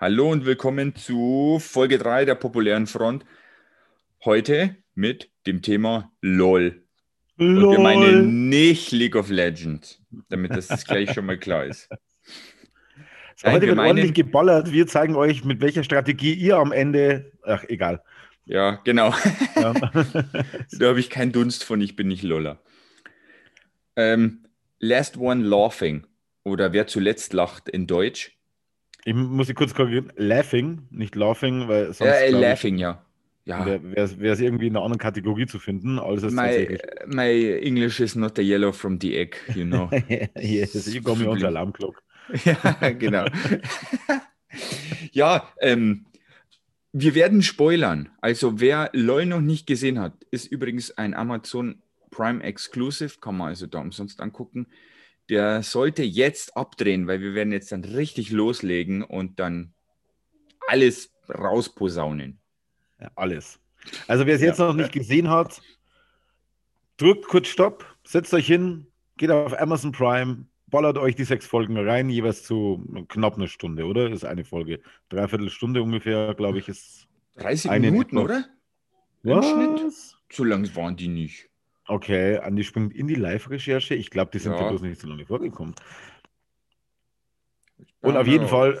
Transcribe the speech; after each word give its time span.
Hallo 0.00 0.30
und 0.30 0.46
willkommen 0.46 0.96
zu 0.96 1.58
Folge 1.60 1.98
3 1.98 2.24
der 2.24 2.34
populären 2.34 2.86
Front. 2.86 3.26
Heute 4.24 4.76
mit 4.94 5.30
dem 5.46 5.60
Thema 5.60 6.10
LOL. 6.22 6.82
LOL. 7.36 7.64
Und 7.64 7.70
wir 7.72 7.80
meinen 7.80 8.48
nicht 8.48 8.92
League 8.92 9.14
of 9.14 9.28
Legends, 9.28 10.00
damit 10.30 10.56
das 10.56 10.86
gleich 10.86 11.12
schon 11.12 11.26
mal 11.26 11.36
klar 11.36 11.66
ist. 11.66 11.90
So, 13.36 13.52
heute 13.52 13.66
wird 13.66 13.78
ordentlich 13.78 14.14
geballert. 14.14 14.72
Wir 14.72 14.86
zeigen 14.86 15.16
euch, 15.16 15.44
mit 15.44 15.60
welcher 15.60 15.84
Strategie 15.84 16.32
ihr 16.32 16.56
am 16.56 16.72
Ende. 16.72 17.32
Ach, 17.42 17.64
egal. 17.68 18.02
Ja, 18.46 18.80
genau. 18.84 19.14
Ja. 19.54 19.74
da 20.78 20.88
habe 20.88 21.00
ich 21.00 21.10
keinen 21.10 21.32
Dunst 21.32 21.62
von, 21.62 21.78
ich 21.82 21.94
bin 21.94 22.08
nicht 22.08 22.22
Loller. 22.22 22.62
Ähm, 23.96 24.46
Last 24.78 25.18
One 25.18 25.44
Laughing 25.44 26.06
oder 26.42 26.72
Wer 26.72 26.86
zuletzt 26.86 27.34
lacht 27.34 27.68
in 27.68 27.86
Deutsch 27.86 28.39
ich 29.04 29.14
muss 29.14 29.46
sie 29.46 29.54
kurz 29.54 29.74
korrigieren. 29.74 30.12
Laughing, 30.16 30.82
nicht 30.90 31.14
laughing, 31.14 31.68
weil 31.68 31.86
sonst. 31.86 32.00
Ja, 32.00 32.14
äh, 32.14 32.30
laughing, 32.30 32.76
ich, 32.76 32.80
ja. 32.80 33.04
ja. 33.44 33.66
Wäre 33.66 34.32
es 34.32 34.40
irgendwie 34.40 34.66
in 34.66 34.76
einer 34.76 34.84
anderen 34.84 34.98
Kategorie 34.98 35.46
zu 35.46 35.58
finden, 35.58 35.98
als 35.98 36.22
es 36.22 36.32
my, 36.32 36.78
my 37.06 37.58
English 37.62 38.00
is 38.00 38.14
not 38.14 38.36
the 38.36 38.42
yellow 38.42 38.72
from 38.72 38.98
the 39.00 39.16
egg, 39.16 39.36
you 39.54 39.64
know. 39.64 39.90
yes, 40.38 40.92
you 40.92 41.00
got 41.00 41.18
me 41.18 41.28
on 41.28 41.38
the 41.38 41.46
alarm 41.46 41.72
clock. 41.72 42.02
ja, 42.44 42.90
genau. 42.90 43.24
ja, 45.12 45.48
ähm, 45.60 46.06
wir 46.92 47.14
werden 47.14 47.42
spoilern. 47.42 48.10
Also, 48.20 48.60
wer 48.60 48.90
LOL 48.92 49.26
noch 49.26 49.40
nicht 49.40 49.66
gesehen 49.66 49.98
hat, 49.98 50.12
ist 50.30 50.50
übrigens 50.50 50.96
ein 50.98 51.14
Amazon 51.14 51.82
Prime 52.10 52.42
Exclusive, 52.42 53.20
kann 53.20 53.36
man 53.36 53.48
also 53.48 53.66
da 53.66 53.78
umsonst 53.78 54.20
angucken 54.20 54.66
der 55.30 55.62
sollte 55.62 56.02
jetzt 56.02 56.56
abdrehen, 56.56 57.06
weil 57.06 57.20
wir 57.20 57.34
werden 57.34 57.52
jetzt 57.52 57.72
dann 57.72 57.84
richtig 57.84 58.30
loslegen 58.30 59.02
und 59.02 59.38
dann 59.38 59.72
alles 60.68 61.12
rausposaunen. 61.28 62.40
Ja, 63.00 63.10
alles. 63.14 63.60
Also 64.08 64.26
wer 64.26 64.34
es 64.34 64.42
jetzt 64.42 64.58
ja. 64.58 64.66
noch 64.66 64.74
nicht 64.74 64.92
gesehen 64.92 65.30
hat, 65.30 65.62
drückt 66.96 67.26
kurz 67.28 67.48
Stopp, 67.48 67.86
setzt 68.04 68.34
euch 68.34 68.46
hin, 68.46 68.86
geht 69.16 69.30
auf 69.30 69.58
Amazon 69.58 69.92
Prime, 69.92 70.46
ballert 70.66 70.98
euch 70.98 71.14
die 71.14 71.24
sechs 71.24 71.46
Folgen 71.46 71.76
rein, 71.78 72.10
jeweils 72.10 72.42
zu 72.42 72.84
knapp 73.08 73.36
eine 73.36 73.48
Stunde, 73.48 73.86
oder? 73.86 74.10
Ist 74.10 74.24
eine 74.24 74.44
Folge. 74.44 74.80
Dreiviertel 75.08 75.50
Stunde 75.50 75.82
ungefähr, 75.82 76.34
glaube 76.34 76.58
ich, 76.58 76.68
ist. 76.68 77.06
30 77.36 77.70
Minuten, 77.72 78.18
oder? 78.18 78.44
Was? 79.22 80.16
Zu 80.28 80.44
lang 80.44 80.74
waren 80.76 80.96
die 80.96 81.08
nicht. 81.08 81.49
Okay, 81.90 82.38
Andi 82.38 82.62
springt 82.62 82.94
in 82.94 83.08
die 83.08 83.16
Live-Recherche. 83.16 83.96
Ich 83.96 84.10
glaube, 84.10 84.30
die 84.30 84.38
sind 84.38 84.52
ja. 84.52 84.68
bloß 84.68 84.82
nicht 84.82 85.00
so 85.00 85.08
lange 85.08 85.26
vorgekommen. 85.26 85.74
Und 88.00 88.16
auf 88.16 88.28
jeden 88.28 88.46
Fall 88.46 88.80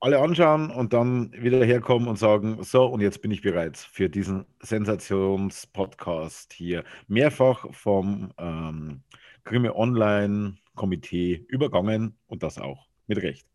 alle 0.00 0.18
anschauen 0.18 0.72
und 0.72 0.92
dann 0.92 1.32
wieder 1.32 1.64
herkommen 1.64 2.08
und 2.08 2.18
sagen, 2.18 2.60
so, 2.64 2.86
und 2.86 3.00
jetzt 3.00 3.22
bin 3.22 3.30
ich 3.30 3.42
bereit 3.42 3.76
für 3.76 4.08
diesen 4.08 4.44
Sensations-Podcast 4.60 6.52
hier. 6.52 6.82
Mehrfach 7.06 7.72
vom 7.72 8.32
ähm, 8.38 9.02
Grimme 9.44 9.76
Online-Komitee 9.76 11.46
übergangen 11.46 12.16
und 12.26 12.42
das 12.42 12.58
auch 12.58 12.88
mit 13.06 13.22
Recht. 13.22 13.46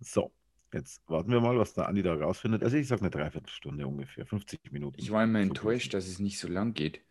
So, 0.00 0.32
jetzt 0.72 1.00
warten 1.08 1.30
wir 1.30 1.40
mal, 1.40 1.56
was 1.58 1.74
der 1.74 1.86
Andi 1.86 2.02
da 2.02 2.14
rausfindet. 2.14 2.64
Also 2.64 2.76
ich 2.76 2.88
sage 2.88 3.02
eine 3.02 3.10
Dreiviertelstunde 3.10 3.86
ungefähr, 3.86 4.26
50 4.26 4.72
Minuten. 4.72 5.00
Ich 5.00 5.12
war 5.12 5.22
immer 5.22 5.38
so 5.38 5.44
enttäuscht, 5.44 5.94
dass 5.94 6.08
es 6.08 6.18
nicht 6.18 6.40
so 6.40 6.48
lang 6.48 6.74
geht. 6.74 7.02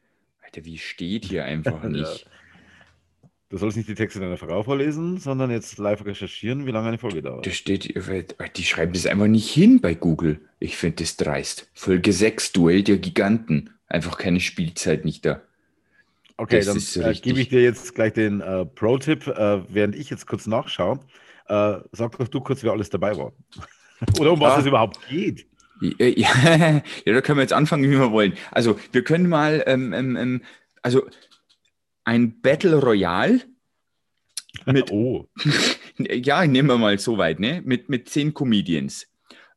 Alter, 0.54 0.66
wie 0.66 0.78
steht 0.78 1.26
hier 1.26 1.46
einfach 1.46 1.84
nicht? 1.84 2.28
Du 3.50 3.58
sollst 3.58 3.76
nicht 3.76 3.90
die 3.90 3.96
Texte 3.96 4.22
deiner 4.22 4.38
Frau 4.38 4.64
vorlesen, 4.64 5.18
sondern 5.18 5.52
jetzt 5.52 5.78
live 5.78 6.06
recherchieren, 6.06 6.66
wie 6.66 6.72
lange 6.72 6.88
eine 6.88 6.98
Folge 6.98 7.22
dauert. 7.22 7.46
Da 7.46 7.52
steht, 7.52 7.94
die 7.94 8.64
schreiben 8.64 8.94
das 8.94 9.06
einfach 9.06 9.28
nicht 9.28 9.50
hin 9.50 9.82
bei 9.82 9.94
Google. 9.94 10.40
Ich 10.60 10.78
finde 10.78 11.04
das 11.04 11.18
dreist. 11.18 11.70
Folge 11.74 12.14
6, 12.14 12.54
Duell 12.54 12.82
der 12.84 12.98
Giganten. 12.98 13.72
Einfach 13.88 14.18
keine 14.18 14.40
Spielzeit 14.40 15.04
nicht 15.04 15.26
da. 15.26 15.42
Okay, 16.38 16.64
das 16.64 16.94
dann 16.94 17.12
äh, 17.12 17.14
gebe 17.14 17.42
ich 17.42 17.50
dir 17.50 17.62
jetzt 17.62 17.94
gleich 17.94 18.14
den 18.14 18.40
äh, 18.40 18.66
Pro-Tipp, 18.66 19.28
äh, 19.28 19.62
während 19.68 19.98
ich 19.98 20.10
jetzt 20.10 20.28
kurz 20.28 20.48
nachschaue. 20.48 21.02
Äh, 21.48 21.80
sag 21.92 22.18
doch 22.18 22.30
du 22.30 22.40
kurz, 22.40 22.64
wer 22.64 22.72
alles 22.72 22.90
dabei 22.90 23.18
war. 23.18 23.34
Oder 24.20 24.32
um 24.32 24.40
was 24.40 24.60
es 24.60 24.66
überhaupt 24.66 24.98
geht. 25.10 25.46
Ja, 25.82 26.06
ja, 27.06 27.14
da 27.14 27.22
können 27.22 27.38
wir 27.38 27.44
jetzt 27.44 27.54
anfangen, 27.54 27.84
wie 27.84 27.92
wir 27.92 28.12
wollen. 28.12 28.34
Also, 28.52 28.80
wir 28.92 29.04
können 29.04 29.28
mal, 29.28 29.64
ähm, 29.66 29.94
ähm, 29.94 30.16
ähm 30.16 30.42
also 30.84 31.08
ein 32.04 32.42
Battle 32.42 32.78
Royale 32.78 33.42
mit, 34.66 34.92
oh. 34.92 35.28
ja, 35.98 36.46
nehmen 36.46 36.70
wir 36.70 36.78
mal 36.78 37.00
so 37.00 37.18
weit, 37.18 37.40
ne? 37.40 37.62
Mit, 37.64 37.90
mit 37.90 38.10
zehn 38.10 38.34
Comedians. 38.34 39.08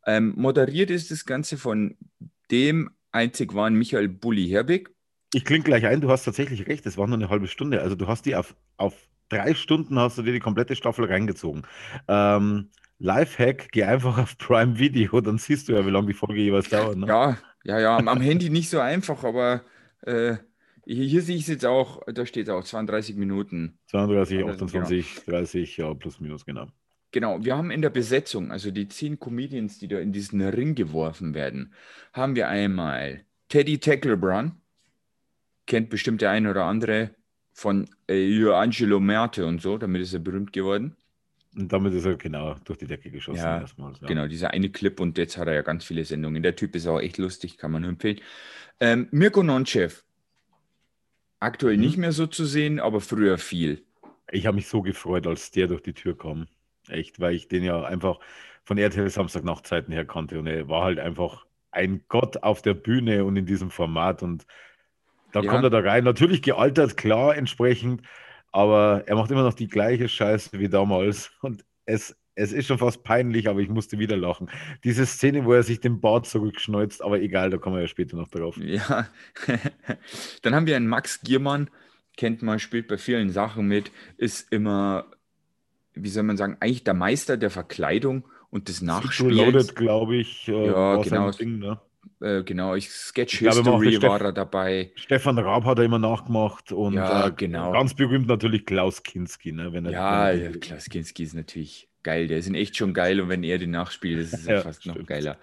Ähm, 0.07 0.35
moderiert 0.37 0.91
ist 0.91 1.11
das 1.11 1.25
Ganze 1.25 1.57
von 1.57 1.97
dem 2.51 2.91
einzig 3.11 3.55
waren 3.55 3.75
Michael 3.75 4.09
Bulli 4.09 4.49
Herbig. 4.49 4.91
Ich 5.33 5.45
klinge 5.45 5.65
gleich 5.65 5.87
ein, 5.87 6.01
du 6.01 6.11
hast 6.11 6.25
tatsächlich 6.25 6.67
recht, 6.67 6.87
es 6.87 6.97
war 6.97 7.07
nur 7.07 7.17
eine 7.17 7.29
halbe 7.29 7.49
Stunde. 7.49 7.81
Also 7.81 7.97
du 7.97 8.07
hast 8.07 8.27
die 8.27 8.37
auf, 8.37 8.55
auf 8.77 8.95
drei 9.29 9.55
Stunden 9.55 9.99
hast 9.99 10.19
du 10.19 10.23
dir 10.23 10.33
die 10.33 10.41
komplette 10.41 10.77
Staffel 10.77 11.07
reingezogen. 11.07 11.63
Ähm, 12.07 12.71
Lifehack, 12.99 13.71
geh 13.73 13.85
einfach 13.85 14.19
auf 14.19 14.39
Prime 14.39 14.79
Video, 14.79 15.21
dann 15.23 15.39
siehst 15.39 15.69
du 15.69 15.73
ja, 15.73 15.87
wie 15.87 15.91
lange 15.91 16.09
die 16.09 16.15
Folge 16.15 16.41
jeweils 16.41 16.69
dauert. 16.69 16.97
Ne? 16.97 17.07
Ja, 17.07 17.39
ja, 17.65 17.81
ja, 17.81 17.97
am, 17.97 18.09
am 18.09 18.21
Handy 18.21 18.51
nicht 18.51 18.71
so 18.71 18.79
einfach, 18.79 19.25
aber 19.25 19.63
äh, 20.03 20.37
hier, 20.87 21.05
hier, 21.05 21.23
sehe 21.23 21.37
ich 21.37 21.43
es 21.43 21.49
jetzt 21.49 21.67
auch, 21.67 22.03
da 22.07 22.27
steht 22.27 22.49
es 22.49 22.55
auch 22.55 22.65
32 22.65 23.17
Minuten. 23.17 23.79
32, 23.87 24.45
28, 24.45 25.25
genau. 25.25 25.39
30, 25.39 25.77
ja, 25.79 25.95
plus 25.95 26.21
minus, 26.21 26.45
genau. 26.45 26.69
Genau, 27.11 27.45
wir 27.45 27.57
haben 27.57 27.71
in 27.71 27.81
der 27.81 27.91
Besetzung, 27.91 28.51
also 28.51 28.71
die 28.71 28.89
zehn 28.89 29.21
Comedians, 29.21 29.79
die 29.79 29.87
da 29.87 29.99
in 29.99 30.13
diesen 30.13 30.41
Ring 30.43 30.75
geworfen 30.75 31.33
werden, 31.33 31.73
haben 32.13 32.35
wir 32.35 32.49
einmal 32.49 33.25
Teddy 33.49 33.79
Tacklebrun, 33.79 34.61
kennt 35.67 35.91
bestimmt 35.91 36.23
der 36.23 36.31
eine 36.31 36.51
oder 36.51 36.65
andere 36.65 37.11
von 37.53 37.89
äh, 38.09 38.45
Angelo 38.49 38.99
Merte 38.99 39.47
und 39.47 39.63
so, 39.63 39.79
damit 39.79 40.03
ist 40.03 40.13
er 40.13 40.19
berühmt 40.19 40.53
geworden. 40.53 40.97
Und 41.57 41.73
damit 41.73 41.95
ist 41.95 42.05
er 42.05 42.17
genau 42.17 42.57
durch 42.65 42.79
die 42.79 42.87
Decke 42.87 43.11
geschossen. 43.11 43.39
Ja, 43.39 43.61
erstmal, 43.61 43.93
ja. 43.93 44.09
Genau, 44.09 44.27
dieser 44.27 44.51
eine 44.51 44.71
Clip 44.71 44.99
und 44.99 45.17
jetzt 45.19 45.39
hat 45.39 45.47
er 45.47 45.55
ja 45.55 45.63
ganz 45.63 45.85
viele 45.85 46.05
Sendungen. 46.05 46.43
Der 46.43 46.57
Typ 46.57 46.75
ist 46.75 46.87
auch 46.87 47.01
echt 47.01 47.19
lustig, 47.19 47.59
kann 47.59 47.71
man 47.71 47.83
nur 47.83 47.91
empfehlen. 47.91 48.21
Ähm, 48.81 49.09
Mirko 49.13 49.43
Nonchev, 49.43 50.03
aktuell 51.39 51.77
mhm. 51.77 51.83
nicht 51.83 51.97
mehr 51.97 52.13
so 52.13 52.27
zu 52.27 52.45
sehen, 52.45 52.81
aber 52.81 53.01
früher 53.01 53.39
viel. 53.39 53.85
Ich 54.31 54.47
habe 54.47 54.57
mich 54.57 54.67
so 54.67 54.83
gefreut, 54.83 55.27
als 55.27 55.53
der 55.53 55.69
durch 55.69 55.83
die 55.83 55.93
Tür 55.93 56.19
kam. 56.19 56.49
Echt, 56.89 57.21
weil 57.21 57.35
ich 57.35 57.49
den 57.49 57.63
ja 57.63 57.83
einfach 57.85 58.19
von 58.65 58.79
RTL 58.79 59.09
Samstagnachtzeiten 59.09 59.93
her 59.93 60.05
kannte 60.05 60.39
und 60.39 60.47
er 60.47 60.69
war 60.69 60.83
halt 60.83 60.99
einfach 60.99 61.47
ein 61.71 62.05
Gott 62.09 62.43
auf 62.43 62.63
der 62.63 62.75
Bühne 62.75 63.25
und 63.25 63.37
in 63.37 63.47
diesem 63.47 63.71
Format 63.71 64.23
und 64.23 64.47
da 65.33 65.41
ja. 65.41 65.51
kommt 65.51 65.65
er 65.65 65.71
da 65.71 65.81
rein. 65.81 66.05
Natürlich 66.05 66.43
gealtert, 66.43 66.97
klar, 66.97 67.37
entsprechend, 67.37 68.03
aber 68.55 69.03
er 69.07 69.17
macht 69.17 69.33
immer 69.33 69.43
noch 69.43 69.55
die 69.55 69.67
gleiche 69.67 70.09
Scheiße 70.09 70.61
wie 70.61 70.69
damals. 70.69 71.33
Und 71.43 71.65
es, 71.87 72.17
es 72.37 72.53
ist 72.53 72.69
schon 72.69 72.79
fast 72.79 73.03
peinlich, 73.03 73.49
aber 73.49 73.59
ich 73.59 73.69
musste 73.69 73.99
wieder 73.99 74.17
lachen. 74.17 74.49
Diese 74.85 75.07
Szene, 75.07 75.45
wo 75.45 75.55
er 75.55 75.65
sich 75.65 75.81
den 75.81 76.01
Bart 76.01 76.27
zurückschneuzt, 76.27 77.03
aber 77.03 77.21
egal, 77.21 77.51
da 77.51 77.57
kommen 77.59 77.75
wir 77.75 77.83
ja 77.83 77.89
später 77.89 78.17
noch 78.17 78.29
drauf. 78.29 78.57
Ja. 78.59 79.09
Dann 80.43 80.55
haben 80.55 80.69
wir 80.69 80.77
einen 80.77 80.87
Max 80.87 81.21
Giermann, 81.23 81.69
kennt 82.17 82.43
man, 82.43 82.61
spielt 82.61 82.87
bei 82.87 82.97
vielen 82.97 83.31
Sachen 83.31 83.67
mit, 83.67 83.91
ist 84.19 84.53
immer, 84.53 85.07
wie 85.95 86.09
soll 86.09 86.23
man 86.23 86.37
sagen, 86.37 86.57
eigentlich 86.61 86.85
der 86.85 86.95
Meister 86.95 87.37
der 87.37 87.51
Verkleidung 87.51 88.25
und 88.51 88.69
des 88.69 88.83
Nachspiels. 88.83 89.75
glaube 89.75 90.15
ich. 90.15 90.47
Äh, 90.47 90.67
ja, 90.67 90.97
genau. 90.99 91.33
Ding, 91.33 91.59
ne? 91.59 91.81
Äh, 92.21 92.43
genau, 92.43 92.75
ich 92.75 92.91
Sketch 92.91 93.35
ich 93.35 93.49
History 93.49 94.01
war 94.03 94.21
er 94.21 94.33
dabei. 94.33 94.93
Stefan 94.95 95.39
Raab 95.39 95.65
hat 95.65 95.79
er 95.79 95.85
immer 95.85 95.99
nachgemacht 95.99 96.73
und 96.73 96.95
ja, 96.95 97.29
äh, 97.29 97.33
genau. 97.33 97.73
ganz 97.73 97.95
berühmt 97.95 98.27
natürlich 98.27 98.65
Klaus 98.65 99.03
Kinski. 99.03 99.53
Ne, 99.53 99.73
wenn 99.73 99.87
er, 99.87 99.93
ja, 99.93 100.31
ja, 100.31 100.51
Klaus 100.53 100.89
Kinski 100.89 101.23
ist 101.23 101.35
natürlich 101.35 101.89
geil. 102.03 102.27
Der 102.29 102.39
ist 102.39 102.51
echt 102.51 102.77
schon 102.77 102.95
geil 102.95 103.21
und 103.21 103.29
wenn 103.29 103.43
er 103.43 103.59
den 103.59 103.73
nachspielt, 103.73 104.21
ist 104.21 104.33
es 104.33 104.47
ja, 104.47 104.61
fast 104.61 104.83
stimmt. 104.83 104.99
noch 104.99 105.07
geiler. 105.07 105.37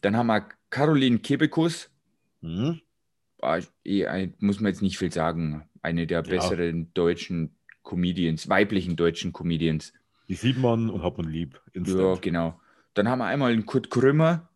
Dann 0.00 0.16
haben 0.16 0.28
wir 0.28 0.48
Caroline 0.70 1.18
Kebekus. 1.18 1.90
Hm? 2.40 2.80
muss 4.38 4.60
man 4.60 4.72
jetzt 4.72 4.82
nicht 4.82 4.98
viel 4.98 5.12
sagen. 5.12 5.68
Eine 5.82 6.06
der 6.06 6.22
besseren 6.22 6.92
deutschen 6.94 7.56
Comedians, 7.82 8.48
weiblichen 8.48 8.94
deutschen 8.94 9.32
Comedians. 9.32 9.92
Die 10.28 10.34
sieht 10.34 10.58
man 10.58 10.88
und 10.88 11.02
hat 11.02 11.18
man 11.18 11.28
lieb. 11.28 11.60
Instant. 11.72 12.00
Ja, 12.00 12.14
genau. 12.20 12.60
Dann 12.94 13.08
haben 13.08 13.18
wir 13.18 13.26
einmal 13.26 13.52
einen 13.52 13.66
Kurt 13.66 13.90
Krümmer. 13.90 14.48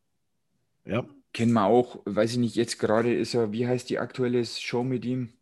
Ja 0.84 1.04
kennen 1.36 1.52
wir 1.52 1.66
auch, 1.66 2.00
weiß 2.06 2.32
ich 2.32 2.38
nicht, 2.38 2.56
jetzt 2.56 2.78
gerade 2.78 3.12
ist 3.12 3.34
er, 3.34 3.52
wie 3.52 3.66
heißt 3.66 3.90
die 3.90 3.98
aktuelle 3.98 4.42
Show 4.42 4.82
mit 4.82 5.04
ihm? 5.04 5.34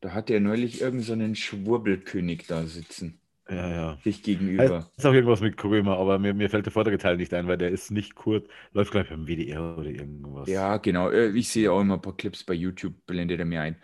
Da 0.00 0.12
hat 0.14 0.30
er 0.30 0.40
neulich 0.40 0.80
irgendeinen 0.80 1.36
so 1.36 1.40
Schwurbelkönig 1.42 2.46
da 2.48 2.66
sitzen. 2.66 3.20
Ja, 3.48 3.70
ja. 3.70 3.98
Sich 4.02 4.24
gegenüber. 4.24 4.68
Das 4.68 4.90
ist 4.96 5.06
auch 5.06 5.12
irgendwas 5.12 5.40
mit 5.40 5.56
Krömer, 5.56 5.96
aber 5.96 6.18
mir, 6.18 6.34
mir 6.34 6.50
fällt 6.50 6.66
der 6.66 6.72
vordere 6.72 6.98
Teil 6.98 7.18
nicht 7.18 7.32
ein, 7.34 7.46
weil 7.46 7.56
der 7.56 7.70
ist 7.70 7.92
nicht 7.92 8.16
kurz. 8.16 8.48
Läuft, 8.72 8.90
glaube 8.90 9.04
ich, 9.04 9.10
beim 9.10 9.28
WDR 9.28 9.78
oder 9.78 9.88
irgendwas. 9.88 10.48
Ja, 10.48 10.78
genau. 10.78 11.10
Äh, 11.10 11.28
ich 11.28 11.50
sehe 11.50 11.70
auch 11.70 11.80
immer 11.80 11.94
ein 11.94 12.02
paar 12.02 12.16
Clips 12.16 12.42
bei 12.42 12.54
YouTube, 12.54 12.94
blendet 13.06 13.38
er 13.38 13.46
mir 13.46 13.60
ein. 13.60 13.76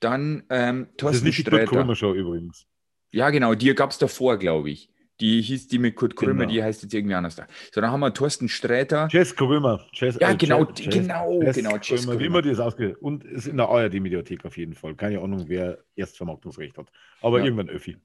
Dann 0.00 0.42
ähm, 0.50 0.88
Thorsten 0.96 1.06
Das 1.06 1.16
ist 1.16 1.22
nicht 1.22 1.38
die 1.38 1.66
Kurt 1.66 1.96
Show 1.96 2.14
übrigens. 2.14 2.66
Ja, 3.12 3.30
genau. 3.30 3.54
Die 3.54 3.72
gab 3.76 3.92
es 3.92 3.98
davor, 3.98 4.38
glaube 4.38 4.70
ich. 4.70 4.90
Die 5.20 5.40
hieß 5.40 5.68
die 5.68 5.78
mit 5.78 5.94
Kurt 5.94 6.16
Krömer, 6.16 6.40
genau. 6.40 6.52
die 6.52 6.62
heißt 6.62 6.82
jetzt 6.82 6.92
irgendwie 6.92 7.14
anders 7.14 7.36
da. 7.36 7.46
So, 7.72 7.80
dann 7.80 7.92
haben 7.92 8.00
wir 8.00 8.12
Thorsten 8.12 8.48
Sträter. 8.48 9.06
Jess 9.10 9.34
Krömer. 9.36 9.86
Jess, 9.92 10.18
ja, 10.20 10.30
äh, 10.30 10.36
genau, 10.36 10.66
Jess, 10.74 10.92
genau, 10.92 11.40
Jess 11.40 11.56
genau. 11.56 11.76
Jess 11.76 12.04
Krömer, 12.04 12.18
wie 12.18 12.24
immer 12.24 12.42
die 12.42 12.50
ist 12.50 12.58
ausge 12.58 12.96
Und 12.98 13.22
ist 13.24 13.46
in 13.46 13.56
der 13.56 13.68
ARD-Mediathek 13.68 14.44
auf 14.44 14.56
jeden 14.56 14.74
Fall. 14.74 14.96
Keine 14.96 15.20
Ahnung, 15.20 15.44
wer 15.46 15.78
Erstvermarktungsrecht 15.94 16.78
hat. 16.78 16.90
Aber 17.20 17.38
ja. 17.38 17.44
irgendwann 17.44 17.68
Öffi. 17.68 17.96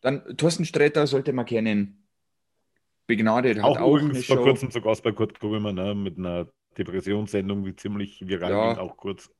Dann 0.00 0.36
Thorsten 0.36 0.64
Sträter 0.64 1.06
sollte 1.08 1.32
man 1.32 1.46
kennen. 1.46 2.04
Begnadet 3.08 3.58
hat 3.58 3.64
auch, 3.64 3.80
auch 3.80 3.96
übrigens 3.96 4.26
vor 4.26 4.36
kurzem 4.36 4.70
zu 4.70 4.80
Gast 4.80 5.02
bei 5.02 5.12
Kurt 5.12 5.40
Krömer 5.40 5.72
ne, 5.72 5.94
mit 5.94 6.18
einer 6.18 6.46
Depressionssendung, 6.76 7.64
die 7.64 7.74
ziemlich 7.74 8.26
viral 8.26 8.52
ja. 8.52 8.72
ging, 8.74 8.82
auch 8.82 8.96
kurz. 8.96 9.30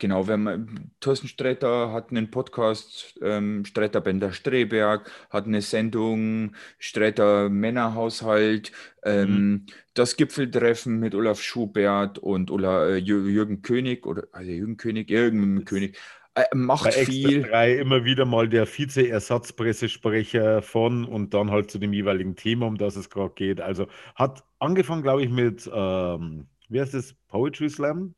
Genau, 0.00 0.26
wenn 0.26 0.42
man, 0.42 0.90
Thorsten 1.00 1.28
Stretter 1.28 1.92
hat 1.92 2.10
einen 2.10 2.30
Podcast, 2.30 3.20
ähm, 3.22 3.66
Stretter 3.66 4.00
Bender 4.00 4.32
Streberg, 4.32 5.10
hat 5.28 5.44
eine 5.44 5.60
Sendung, 5.60 6.54
Stretter 6.78 7.50
Männerhaushalt, 7.50 8.72
ähm, 9.04 9.28
mhm. 9.28 9.66
das 9.92 10.16
Gipfeltreffen 10.16 10.98
mit 10.98 11.14
Olaf 11.14 11.42
Schubert 11.42 12.18
und 12.18 12.50
Ola, 12.50 12.88
äh, 12.88 12.96
Jürgen 12.96 13.60
König, 13.60 14.06
oder 14.06 14.24
also 14.32 14.50
Jürgen 14.50 14.78
König, 14.78 15.10
Jürgen 15.10 15.66
König, 15.66 15.98
äh, 16.34 16.44
macht 16.54 16.84
Bei 16.84 17.04
viel. 17.04 17.42
drei 17.42 17.74
immer 17.74 18.02
wieder 18.06 18.24
mal 18.24 18.48
der 18.48 18.64
Vize-Ersatzpressesprecher 18.64 20.62
von 20.62 21.04
und 21.04 21.34
dann 21.34 21.50
halt 21.50 21.70
zu 21.70 21.78
dem 21.78 21.92
jeweiligen 21.92 22.36
Thema, 22.36 22.68
um 22.68 22.78
das 22.78 22.96
es 22.96 23.10
gerade 23.10 23.34
geht. 23.34 23.60
Also 23.60 23.86
hat 24.14 24.44
angefangen, 24.60 25.02
glaube 25.02 25.22
ich, 25.24 25.28
mit, 25.28 25.70
ähm, 25.70 26.46
wie 26.70 26.80
heißt 26.80 26.94
das, 26.94 27.14
Poetry 27.28 27.68
Slam? 27.68 28.14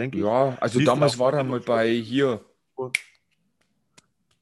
Denke 0.00 0.18
ich. 0.18 0.24
Ja, 0.24 0.56
also 0.60 0.78
Liest 0.78 0.88
damals 0.88 1.18
war 1.18 1.34
er 1.34 1.44
mal 1.44 1.60
bei 1.60 1.92
hier. 1.92 2.40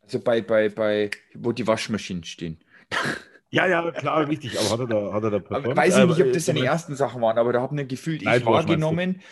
Also 0.03 0.21
bei, 0.21 0.41
bei, 0.41 0.69
bei, 0.71 1.11
wo 1.35 1.53
die 1.53 1.67
Waschmaschinen 1.67 2.25
stehen. 2.25 2.59
Ja, 3.51 3.67
ja, 3.67 3.91
klar, 3.93 4.29
richtig. 4.29 4.59
Aber 4.61 4.71
hat 4.71 4.81
er 4.81 4.87
da, 4.87 5.13
hat 5.15 5.23
er 5.25 5.31
da 5.31 5.39
performt? 5.39 5.75
Weiß 5.75 5.97
ich 5.97 6.05
nicht, 6.05 6.21
ob 6.21 6.33
das 6.35 6.45
seine 6.45 6.65
ersten 6.65 6.95
Sachen 6.97 7.23
waren, 7.23 7.39
aber 7.39 7.55
da 7.55 7.63
habe 7.63 7.81
ich 7.81 7.89
gefühlt, 7.89 8.21
ich 8.21 8.45
wahrgenommen. 8.45 9.23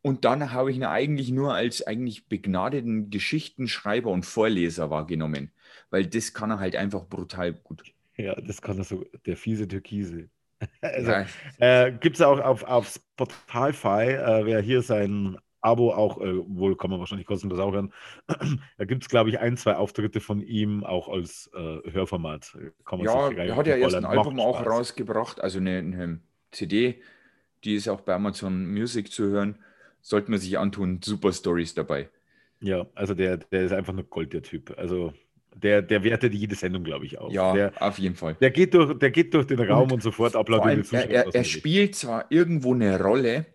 Und 0.00 0.24
dann 0.24 0.52
habe 0.52 0.70
ich 0.70 0.76
ihn 0.76 0.84
eigentlich 0.84 1.30
nur 1.30 1.54
als 1.54 1.84
eigentlich 1.84 2.28
begnadeten 2.28 3.10
Geschichtenschreiber 3.10 4.10
und 4.10 4.24
Vorleser 4.24 4.90
wahrgenommen. 4.90 5.50
Weil 5.90 6.06
das 6.06 6.34
kann 6.34 6.52
er 6.52 6.60
halt 6.60 6.76
einfach 6.76 7.08
brutal 7.08 7.52
gut. 7.52 7.82
Ja, 8.16 8.34
das 8.36 8.62
kann 8.62 8.78
er 8.78 8.84
so, 8.84 9.04
der 9.26 9.36
fiese 9.36 9.66
Türkise. 9.66 10.28
Also, 10.80 11.12
ja. 11.12 11.26
äh, 11.58 11.92
Gibt 11.92 12.16
es 12.16 12.22
auch 12.22 12.40
auf, 12.40 12.64
auf 12.64 12.88
Spotify, 12.88 14.10
äh, 14.10 14.44
wer 14.44 14.60
hier 14.60 14.82
sein 14.82 15.38
Abo 15.60 15.92
auch, 15.92 16.20
äh, 16.20 16.36
wohl 16.46 16.76
kann 16.76 16.90
man 16.90 17.00
wahrscheinlich 17.00 17.26
kostenlos 17.26 17.58
auch 17.58 17.72
hören. 17.72 17.92
da 18.78 18.84
gibt 18.84 19.02
es, 19.02 19.08
glaube 19.08 19.30
ich, 19.30 19.40
ein, 19.40 19.56
zwei 19.56 19.76
Auftritte 19.76 20.20
von 20.20 20.40
ihm 20.40 20.84
auch 20.84 21.08
als 21.08 21.50
äh, 21.54 21.90
Hörformat. 21.90 22.56
Kann 22.84 22.98
man 22.98 23.06
ja, 23.06 23.30
er 23.30 23.56
hat 23.56 23.66
ja 23.66 23.76
erst 23.76 23.96
ein 23.96 24.04
Album 24.04 24.40
auch 24.40 24.64
rausgebracht, 24.64 25.40
also 25.40 25.58
eine, 25.58 25.78
eine, 25.78 26.20
CD, 26.50 27.02
die 27.64 27.74
ist 27.74 27.88
auch 27.88 28.00
bei 28.00 28.14
Amazon 28.14 28.72
Music 28.72 29.12
zu 29.12 29.24
hören. 29.24 29.58
Sollte 30.00 30.30
man 30.30 30.40
sich 30.40 30.58
antun, 30.58 31.00
super 31.02 31.32
Stories 31.32 31.74
dabei. 31.74 32.08
Ja, 32.60 32.86
also 32.94 33.14
der, 33.14 33.36
der 33.36 33.62
ist 33.62 33.72
einfach 33.72 33.92
nur 33.92 34.04
Gold, 34.04 34.32
der 34.32 34.42
Typ. 34.42 34.74
Also 34.78 35.12
der, 35.54 35.82
der 35.82 36.04
wertet 36.04 36.34
jede 36.34 36.54
Sendung, 36.54 36.84
glaube 36.84 37.04
ich, 37.04 37.18
auf. 37.18 37.32
Ja, 37.32 37.52
der, 37.52 37.72
auf 37.80 37.98
jeden 37.98 38.14
Fall. 38.14 38.36
Der 38.40 38.50
geht 38.50 38.74
durch, 38.74 38.98
der 38.98 39.10
geht 39.10 39.34
durch 39.34 39.46
den 39.46 39.60
Raum 39.60 39.84
und, 39.84 39.94
und 39.94 40.02
sofort 40.02 40.36
applaudiert. 40.36 40.92
Er, 40.92 41.10
er, 41.10 41.34
er 41.34 41.44
spielt 41.44 41.96
zwar 41.96 42.26
irgendwo 42.30 42.74
eine 42.74 43.00
Rolle, 43.00 43.46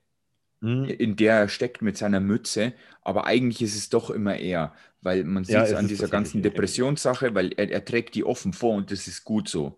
mhm. 0.63 0.85
in 0.85 1.15
der 1.15 1.33
er 1.33 1.49
steckt 1.49 1.81
mit 1.81 1.97
seiner 1.97 2.19
Mütze, 2.19 2.73
aber 3.01 3.25
eigentlich 3.25 3.61
ist 3.61 3.75
es 3.75 3.89
doch 3.89 4.09
immer 4.09 4.37
er, 4.37 4.73
weil 5.01 5.23
man 5.25 5.43
sieht 5.43 5.55
ja, 5.55 5.63
es 5.63 5.73
an 5.73 5.87
dieser 5.87 6.07
ganzen 6.07 6.41
Depressionssache, 6.41 7.35
weil 7.35 7.51
er, 7.53 7.69
er, 7.69 7.85
trägt 7.85 8.15
die 8.15 8.23
offen 8.23 8.53
vor 8.53 8.75
und 8.75 8.89
das 8.89 9.07
ist 9.07 9.25
gut 9.25 9.49
so. 9.49 9.77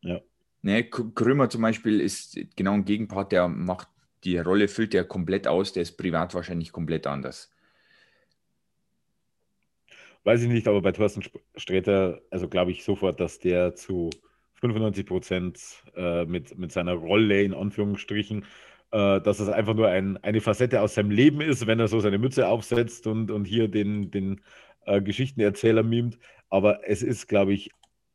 Ja. 0.00 0.20
Ne, 0.62 0.84
Krümmer 0.84 1.50
zum 1.50 1.62
Beispiel 1.62 2.00
ist 2.00 2.38
genau 2.54 2.74
ein 2.74 2.84
Gegenpart, 2.84 3.32
der 3.32 3.48
macht 3.48 3.88
die 4.24 4.38
Rolle, 4.38 4.68
füllt 4.68 4.94
er 4.94 5.04
komplett 5.04 5.46
aus, 5.48 5.72
der 5.72 5.82
ist 5.82 5.96
privat 5.96 6.34
wahrscheinlich 6.34 6.72
komplett 6.72 7.06
anders. 7.06 7.50
Weiß 10.22 10.42
ich 10.42 10.48
nicht, 10.48 10.68
aber 10.68 10.82
bei 10.82 10.92
Thorsten 10.92 11.22
Sträter, 11.56 12.20
also 12.30 12.46
glaube 12.46 12.70
ich 12.70 12.84
sofort, 12.84 13.18
dass 13.20 13.38
der 13.38 13.74
zu 13.74 14.10
95 14.60 15.06
Prozent 15.06 15.60
äh, 15.96 16.26
mit, 16.26 16.58
mit 16.58 16.70
seiner 16.70 16.92
Rolle 16.92 17.42
in 17.42 17.54
Anführungsstrichen 17.54 18.44
äh, 18.92 19.20
dass 19.20 19.40
es 19.40 19.48
einfach 19.48 19.74
nur 19.74 19.88
ein, 19.88 20.16
eine 20.18 20.40
Facette 20.40 20.80
aus 20.80 20.94
seinem 20.94 21.10
Leben 21.10 21.40
ist, 21.40 21.66
wenn 21.66 21.80
er 21.80 21.88
so 21.88 22.00
seine 22.00 22.18
Mütze 22.18 22.48
aufsetzt 22.48 23.06
und, 23.06 23.30
und 23.30 23.44
hier 23.44 23.68
den, 23.68 24.10
den 24.10 24.40
äh, 24.86 25.00
Geschichtenerzähler 25.00 25.82
mimt. 25.82 26.18
Aber 26.48 26.88
es 26.88 27.02
ist, 27.02 27.28
glaube 27.28 27.52
ich, 27.52 27.70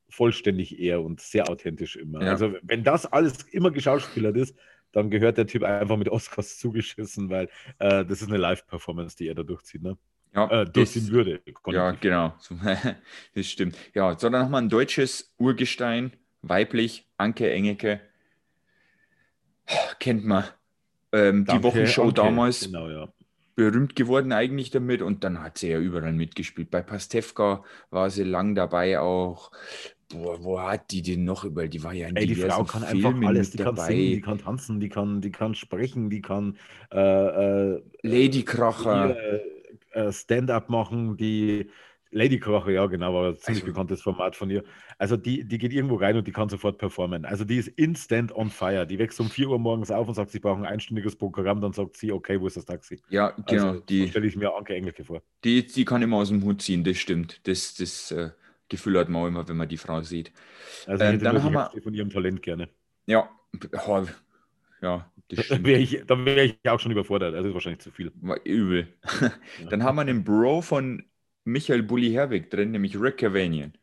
vollständig 0.10 0.80
er 0.80 1.02
und 1.02 1.22
sehr 1.22 1.50
authentisch 1.50 1.96
immer. 1.96 2.24
Ja. 2.24 2.32
Also 2.32 2.54
wenn 2.62 2.84
das 2.84 3.06
alles 3.06 3.44
immer 3.52 3.72
geschauspielert 3.72 4.36
ist, 4.38 4.56
dann 4.92 5.10
gehört 5.10 5.38
der 5.38 5.48
Typ 5.48 5.64
einfach 5.64 5.98
mit 5.98 6.10
Oscars 6.10 6.58
zugeschissen, 6.58 7.30
weil 7.30 7.50
äh, 7.80 8.06
das 8.06 8.22
ist 8.22 8.30
eine 8.30 8.38
Live-Performance, 8.38 9.18
die 9.18 9.28
er 9.28 9.36
da 9.36 9.44
durchzieht. 9.44 9.82
Ne? 9.82 9.98
Ja, 10.34 10.62
äh, 10.62 10.66
durchziehen 10.66 11.10
würde. 11.12 11.42
Ja, 11.68 11.92
genau. 11.92 12.34
das 13.36 13.46
stimmt. 13.46 13.78
Ja, 13.94 14.18
sondern 14.18 14.44
nochmal 14.44 14.62
ein 14.62 14.70
deutsches 14.70 15.34
Urgestein, 15.38 16.14
weiblich, 16.42 17.10
Anke 17.18 17.52
Engeke. 17.52 18.00
Kennt 20.00 20.26
man. 20.26 20.46
Ähm, 21.16 21.46
die 21.46 21.64
Wochenshow 21.64 22.04
Anke, 22.04 22.14
damals 22.16 22.66
genau, 22.66 22.90
ja. 22.90 23.08
berühmt 23.56 23.96
geworden 23.96 24.32
eigentlich 24.32 24.70
damit 24.72 25.02
und 25.02 25.24
dann 25.24 25.42
hat 25.42 25.58
sie 25.58 25.70
ja 25.70 25.80
überall 25.80 26.14
mitgespielt. 26.14 26.70
Bei 26.72 26.82
Pastewka 26.82 27.64
war 27.90 28.10
sie 28.10 28.24
lang 28.24 28.56
dabei 28.56 29.00
auch. 29.00 29.52
Boah, 30.10 30.44
wo 30.44 30.62
hat 30.62 30.92
die 30.92 31.02
denn 31.02 31.24
noch 31.24 31.46
überall? 31.46 31.70
Die 31.70 31.84
war 31.84 31.94
ja 31.94 32.08
in 32.08 32.16
Ey, 32.16 32.28
die 32.28 32.36
Frau 32.36 32.64
kann 32.64 32.84
Filmen 32.84 33.06
einfach 33.06 33.28
alles. 33.30 33.52
Die 33.52 33.58
dabei. 33.58 33.76
kann 33.76 33.88
singen, 33.88 34.12
die 34.12 34.22
kann 34.22 34.38
tanzen, 34.38 34.80
die 34.80 34.90
kann, 34.90 35.22
die 35.22 35.32
kann 35.32 35.56
sprechen, 35.56 36.10
die 36.10 36.22
kann 36.22 36.58
äh, 36.92 37.76
äh, 37.76 37.82
Ladykracher. 38.04 39.16
Äh, 39.16 40.12
Stand-up 40.12 40.70
machen, 40.70 41.16
die 41.16 41.70
Lady 42.16 42.40
Kroche, 42.40 42.72
ja, 42.72 42.86
genau, 42.86 43.14
war 43.14 43.28
ein 43.28 43.38
ziemlich 43.38 43.64
also, 43.64 43.74
bekanntes 43.74 44.02
Format 44.02 44.38
von 44.38 44.50
ihr. 44.50 44.64
Also 44.98 45.18
die, 45.18 45.44
die 45.44 45.58
geht 45.58 45.74
irgendwo 45.74 45.96
rein 45.96 46.16
und 46.16 46.26
die 46.26 46.32
kann 46.32 46.48
sofort 46.48 46.78
performen. 46.78 47.26
Also 47.26 47.44
die 47.44 47.58
ist 47.58 47.68
instant 47.68 48.34
on 48.34 48.50
fire. 48.50 48.88
Die 48.88 48.98
wächst 48.98 49.20
um 49.20 49.30
4 49.30 49.50
Uhr 49.50 49.60
morgens 49.60 49.92
auf 49.92 50.08
und 50.08 50.14
sagt, 50.14 50.32
sie 50.32 50.40
brauchen 50.40 50.64
ein 50.64 50.72
einstündiges 50.72 51.18
Programm, 51.18 51.60
dann 51.60 51.74
sagt 51.74 51.98
sie, 51.98 52.14
okay, 52.14 52.40
wo 52.40 52.48
ist 52.48 52.56
das 52.56 52.64
Taxi? 52.64 53.02
Ja, 53.10 53.32
genau. 53.46 53.68
Also, 53.68 53.80
die 53.82 54.08
stelle 54.08 54.28
ich 54.28 54.38
mir 54.38 54.56
Anke 54.56 54.74
Engelke 54.74 55.04
vor. 55.04 55.22
Die, 55.44 55.66
die 55.66 55.84
kann 55.84 56.02
immer 56.02 56.16
aus 56.16 56.30
dem 56.30 56.42
Hut 56.42 56.62
ziehen, 56.62 56.86
das 56.86 56.96
stimmt. 56.96 57.46
Das, 57.48 57.76
das 57.76 58.12
äh, 58.12 58.30
Gefühl 58.70 58.98
hat 58.98 59.10
man 59.10 59.24
auch 59.24 59.28
immer, 59.28 59.46
wenn 59.50 59.58
man 59.58 59.68
die 59.68 59.78
Frau 59.78 60.02
sieht. 60.02 60.32
Also 60.88 61.04
ich 61.04 61.10
ähm, 61.12 61.20
dann 61.20 61.44
haben 61.44 61.54
wir 61.54 61.82
von 61.82 61.94
ihrem 61.94 62.10
Talent 62.10 62.42
gerne. 62.42 62.70
Ja, 63.08 63.30
ja, 64.82 65.12
das 65.28 65.46
stimmt. 65.46 65.66
Da 65.66 65.66
wäre 65.66 65.80
ich, 65.82 66.08
wär 66.08 66.46
ich 66.46 66.70
auch 66.70 66.80
schon 66.80 66.94
überfordert. 66.94 67.36
Also 67.36 67.50
ist 67.50 67.54
wahrscheinlich 67.54 67.82
zu 67.82 67.92
viel. 67.92 68.14
War 68.22 68.40
übel. 68.46 68.88
dann 69.70 69.84
haben 69.84 69.96
wir 69.96 70.02
einen 70.02 70.24
Bro 70.24 70.62
von 70.62 71.04
Michael 71.46 71.84
Bulli 71.84 72.12
Herwig 72.12 72.50
drin, 72.50 72.72
nämlich 72.72 73.00
Rick 73.00 73.18
Cavanian. 73.18 73.74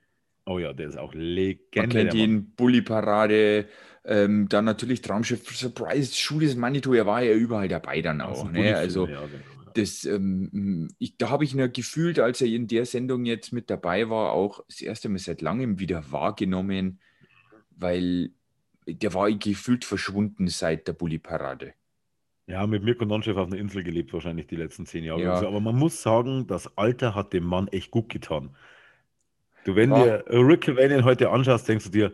Oh 0.45 0.59
ja, 0.59 0.73
der 0.73 0.88
ist 0.88 0.99
auch 0.99 1.14
Legende. 1.14 1.61
Man 1.76 1.88
kennt 1.88 2.14
ihn, 2.14 2.50
Bulli-Parade, 2.57 3.69
ähm, 4.04 4.49
dann 4.49 4.64
natürlich 4.64 5.00
Traumschiff 5.00 5.49
Surprise, 5.57 6.14
Schule 6.14 6.47
des 6.47 6.57
Manitou, 6.57 6.95
er 6.95 7.07
war 7.07 7.23
ja 7.23 7.35
überall 7.35 7.69
dabei 7.69 8.02
dann 8.02 8.21
auch. 8.21 8.50
Ne? 8.50 8.76
Also, 8.76 9.07
ja, 9.07 9.21
genau. 9.21 9.71
das, 9.75 10.04
ähm, 10.04 10.88
ich, 10.99 11.16
da 11.16 11.31
habe 11.31 11.45
ich 11.45 11.54
nur 11.54 11.69
gefühlt, 11.69 12.19
als 12.19 12.40
er 12.40 12.49
in 12.49 12.66
der 12.66 12.85
Sendung 12.87 13.25
jetzt 13.25 13.52
mit 13.52 13.71
dabei 13.71 14.11
war, 14.11 14.33
auch 14.33 14.64
das 14.69 14.81
erste 14.81 15.09
Mal 15.09 15.19
seit 15.19 15.40
langem 15.40 15.78
wieder 15.78 16.11
wahrgenommen, 16.11 17.00
weil 17.71 18.33
der 18.88 19.14
war 19.14 19.31
gefühlt 19.31 19.85
verschwunden 19.85 20.49
seit 20.49 20.88
der 20.88 20.95
Bulli-Parade. 20.95 21.75
Ja, 22.46 22.66
mit 22.66 22.82
Mirko 22.82 23.04
Nonchev 23.04 23.38
auf 23.38 23.46
einer 23.46 23.56
Insel 23.56 23.84
gelebt, 23.84 24.12
wahrscheinlich 24.12 24.46
die 24.46 24.56
letzten 24.56 24.84
zehn 24.84 25.04
Jahre. 25.04 25.22
Ja. 25.22 25.37
So. 25.38 25.46
Aber 25.46 25.61
man 25.61 25.76
muss 25.76 26.02
sagen, 26.02 26.46
das 26.46 26.76
Alter 26.76 27.14
hat 27.14 27.32
dem 27.32 27.44
Mann 27.44 27.68
echt 27.68 27.90
gut 27.90 28.08
getan. 28.08 28.56
Du, 29.64 29.76
wenn 29.76 29.90
ja. 29.90 30.18
dir 30.18 30.25
Rick 30.28 30.62
Cavanian 30.62 31.04
heute 31.04 31.30
anschaust, 31.30 31.68
denkst 31.68 31.84
du 31.84 31.90
dir, 31.90 32.12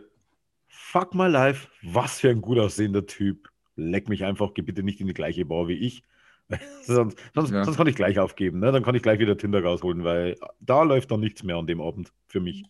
fuck 0.67 1.15
my 1.15 1.27
life, 1.27 1.67
was 1.81 2.19
für 2.19 2.29
ein 2.29 2.41
gut 2.41 2.59
aussehender 2.59 3.07
Typ. 3.07 3.49
Leck 3.75 4.07
mich 4.07 4.23
einfach, 4.23 4.53
geh 4.53 4.61
bitte 4.61 4.83
nicht 4.83 5.01
in 5.01 5.07
die 5.07 5.13
gleiche 5.13 5.45
Bar 5.45 5.67
wie 5.67 5.73
ich. 5.73 6.03
sonst, 6.83 7.17
sonst, 7.33 7.51
ja. 7.51 7.63
sonst, 7.63 7.77
kann 7.77 7.87
ich 7.87 7.95
gleich 7.95 8.19
aufgeben. 8.19 8.59
Ne? 8.59 8.71
Dann 8.71 8.83
kann 8.83 8.95
ich 8.95 9.03
gleich 9.03 9.19
wieder 9.19 9.37
Tinder 9.37 9.63
rausholen, 9.63 10.03
weil 10.03 10.35
da 10.59 10.83
läuft 10.83 11.11
dann 11.11 11.19
nichts 11.19 11.43
mehr 11.43 11.57
an 11.57 11.67
dem 11.67 11.81
Abend 11.81 12.11
für 12.27 12.39
mich. 12.39 12.63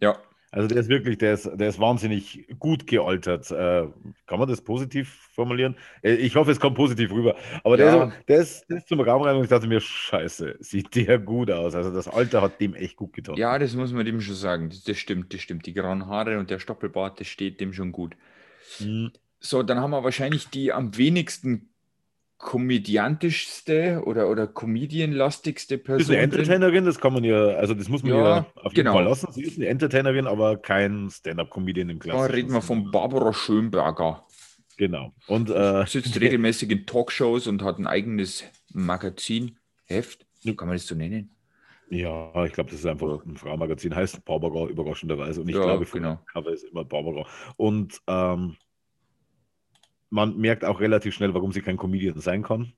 Ja, 0.00 0.18
also 0.54 0.68
der 0.68 0.76
ist 0.76 0.90
wirklich, 0.90 1.16
der 1.16 1.32
ist, 1.32 1.50
der 1.54 1.68
ist 1.70 1.80
wahnsinnig 1.80 2.46
gut 2.58 2.86
gealtert. 2.86 3.50
Äh, 3.50 3.88
kann 4.26 4.38
man 4.38 4.46
das 4.46 4.60
positiv 4.60 5.30
formulieren? 5.34 5.76
Äh, 6.02 6.12
ich 6.16 6.36
hoffe, 6.36 6.50
es 6.50 6.60
kommt 6.60 6.76
positiv 6.76 7.10
rüber. 7.10 7.36
Aber 7.64 7.78
der, 7.78 7.86
ja. 7.86 8.04
ist, 8.04 8.14
der, 8.28 8.36
ist, 8.36 8.66
der 8.68 8.76
ist 8.76 8.88
zum 8.88 9.00
Raum 9.00 9.22
rein 9.22 9.36
und 9.36 9.44
ich 9.44 9.48
dachte 9.48 9.66
mir, 9.66 9.80
scheiße, 9.80 10.56
sieht 10.60 10.94
der 10.94 11.18
gut 11.18 11.50
aus. 11.50 11.74
Also 11.74 11.90
das 11.90 12.06
Alter 12.06 12.42
hat 12.42 12.60
dem 12.60 12.74
echt 12.74 12.96
gut 12.96 13.14
getan. 13.14 13.36
Ja, 13.36 13.58
das 13.58 13.74
muss 13.74 13.94
man 13.94 14.04
dem 14.04 14.20
schon 14.20 14.34
sagen. 14.34 14.68
Das, 14.68 14.84
das 14.84 14.98
stimmt, 14.98 15.32
das 15.32 15.40
stimmt. 15.40 15.64
Die 15.64 15.72
grauen 15.72 16.06
Haare 16.06 16.38
und 16.38 16.50
der 16.50 16.58
Stoppelbart, 16.58 17.18
das 17.18 17.28
steht 17.28 17.58
dem 17.58 17.72
schon 17.72 17.90
gut. 17.90 18.14
Mhm. 18.78 19.10
So, 19.40 19.62
dann 19.62 19.80
haben 19.80 19.90
wir 19.90 20.04
wahrscheinlich 20.04 20.50
die 20.50 20.70
am 20.70 20.96
wenigsten 20.98 21.71
komödiantischste 22.42 24.02
oder, 24.04 24.28
oder 24.28 24.48
comedianlastigste 24.48 25.78
Person. 25.78 26.00
Ist 26.02 26.10
eine 26.10 26.18
Entertainerin, 26.18 26.84
das 26.84 26.98
kann 26.98 27.14
man 27.14 27.22
ja, 27.22 27.36
also 27.36 27.72
das 27.72 27.88
muss 27.88 28.02
man 28.02 28.12
ja, 28.12 28.18
ja 28.18 28.46
auf 28.56 28.72
jeden 28.72 28.84
genau. 28.84 28.94
Fall 28.94 29.04
lassen. 29.04 29.32
Sie 29.32 29.44
ist 29.44 29.56
eine 29.56 29.68
Entertainerin, 29.68 30.26
aber 30.26 30.56
kein 30.56 31.08
Stand-up-Comedian 31.08 31.88
im 31.88 32.00
klassischen 32.00 32.28
Da 32.28 32.34
reden 32.34 32.52
wir 32.52 32.60
von 32.60 32.90
Barbara 32.90 33.32
Schönberger. 33.32 34.26
Genau. 34.76 35.14
Und 35.28 35.50
äh, 35.50 35.86
sitzt 35.86 36.20
regelmäßig 36.20 36.68
in 36.70 36.84
Talkshows 36.84 37.46
und 37.46 37.62
hat 37.62 37.78
ein 37.78 37.86
eigenes 37.86 38.44
Magazin, 38.72 39.58
Heft, 39.84 40.26
kann 40.44 40.66
man 40.66 40.76
das 40.76 40.86
so 40.88 40.96
nennen? 40.96 41.36
Ja, 41.90 42.44
ich 42.44 42.52
glaube, 42.52 42.70
das 42.70 42.80
ist 42.80 42.86
einfach 42.86 43.24
ein 43.24 43.36
Frauenmagazin, 43.36 43.94
heißt 43.94 44.24
Barbara 44.24 44.66
überraschenderweise. 44.66 45.42
Und 45.42 45.48
ich 45.48 45.54
ja, 45.54 45.62
glaube, 45.62 45.84
genau. 45.84 46.18
Cover 46.32 46.50
ist 46.50 46.64
immer 46.64 46.84
Barbara. 46.84 47.24
Und 47.56 48.00
ähm, 48.08 48.56
man 50.12 50.36
merkt 50.36 50.64
auch 50.64 50.78
relativ 50.78 51.14
schnell, 51.14 51.34
warum 51.34 51.52
sie 51.52 51.62
kein 51.62 51.78
Comedian 51.78 52.20
sein 52.20 52.42
kann. 52.42 52.72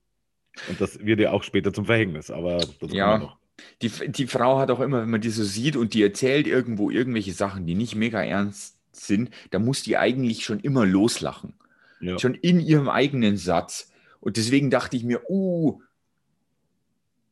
Und 0.69 0.79
das 0.79 1.05
wird 1.05 1.19
ja 1.19 1.31
auch 1.31 1.43
später 1.43 1.73
zum 1.73 1.85
Verhängnis, 1.85 2.31
aber 2.31 2.59
das 2.79 2.93
ja. 2.93 3.17
noch. 3.17 3.37
Die, 3.81 3.89
die 3.89 4.27
Frau 4.27 4.57
hat 4.57 4.71
auch 4.71 4.79
immer, 4.79 5.01
wenn 5.01 5.09
man 5.09 5.21
die 5.21 5.29
so 5.29 5.43
sieht 5.43 5.75
und 5.75 5.93
die 5.93 6.01
erzählt 6.01 6.47
irgendwo 6.47 6.89
irgendwelche 6.89 7.33
Sachen, 7.33 7.65
die 7.65 7.75
nicht 7.75 7.95
mega 7.95 8.23
ernst 8.23 8.77
sind, 8.91 9.31
da 9.51 9.59
muss 9.59 9.83
die 9.83 9.97
eigentlich 9.97 10.45
schon 10.45 10.59
immer 10.61 10.85
loslachen. 10.85 11.53
Ja. 11.99 12.17
Schon 12.19 12.35
in 12.35 12.59
ihrem 12.59 12.89
eigenen 12.89 13.37
Satz. 13.37 13.91
Und 14.21 14.37
deswegen 14.37 14.69
dachte 14.69 14.95
ich 14.95 15.03
mir, 15.03 15.29
uh, 15.29 15.81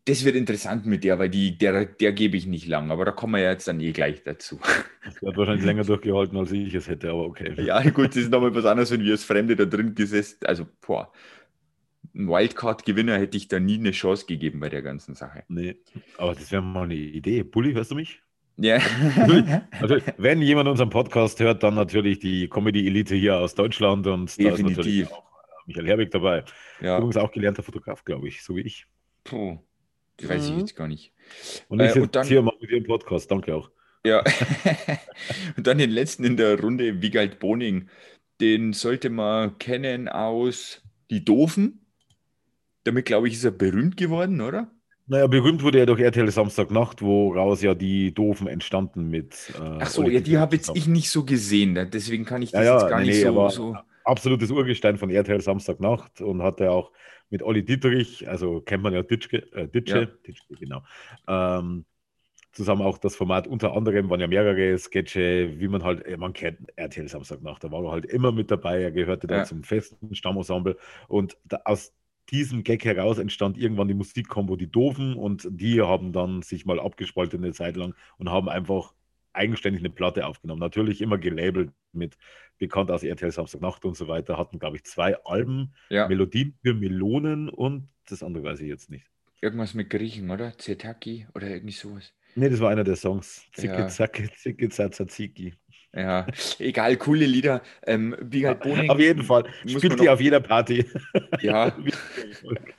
das 0.05 0.25
wird 0.25 0.35
interessant 0.35 0.85
mit 0.85 1.03
der, 1.03 1.17
weil 1.17 1.29
die, 1.29 1.57
der, 1.57 1.85
der 1.85 2.11
gebe 2.11 2.35
ich 2.35 2.45
nicht 2.45 2.67
lang, 2.67 2.91
aber 2.91 3.05
da 3.05 3.11
kommen 3.11 3.33
wir 3.33 3.41
ja 3.41 3.51
jetzt 3.51 3.67
dann 3.67 3.79
eh 3.79 3.91
gleich 3.91 4.23
dazu. 4.23 4.59
Das 5.05 5.15
hat 5.15 5.37
wahrscheinlich 5.37 5.65
länger 5.65 5.83
durchgehalten, 5.83 6.37
als 6.37 6.51
ich 6.51 6.73
es 6.73 6.87
hätte, 6.87 7.09
aber 7.09 7.25
okay. 7.25 7.53
Ja, 7.61 7.81
gut, 7.89 8.09
das 8.09 8.17
ist 8.17 8.31
nochmal 8.31 8.53
was 8.53 8.65
anderes, 8.65 8.91
wenn 8.91 9.03
wir 9.03 9.11
als 9.11 9.23
Fremde 9.23 9.55
da 9.55 9.65
drin 9.65 9.95
gesessen, 9.95 10.39
also 10.45 10.65
boah, 10.85 11.11
ein 12.15 12.27
Wildcard-Gewinner 12.27 13.17
hätte 13.17 13.37
ich 13.37 13.47
da 13.47 13.59
nie 13.59 13.79
eine 13.79 13.91
Chance 13.91 14.25
gegeben 14.25 14.59
bei 14.59 14.69
der 14.69 14.81
ganzen 14.81 15.15
Sache. 15.15 15.43
Nee, 15.47 15.77
aber 16.17 16.35
das 16.35 16.51
wäre 16.51 16.61
mal 16.61 16.83
eine 16.83 16.95
Idee. 16.95 17.43
Bulli, 17.43 17.73
hörst 17.73 17.91
du 17.91 17.95
mich? 17.95 18.21
Ja. 18.57 18.79
Also, 19.79 19.97
wenn 20.17 20.41
jemand 20.41 20.69
unseren 20.69 20.89
Podcast 20.89 21.39
hört, 21.39 21.63
dann 21.63 21.75
natürlich 21.75 22.19
die 22.19 22.47
Comedy-Elite 22.47 23.15
hier 23.15 23.37
aus 23.37 23.55
Deutschland 23.55 24.05
und 24.05 24.37
Definitiv. 24.37 24.63
da 24.63 24.69
ist 24.69 24.77
natürlich 24.77 25.11
auch 25.11 25.23
Michael 25.65 25.87
Herwig 25.87 26.11
dabei. 26.11 26.43
Ja. 26.79 26.97
Übrigens 26.97 27.17
auch 27.17 27.31
gelernter 27.31 27.63
Fotograf, 27.63 28.03
glaube 28.05 28.27
ich, 28.27 28.43
so 28.43 28.55
wie 28.55 28.61
ich. 28.61 28.85
Puh. 29.23 29.57
Weiß 30.21 30.49
mhm. 30.49 30.53
ich 30.53 30.59
jetzt 30.61 30.75
gar 30.75 30.87
nicht. 30.87 31.13
Und 31.67 31.81
ich 31.81 31.95
äh, 31.95 31.99
und 31.99 32.15
dann, 32.15 32.27
hier 32.27 32.41
mal 32.41 32.53
mit 32.59 32.69
Ihrem 32.69 32.83
Podcast, 32.83 33.29
danke 33.31 33.55
auch. 33.55 33.69
Ja. 34.05 34.23
und 35.57 35.65
dann 35.65 35.77
den 35.77 35.89
letzten 35.89 36.23
in 36.23 36.37
der 36.37 36.59
Runde, 36.59 37.01
Wiegald 37.01 37.39
Boning. 37.39 37.89
Den 38.41 38.73
sollte 38.73 39.09
man 39.09 39.57
kennen 39.57 40.09
aus 40.09 40.81
Die 41.09 41.23
Doofen. 41.23 41.85
Damit, 42.83 43.05
glaube 43.05 43.27
ich, 43.27 43.35
ist 43.35 43.45
er 43.45 43.51
berühmt 43.51 43.95
geworden, 43.95 44.41
oder? 44.41 44.69
Naja, 45.05 45.27
berühmt 45.27 45.63
wurde 45.63 45.79
er 45.79 45.85
durch 45.85 45.99
RTL 45.99 46.31
Samstagnacht, 46.31 47.01
woraus 47.01 47.61
ja 47.61 47.73
die 47.73 48.13
Doofen 48.13 48.47
entstanden 48.47 49.09
mit. 49.09 49.53
Äh, 49.55 49.79
Ach 49.81 49.87
so, 49.87 50.07
ja, 50.07 50.21
die 50.21 50.37
habe 50.37 50.55
jetzt 50.55 50.71
ich 50.73 50.87
nicht 50.87 51.09
so 51.09 51.25
gesehen, 51.25 51.75
deswegen 51.91 52.23
kann 52.23 52.41
ich 52.41 52.51
das 52.51 52.65
ja, 52.65 52.79
jetzt 52.79 52.89
gar 52.89 53.01
nee, 53.01 53.07
nicht 53.07 53.21
so, 53.21 53.49
so. 53.49 53.77
Absolutes 54.03 54.51
Urgestein 54.51 54.97
von 54.97 55.09
RTL 55.09 55.41
Samstagnacht 55.41 56.21
und 56.21 56.41
hatte 56.41 56.71
auch 56.71 56.91
mit 57.29 57.41
Olli 57.41 57.63
Dietrich, 57.63 58.27
also 58.29 58.61
kennt 58.61 58.83
man 58.83 58.93
ja 58.93 59.01
Ditschke, 59.01 59.51
äh, 59.53 59.67
Ditsche, 59.67 59.99
ja. 59.99 60.05
Ditschke, 60.05 60.55
genau. 60.55 60.83
Ähm, 61.27 61.85
zusammen 62.51 62.83
auch 62.83 62.97
das 62.97 63.15
Format, 63.15 63.47
unter 63.47 63.75
anderem 63.75 64.09
waren 64.09 64.19
ja 64.19 64.27
mehrere 64.27 64.77
Sketche, 64.77 65.59
wie 65.59 65.67
man 65.67 65.83
halt, 65.83 66.17
man 66.17 66.33
kennt 66.33 66.71
RTL 66.75 67.07
Samstagnacht, 67.07 67.63
da 67.63 67.71
war 67.71 67.83
er 67.83 67.91
halt 67.91 68.05
immer 68.05 68.31
mit 68.31 68.51
dabei, 68.51 68.83
er 68.83 68.91
gehörte 68.91 69.27
ja. 69.27 69.39
da 69.39 69.45
zum 69.45 69.63
festen 69.63 70.13
Stammensemble 70.13 70.77
und 71.07 71.37
da, 71.45 71.61
aus 71.65 71.93
diesem 72.29 72.63
Gag 72.63 72.85
heraus 72.85 73.17
entstand 73.17 73.57
irgendwann 73.57 73.87
die 73.87 73.93
Musikkombo 73.93 74.55
Die 74.55 74.71
Doofen 74.71 75.15
und 75.15 75.47
die 75.49 75.81
haben 75.81 76.13
dann 76.13 76.41
sich 76.41 76.65
mal 76.65 76.79
abgespalten 76.79 77.43
eine 77.43 77.53
Zeit 77.53 77.75
lang 77.75 77.95
und 78.17 78.29
haben 78.29 78.49
einfach 78.49 78.93
eigenständig 79.33 79.81
eine 79.81 79.89
Platte 79.89 80.25
aufgenommen. 80.25 80.59
Natürlich 80.59 81.01
immer 81.01 81.17
gelabelt 81.17 81.71
mit 81.91 82.17
bekannt 82.57 82.91
aus 82.91 83.03
RTL 83.03 83.31
Samstagnacht 83.31 83.83
und 83.85 83.95
so 83.97 84.07
weiter. 84.07 84.37
Hatten, 84.37 84.59
glaube 84.59 84.77
ich, 84.77 84.83
zwei 84.83 85.15
Alben, 85.25 85.73
ja. 85.89 86.07
Melodien 86.07 86.57
für 86.63 86.73
Melonen 86.73 87.49
und 87.49 87.89
das 88.07 88.23
andere 88.23 88.43
weiß 88.43 88.61
ich 88.61 88.67
jetzt 88.67 88.89
nicht. 88.89 89.05
Irgendwas 89.41 89.73
mit 89.73 89.89
Griechen, 89.89 90.29
oder? 90.31 90.57
Zetaki 90.57 91.27
oder 91.35 91.49
irgendwie 91.49 91.73
sowas. 91.73 92.13
Nee, 92.35 92.49
das 92.49 92.59
war 92.59 92.69
einer 92.69 92.83
der 92.83 92.95
Songs. 92.95 93.45
Zicke, 93.53 93.73
ja. 93.73 93.87
zacke, 93.87 94.29
zicke, 94.31 94.69
zazaziki. 94.69 95.53
Ja, 95.95 96.25
egal, 96.59 96.97
coole 96.97 97.25
Lieder. 97.25 97.61
Ähm, 97.85 98.15
halt 98.19 98.59
Boning, 98.61 98.89
auf 98.89 98.99
jeden 98.99 99.23
Fall. 99.23 99.45
Spielt 99.65 99.99
die 99.99 100.09
auf 100.09 100.21
jeder 100.21 100.39
Party. 100.39 100.85
Ja. 101.41 101.75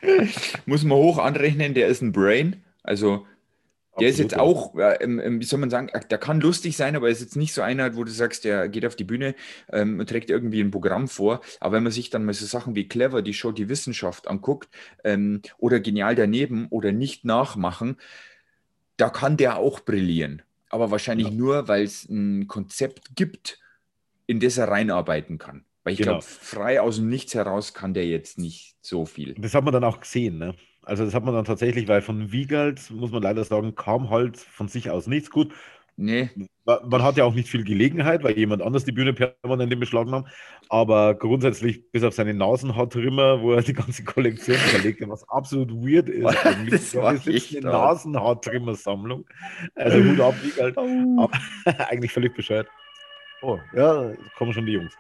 muss 0.67 0.85
man 0.85 0.99
hoch 0.99 1.19
anrechnen, 1.19 1.75
der 1.75 1.89
ist 1.89 2.03
ein 2.03 2.13
Brain. 2.13 2.65
Also 2.83 3.27
der 3.99 4.09
ist 4.09 4.19
jetzt 4.19 4.39
auch, 4.39 4.75
wie 4.75 5.45
soll 5.45 5.59
man 5.59 5.71
sagen, 5.71 5.91
der 6.11 6.19
kann 6.19 6.41
lustig 6.41 6.77
sein, 6.77 6.97
aber 6.97 7.09
ist 7.09 7.21
jetzt 7.21 7.37
nicht 7.37 7.53
so 7.53 7.63
einer, 7.63 7.97
wo 7.97 8.05
du 8.05 8.11
sagst, 8.11 8.45
der 8.45 8.69
geht 8.69 8.87
auf 8.87 8.97
die 8.97 9.05
Bühne 9.05 9.35
ähm, 9.73 10.01
und 10.01 10.09
trägt 10.09 10.31
irgendwie 10.31 10.61
ein 10.61 10.71
Programm 10.71 11.09
vor. 11.09 11.41
Aber 11.61 11.77
wenn 11.77 11.83
man 11.83 11.93
sich 11.93 12.11
dann 12.11 12.25
mal 12.25 12.35
so 12.35 12.47
Sachen 12.47 12.75
wie 12.75 12.89
Clever, 12.89 13.23
die 13.23 13.35
Show 13.35 13.53
Die 13.53 13.69
Wissenschaft 13.69 14.29
anguckt 14.29 14.69
ähm, 15.05 15.43
oder 15.59 15.81
Genial 15.81 16.15
daneben 16.15 16.67
oder 16.71 16.93
nicht 16.93 17.25
nachmachen, 17.25 17.97
da 18.97 19.11
kann 19.11 19.37
der 19.37 19.59
auch 19.59 19.81
brillieren. 19.81 20.43
Aber 20.71 20.91
wahrscheinlich 20.91 21.29
ja. 21.29 21.35
nur, 21.35 21.69
weil 21.69 21.85
es 21.85 22.09
ein 22.09 22.49
Konzept 22.49 23.15
gibt, 23.15 23.61
in 24.27 24.41
das 24.41 24.59
er 24.59 24.69
reinarbeiten 24.69 25.39
kann. 25.39 25.65
Weil 25.85 25.93
ich 25.93 25.99
genau. 25.99 26.13
glaube, 26.13 26.25
frei 26.25 26.81
aus 26.81 26.97
dem 26.97 27.09
Nichts 27.09 27.35
heraus 27.35 27.75
kann 27.75 27.95
der 27.95 28.07
jetzt 28.07 28.39
nicht 28.39 28.77
so 28.81 29.05
viel. 29.05 29.35
Das 29.35 29.55
hat 29.55 29.65
man 29.65 29.73
dann 29.73 29.85
auch 29.85 30.01
gesehen, 30.01 30.39
ne? 30.39 30.55
Also 30.85 31.05
das 31.05 31.15
hat 31.15 31.25
man 31.25 31.35
dann 31.35 31.45
tatsächlich, 31.45 31.89
weil 31.89 32.03
von 32.03 32.33
Wiegald, 32.33 32.91
muss 32.91 33.11
man 33.11 33.23
leider 33.23 33.45
sagen, 33.45 33.75
kam 33.75 34.11
halt 34.11 34.37
von 34.37 34.69
sich 34.69 34.91
aus 34.91 35.07
nichts 35.07 35.31
gut. 35.31 35.53
Nee. 35.97 36.29
Man 36.65 37.03
hat 37.05 37.17
ja 37.17 37.25
auch 37.25 37.35
nicht 37.35 37.49
viel 37.49 37.63
Gelegenheit, 37.63 38.25
weil 38.25 38.37
jemand 38.37 38.63
anders 38.63 38.85
die 38.85 38.91
Bühne 38.91 39.13
permanent 39.13 39.73
in 39.73 39.79
Beschlag 39.79 40.09
nahm. 40.09 40.27
Aber 40.69 41.15
grundsätzlich, 41.15 41.91
bis 41.93 42.03
auf 42.03 42.15
seine 42.15 42.35
Nasenhaartrimmer, 42.35 43.43
wo 43.43 43.53
er 43.53 43.63
die 43.63 43.75
ganze 43.75 44.03
Kollektion 44.03 44.57
verlegt 44.57 45.01
hat, 45.03 45.09
was 45.09 45.29
absolut 45.29 45.71
weird 45.71 46.09
ist. 46.09 46.25
das 46.71 46.95
war 46.97 47.15
echt 47.15 47.57
eine 47.57 47.67
Nasenhaartrimmer-Sammlung. 47.67 49.25
Also 49.77 49.99
Hut 49.99 50.21
ab, 50.21 50.35
Wiegald. 50.43 50.77
Oh. 50.77 51.29
eigentlich 51.89 52.13
völlig 52.13 52.35
bescheuert. 52.35 52.67
Oh, 53.43 53.59
ja, 53.75 54.13
kommen 54.37 54.53
schon 54.53 54.67
die 54.67 54.73
Jungs. 54.73 54.95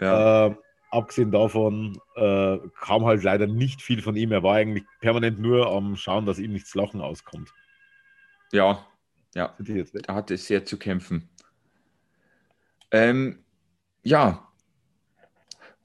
Ja. 0.00 0.46
Äh, 0.46 0.54
abgesehen 0.90 1.30
davon 1.30 2.00
äh, 2.16 2.58
kam 2.80 3.04
halt 3.04 3.22
leider 3.22 3.46
nicht 3.46 3.82
viel 3.82 4.02
von 4.02 4.16
ihm. 4.16 4.32
Er 4.32 4.42
war 4.42 4.56
eigentlich 4.56 4.84
permanent 5.00 5.38
nur 5.38 5.70
am 5.72 5.96
Schauen, 5.96 6.26
dass 6.26 6.38
ihm 6.38 6.52
nichts 6.52 6.74
Lachen 6.74 7.00
auskommt. 7.00 7.52
Ja, 8.52 8.86
ja. 9.34 9.54
Da 10.02 10.14
hat 10.14 10.30
es 10.30 10.46
sehr 10.46 10.64
zu 10.64 10.76
kämpfen. 10.76 11.28
Ähm, 12.90 13.44
ja. 14.02 14.46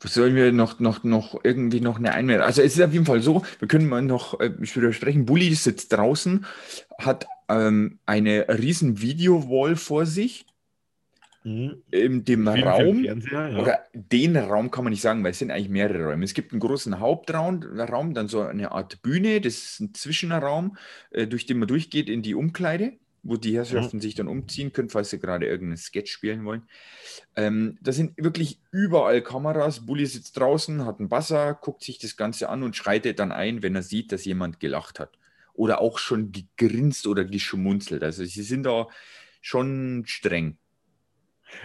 Was 0.01 0.13
sollen 0.13 0.35
wir 0.35 0.51
noch, 0.51 0.79
noch, 0.79 1.03
noch 1.03 1.39
irgendwie 1.43 1.79
noch 1.81 1.97
eine 1.97 2.11
Einmeldung? 2.11 2.45
Also 2.45 2.61
es 2.61 2.75
ist 2.75 2.83
auf 2.83 2.93
jeden 2.93 3.05
Fall 3.05 3.21
so, 3.21 3.43
wir 3.59 3.67
können 3.67 3.87
mal 3.87 4.01
noch 4.01 4.39
äh, 4.39 4.51
sprechen, 4.65 5.25
Bulli 5.25 5.55
sitzt 5.55 5.93
draußen, 5.93 6.45
hat 6.99 7.25
ähm, 7.47 7.99
eine 8.05 8.47
riesen 8.49 9.01
Video-Wall 9.01 9.75
vor 9.75 10.05
sich 10.05 10.45
Mhm. 11.45 11.83
In 11.91 12.25
dem 12.25 12.47
Raum, 12.47 13.03
ja. 13.03 13.59
oder 13.59 13.83
den 13.93 14.35
Raum 14.35 14.71
kann 14.71 14.83
man 14.83 14.89
nicht 14.89 15.03
sagen, 15.03 15.23
weil 15.23 15.29
es 15.29 15.37
sind 15.37 15.51
eigentlich 15.51 15.69
mehrere 15.69 16.05
Räume. 16.05 16.25
Es 16.25 16.33
gibt 16.33 16.51
einen 16.51 16.59
großen 16.59 16.99
Hauptraum, 16.99 17.61
Raum, 17.61 18.15
dann 18.15 18.27
so 18.27 18.41
eine 18.41 18.71
Art 18.71 19.03
Bühne, 19.03 19.41
das 19.41 19.53
ist 19.53 19.79
ein 19.79 19.93
Zwischenraum, 19.93 20.75
äh, 21.11 21.27
durch 21.27 21.45
den 21.45 21.59
man 21.59 21.67
durchgeht 21.67 22.09
in 22.09 22.23
die 22.23 22.33
Umkleide, 22.33 22.93
wo 23.21 23.37
die 23.37 23.55
Herrschaften 23.55 23.97
mhm. 23.97 24.01
sich 24.01 24.15
dann 24.15 24.27
umziehen 24.27 24.73
können, 24.73 24.89
falls 24.89 25.11
sie 25.11 25.19
gerade 25.19 25.45
irgendeinen 25.45 25.77
Sketch 25.77 26.11
spielen 26.11 26.45
wollen. 26.45 26.63
Ähm, 27.35 27.77
da 27.79 27.91
sind 27.91 28.17
wirklich 28.17 28.59
überall 28.71 29.21
Kameras. 29.21 29.85
Bulli 29.85 30.07
sitzt 30.07 30.39
draußen, 30.39 30.83
hat 30.83 30.97
einen 30.97 31.09
Basser, 31.09 31.53
guckt 31.53 31.83
sich 31.83 31.99
das 31.99 32.17
Ganze 32.17 32.49
an 32.49 32.63
und 32.63 32.75
schreitet 32.75 33.19
dann 33.19 33.31
ein, 33.31 33.61
wenn 33.61 33.75
er 33.75 33.83
sieht, 33.83 34.11
dass 34.11 34.25
jemand 34.25 34.59
gelacht 34.59 34.99
hat. 34.99 35.11
Oder 35.53 35.79
auch 35.79 35.99
schon 35.99 36.31
gegrinst 36.57 37.05
oder 37.05 37.23
geschmunzelt. 37.23 38.03
Also 38.03 38.25
sie 38.25 38.41
sind 38.41 38.63
da 38.63 38.87
schon 39.41 40.05
streng. 40.07 40.57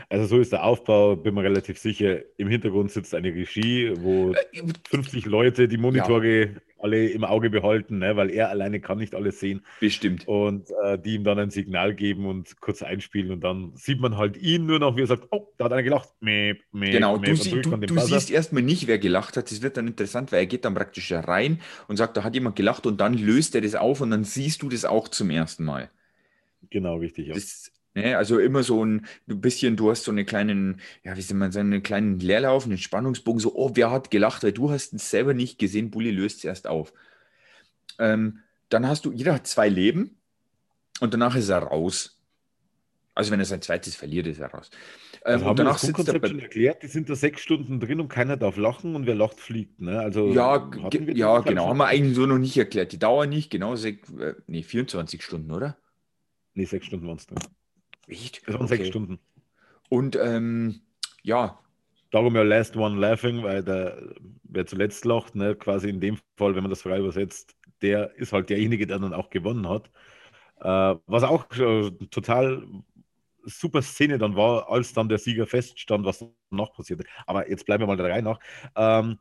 Also 0.08 0.26
so 0.26 0.38
ist 0.40 0.52
der 0.52 0.64
Aufbau, 0.64 1.16
bin 1.16 1.34
mir 1.34 1.42
relativ 1.42 1.78
sicher. 1.78 2.20
Im 2.36 2.48
Hintergrund 2.48 2.90
sitzt 2.90 3.14
eine 3.14 3.28
Regie, 3.28 3.92
wo 3.98 4.34
50 4.88 5.26
äh, 5.26 5.28
Leute 5.28 5.68
die 5.68 5.78
Monitore 5.78 6.40
ja. 6.40 6.48
alle 6.78 7.08
im 7.08 7.24
Auge 7.24 7.50
behalten, 7.50 7.98
ne, 7.98 8.16
weil 8.16 8.30
er 8.30 8.50
alleine 8.50 8.80
kann 8.80 8.98
nicht 8.98 9.14
alles 9.14 9.40
sehen. 9.40 9.64
Bestimmt. 9.80 10.26
Und 10.28 10.68
äh, 10.84 10.98
die 10.98 11.14
ihm 11.14 11.24
dann 11.24 11.38
ein 11.38 11.50
Signal 11.50 11.94
geben 11.94 12.26
und 12.26 12.60
kurz 12.60 12.82
einspielen 12.82 13.30
und 13.30 13.40
dann 13.42 13.72
sieht 13.74 14.00
man 14.00 14.16
halt 14.16 14.36
ihn 14.36 14.66
nur 14.66 14.78
noch, 14.78 14.96
wie 14.96 15.02
er 15.02 15.06
sagt, 15.06 15.28
oh, 15.30 15.48
da 15.56 15.66
hat 15.66 15.72
einer 15.72 15.82
gelacht. 15.82 16.10
Mäh, 16.20 16.56
mäh, 16.72 16.90
genau, 16.90 17.18
mäh, 17.18 17.28
du, 17.28 17.36
sie, 17.36 17.60
du, 17.60 17.76
du 17.76 17.98
siehst 18.00 18.30
erstmal 18.30 18.62
nicht, 18.62 18.86
wer 18.86 18.98
gelacht 18.98 19.36
hat. 19.36 19.50
Das 19.50 19.62
wird 19.62 19.76
dann 19.76 19.86
interessant, 19.86 20.32
weil 20.32 20.40
er 20.40 20.46
geht 20.46 20.64
dann 20.64 20.74
praktisch 20.74 21.12
rein 21.12 21.60
und 21.88 21.96
sagt, 21.96 22.16
da 22.16 22.24
hat 22.24 22.34
jemand 22.34 22.56
gelacht 22.56 22.86
und 22.86 23.00
dann 23.00 23.14
löst 23.14 23.54
er 23.54 23.60
das 23.60 23.74
auf 23.74 24.00
und 24.00 24.10
dann 24.10 24.24
siehst 24.24 24.62
du 24.62 24.68
das 24.68 24.84
auch 24.84 25.08
zum 25.08 25.30
ersten 25.30 25.64
Mal. 25.64 25.90
Genau, 26.70 26.96
richtig. 26.96 27.28
Ja. 27.28 27.34
Das 27.34 27.72
Ne? 27.94 28.16
Also 28.16 28.38
immer 28.38 28.62
so 28.62 28.84
ein 28.84 29.06
bisschen, 29.26 29.76
du 29.76 29.90
hast 29.90 30.04
so 30.04 30.10
einen 30.10 30.26
kleinen, 30.26 30.80
ja, 31.02 31.16
wie 31.16 31.22
soll 31.22 31.36
man 31.36 31.52
sagen, 31.52 31.72
einen 31.72 31.82
kleinen 31.82 32.20
Leerlauf, 32.20 32.64
einen 32.64 32.78
Spannungsbogen, 32.78 33.40
so, 33.40 33.54
oh, 33.54 33.72
wer 33.74 33.90
hat 33.90 34.10
gelacht, 34.10 34.42
weil 34.42 34.52
du 34.52 34.70
hast 34.70 34.92
es 34.94 35.10
selber 35.10 35.34
nicht 35.34 35.58
gesehen, 35.58 35.90
Bulli 35.90 36.10
löst 36.10 36.38
es 36.38 36.44
erst 36.44 36.66
auf. 36.66 36.92
Ähm, 37.98 38.40
dann 38.68 38.86
hast 38.86 39.04
du, 39.04 39.12
jeder 39.12 39.34
hat 39.34 39.46
zwei 39.46 39.68
Leben 39.68 40.16
und 41.00 41.12
danach 41.14 41.34
ist 41.34 41.48
er 41.48 41.58
raus. 41.58 42.16
Also 43.14 43.32
wenn 43.32 43.40
er 43.40 43.46
sein 43.46 43.60
zweites 43.60 43.96
verliert, 43.96 44.28
ist 44.28 44.38
er 44.38 44.52
raus. 44.52 44.70
Ähm, 45.24 45.34
also 45.34 45.46
haben 45.46 45.56
danach 45.56 45.82
wir 45.82 45.88
das 45.88 45.92
Grundkonzept 45.92 46.28
schon 46.28 46.38
erklärt, 46.38 46.82
die 46.84 46.86
sind 46.86 47.10
da 47.10 47.16
sechs 47.16 47.42
Stunden 47.42 47.80
drin 47.80 48.00
und 48.00 48.08
keiner 48.08 48.36
darf 48.36 48.56
lachen 48.56 48.94
und 48.94 49.06
wer 49.06 49.16
lacht, 49.16 49.40
fliegt. 49.40 49.80
Ne? 49.80 49.98
Also 49.98 50.32
ja, 50.32 50.70
ja 51.12 51.40
genau, 51.40 51.68
haben 51.68 51.78
wir 51.78 51.86
eigentlich 51.86 52.14
so 52.14 52.24
noch 52.26 52.38
nicht 52.38 52.56
erklärt. 52.56 52.92
Die 52.92 52.98
Dauer 52.98 53.26
nicht, 53.26 53.50
genau, 53.50 53.74
sech, 53.74 53.98
äh, 54.18 54.34
nee, 54.46 54.62
24 54.62 55.22
Stunden, 55.22 55.50
oder? 55.50 55.76
Nee, 56.54 56.64
sechs 56.64 56.86
Stunden 56.86 57.08
waren 57.08 57.16
es 57.16 57.26
drin. 57.26 57.38
Echt? 58.10 58.46
Das 58.46 58.54
waren 58.54 58.66
okay. 58.66 58.76
sechs 58.76 58.88
Stunden. 58.88 59.18
Und 59.88 60.16
ähm, 60.16 60.80
ja. 61.22 61.58
Darum 62.10 62.34
ja 62.34 62.42
Last 62.42 62.76
One 62.76 62.98
Laughing, 62.98 63.42
weil 63.42 63.62
der, 63.62 64.14
wer 64.42 64.66
zuletzt 64.66 65.04
lacht, 65.04 65.36
ne, 65.36 65.54
quasi 65.54 65.88
in 65.88 66.00
dem 66.00 66.18
Fall, 66.36 66.56
wenn 66.56 66.62
man 66.64 66.70
das 66.70 66.82
frei 66.82 66.98
übersetzt, 66.98 67.54
der 67.82 68.14
ist 68.16 68.32
halt 68.32 68.50
derjenige, 68.50 68.86
der 68.86 68.98
dann 68.98 69.14
auch 69.14 69.30
gewonnen 69.30 69.68
hat. 69.68 69.90
Äh, 70.60 70.96
was 71.06 71.22
auch 71.22 71.46
äh, 71.56 71.90
total 72.10 72.66
super 73.44 73.80
Szene 73.80 74.18
dann 74.18 74.36
war, 74.36 74.68
als 74.70 74.92
dann 74.92 75.08
der 75.08 75.18
Sieger 75.18 75.46
feststand, 75.46 76.04
was 76.04 76.24
noch 76.50 76.72
passierte. 76.74 77.04
Aber 77.26 77.48
jetzt 77.48 77.64
bleiben 77.64 77.82
wir 77.82 77.86
mal 77.86 77.96
der 77.96 78.10
Reihe 78.10 78.22
nach. 78.22 78.40
Ähm, 78.76 79.18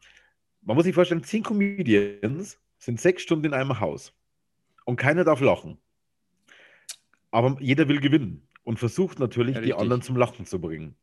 man 0.61 0.75
muss 0.75 0.83
sich 0.83 0.95
vorstellen, 0.95 1.23
zehn 1.23 1.43
Comedians 1.43 2.59
sind 2.79 2.99
sechs 2.99 3.21
Stunden 3.21 3.45
in 3.45 3.53
einem 3.53 3.79
Haus 3.79 4.13
und 4.85 4.97
keiner 4.97 5.23
darf 5.23 5.41
lachen. 5.41 5.77
Aber 7.31 7.55
jeder 7.61 7.87
will 7.87 7.99
gewinnen 7.99 8.48
und 8.69 8.77
versucht 8.77 9.17
natürlich, 9.17 9.55
ja, 9.55 9.61
die 9.63 9.73
anderen 9.73 10.03
zum 10.03 10.15
Lachen 10.15 10.45
zu 10.45 10.61
bringen. 10.61 10.95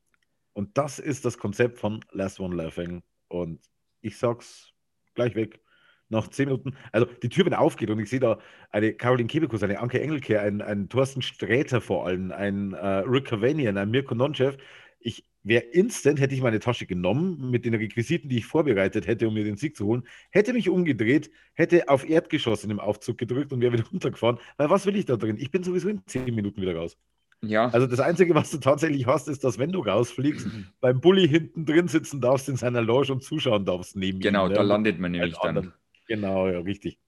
Und 0.52 0.78
das 0.78 1.00
ist 1.00 1.25
das 1.25 1.37
Konzept 1.37 1.80
von 1.80 1.99
Last 2.12 2.38
One 2.38 2.54
Laughing. 2.54 3.02
Und 3.26 3.61
ich 4.02 4.18
sag's 4.18 4.73
gleich 5.16 5.35
weg. 5.35 5.61
Nach 6.08 6.28
zehn 6.28 6.46
Minuten, 6.46 6.76
also 6.92 7.06
die 7.06 7.28
Tür, 7.28 7.44
wenn 7.44 7.54
aufgeht 7.54 7.90
und 7.90 7.99
ich 7.99 8.08
sehe 8.08 8.20
da 8.20 8.38
eine 8.70 8.94
Caroline 8.94 9.26
Kebekus, 9.26 9.64
eine 9.64 9.80
Anke 9.80 10.00
Engelke, 10.00 10.40
ein, 10.40 10.62
ein 10.62 10.88
Thorsten 10.88 11.23
Sträter 11.23 11.80
vor 11.80 12.06
allem, 12.06 12.30
ein 12.30 12.73
äh, 12.75 12.99
Rick 12.99 13.25
Cavanian, 13.25 13.76
ein 13.78 13.90
Mirko 13.90 14.14
Nonchev, 14.14 14.56
ich 15.00 15.25
wäre 15.42 15.64
instant, 15.64 16.20
hätte 16.20 16.37
ich 16.37 16.42
meine 16.42 16.61
Tasche 16.61 16.87
genommen 16.87 17.50
mit 17.50 17.64
den 17.64 17.75
Requisiten, 17.75 18.28
die 18.28 18.38
ich 18.38 18.46
vorbereitet 18.46 19.08
hätte, 19.08 19.26
um 19.26 19.35
mir 19.35 19.42
den 19.42 19.56
Sieg 19.56 19.76
zu 19.76 19.87
holen, 19.87 20.06
hätte 20.30 20.52
mich 20.52 20.68
umgedreht, 20.68 21.32
hätte 21.54 21.88
auf 21.88 22.08
Erdgeschoss 22.08 22.62
in 22.62 22.68
dem 22.68 22.78
Aufzug 22.78 23.18
gedrückt 23.18 23.52
und 23.52 23.61
wäre 23.61 23.73
wieder 23.76 23.88
runtergefahren. 23.88 24.38
Weil 24.56 24.70
was 24.70 24.87
will 24.87 24.94
ich 24.94 25.06
da 25.06 25.16
drin? 25.16 25.37
Ich 25.40 25.50
bin 25.50 25.64
sowieso 25.64 25.88
in 25.88 26.06
zehn 26.06 26.32
Minuten 26.32 26.62
wieder 26.62 26.76
raus. 26.76 26.96
Ja. 27.42 27.68
Also 27.68 27.86
das 27.86 28.00
Einzige, 28.00 28.34
was 28.34 28.50
du 28.50 28.58
tatsächlich 28.58 29.06
hast, 29.06 29.28
ist, 29.28 29.44
dass 29.44 29.58
wenn 29.58 29.70
du 29.70 29.80
rausfliegst, 29.80 30.46
mhm. 30.46 30.66
beim 30.80 31.00
Bulli 31.00 31.28
hinten 31.28 31.66
drin 31.66 31.88
sitzen 31.88 32.20
darfst 32.20 32.48
in 32.48 32.56
seiner 32.56 32.82
Loge 32.82 33.12
und 33.12 33.22
zuschauen 33.22 33.64
darfst 33.64 33.96
neben 33.96 34.20
Genau, 34.20 34.46
ihm, 34.46 34.54
da 34.54 34.56
ja, 34.56 34.62
landet 34.62 34.98
man 34.98 35.12
nämlich 35.12 35.36
dann. 35.42 35.72
Genau, 36.08 36.48
ja, 36.48 36.60
richtig. 36.60 36.98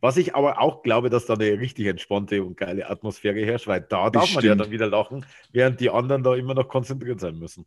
Was 0.00 0.16
ich 0.16 0.34
aber 0.34 0.60
auch 0.60 0.82
glaube, 0.82 1.10
dass 1.10 1.26
da 1.26 1.34
eine 1.34 1.58
richtig 1.58 1.86
entspannte 1.86 2.42
und 2.42 2.56
geile 2.56 2.88
Atmosphäre 2.88 3.44
herrscht, 3.44 3.66
weil 3.66 3.80
da 3.80 4.10
darf 4.10 4.24
Bestimmt. 4.24 4.36
man 4.36 4.44
ja 4.44 4.54
dann 4.54 4.70
wieder 4.70 4.88
lachen, 4.88 5.24
während 5.52 5.80
die 5.80 5.90
anderen 5.90 6.22
da 6.22 6.34
immer 6.34 6.54
noch 6.54 6.68
konzentriert 6.68 7.20
sein 7.20 7.38
müssen. 7.38 7.66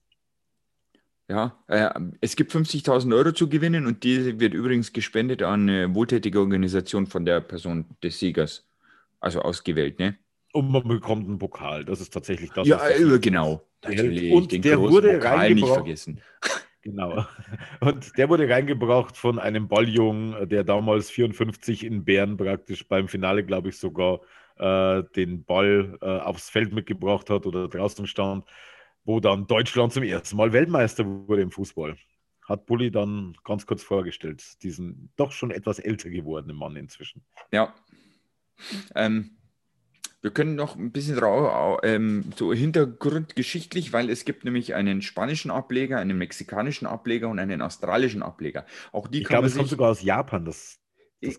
Ja, 1.29 1.61
äh, 1.67 1.89
es 2.21 2.37
gibt 2.37 2.53
50.000 2.53 3.13
Euro 3.13 3.33
zu 3.33 3.49
gewinnen 3.49 3.85
und 3.85 4.03
die 4.03 4.39
wird 4.39 4.53
übrigens 4.53 4.93
gespendet 4.93 5.43
an 5.43 5.69
eine 5.69 5.93
wohltätige 5.93 6.39
Organisation 6.39 7.05
von 7.05 7.25
der 7.25 7.41
Person 7.41 7.85
des 8.01 8.19
Siegers, 8.19 8.65
also 9.19 9.41
ausgewählt, 9.41 9.99
ne? 9.99 10.17
Und 10.53 10.71
man 10.71 10.87
bekommt 10.87 11.27
einen 11.27 11.39
Pokal. 11.39 11.85
Das 11.85 12.01
ist 12.01 12.13
tatsächlich 12.13 12.51
das. 12.51 12.67
Ja, 12.67 12.87
äh, 12.87 13.19
genau. 13.19 13.61
Natürlich. 13.83 14.31
Und 14.31 14.51
Den 14.51 14.61
der 14.61 14.79
wurde 14.79 15.13
Pokal 15.15 15.53
nicht 15.53 15.67
vergessen. 15.67 16.21
Genau. 16.83 17.25
Und 17.81 18.17
der 18.17 18.29
wurde 18.29 18.47
reingebracht 18.47 19.17
von 19.17 19.39
einem 19.39 19.67
Balljungen, 19.67 20.47
der 20.47 20.63
damals 20.63 21.09
54 21.09 21.83
in 21.83 22.05
Bern 22.05 22.37
praktisch 22.37 22.87
beim 22.87 23.09
Finale, 23.09 23.43
glaube 23.43 23.67
ich, 23.67 23.77
sogar 23.77 24.21
äh, 24.55 25.03
den 25.15 25.43
Ball 25.43 25.97
äh, 26.01 26.05
aufs 26.05 26.49
Feld 26.49 26.73
mitgebracht 26.73 27.29
hat 27.29 27.45
oder 27.45 27.67
draußen 27.67 28.07
stand, 28.07 28.45
wo 29.03 29.19
dann 29.19 29.47
Deutschland 29.47 29.91
zum 29.91 30.03
ersten 30.03 30.37
Mal 30.37 30.53
Weltmeister 30.53 31.05
wurde 31.05 31.41
im 31.41 31.51
Fußball. 31.51 31.97
Hat 32.47 32.65
Bulli 32.65 32.89
dann 32.89 33.35
ganz 33.43 33.65
kurz 33.65 33.83
vorgestellt, 33.83 34.41
diesen 34.63 35.11
doch 35.17 35.33
schon 35.33 35.51
etwas 35.51 35.79
älter 35.79 36.09
gewordenen 36.09 36.55
Mann 36.55 36.77
inzwischen. 36.77 37.25
Ja. 37.51 37.75
Ähm, 38.95 39.36
wir 40.21 40.31
können 40.31 40.55
noch 40.55 40.75
ein 40.75 40.91
bisschen 40.91 41.15
drauf, 41.15 41.79
ähm, 41.83 42.31
so 42.35 42.51
hintergrundgeschichtlich, 42.53 43.93
weil 43.93 44.09
es 44.09 44.25
gibt 44.25 44.45
nämlich 44.45 44.73
einen 44.73 45.01
spanischen 45.01 45.51
Ableger, 45.51 45.99
einen 45.99 46.17
mexikanischen 46.17 46.87
Ableger 46.87 47.29
und 47.29 47.39
einen 47.39 47.61
australischen 47.61 48.23
Ableger. 48.23 48.65
Auch 48.91 49.07
die 49.07 49.21
ich 49.21 49.27
glaube, 49.27 49.47
es 49.47 49.55
kommt 49.55 49.69
sogar 49.69 49.91
aus 49.91 50.01
Japan, 50.01 50.45
das 50.45 50.79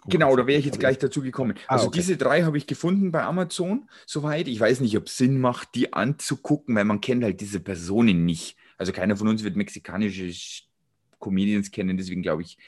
Genau, 0.08 0.34
da 0.34 0.46
wäre 0.46 0.58
ich 0.58 0.64
jetzt 0.64 0.80
gleich 0.80 0.98
dazu 0.98 1.22
gekommen. 1.22 1.54
Ah, 1.68 1.74
also 1.74 1.86
okay. 1.86 1.98
diese 1.98 2.16
drei 2.16 2.42
habe 2.42 2.58
ich 2.58 2.66
gefunden 2.66 3.12
bei 3.12 3.22
Amazon, 3.22 3.88
soweit. 4.06 4.48
Ich 4.48 4.58
weiß 4.58 4.80
nicht, 4.80 4.96
ob 4.96 5.06
es 5.06 5.16
Sinn 5.16 5.38
macht, 5.40 5.76
die 5.76 5.92
anzugucken, 5.92 6.74
weil 6.74 6.84
man 6.84 7.00
kennt 7.00 7.22
halt 7.22 7.40
diese 7.40 7.60
Personen 7.60 8.24
nicht. 8.24 8.56
Also 8.76 8.92
keiner 8.92 9.16
von 9.16 9.28
uns 9.28 9.44
wird 9.44 9.54
mexikanische 9.54 10.32
Comedians 11.20 11.70
kennen, 11.70 11.96
deswegen 11.96 12.22
glaube 12.22 12.42
ich, 12.42 12.58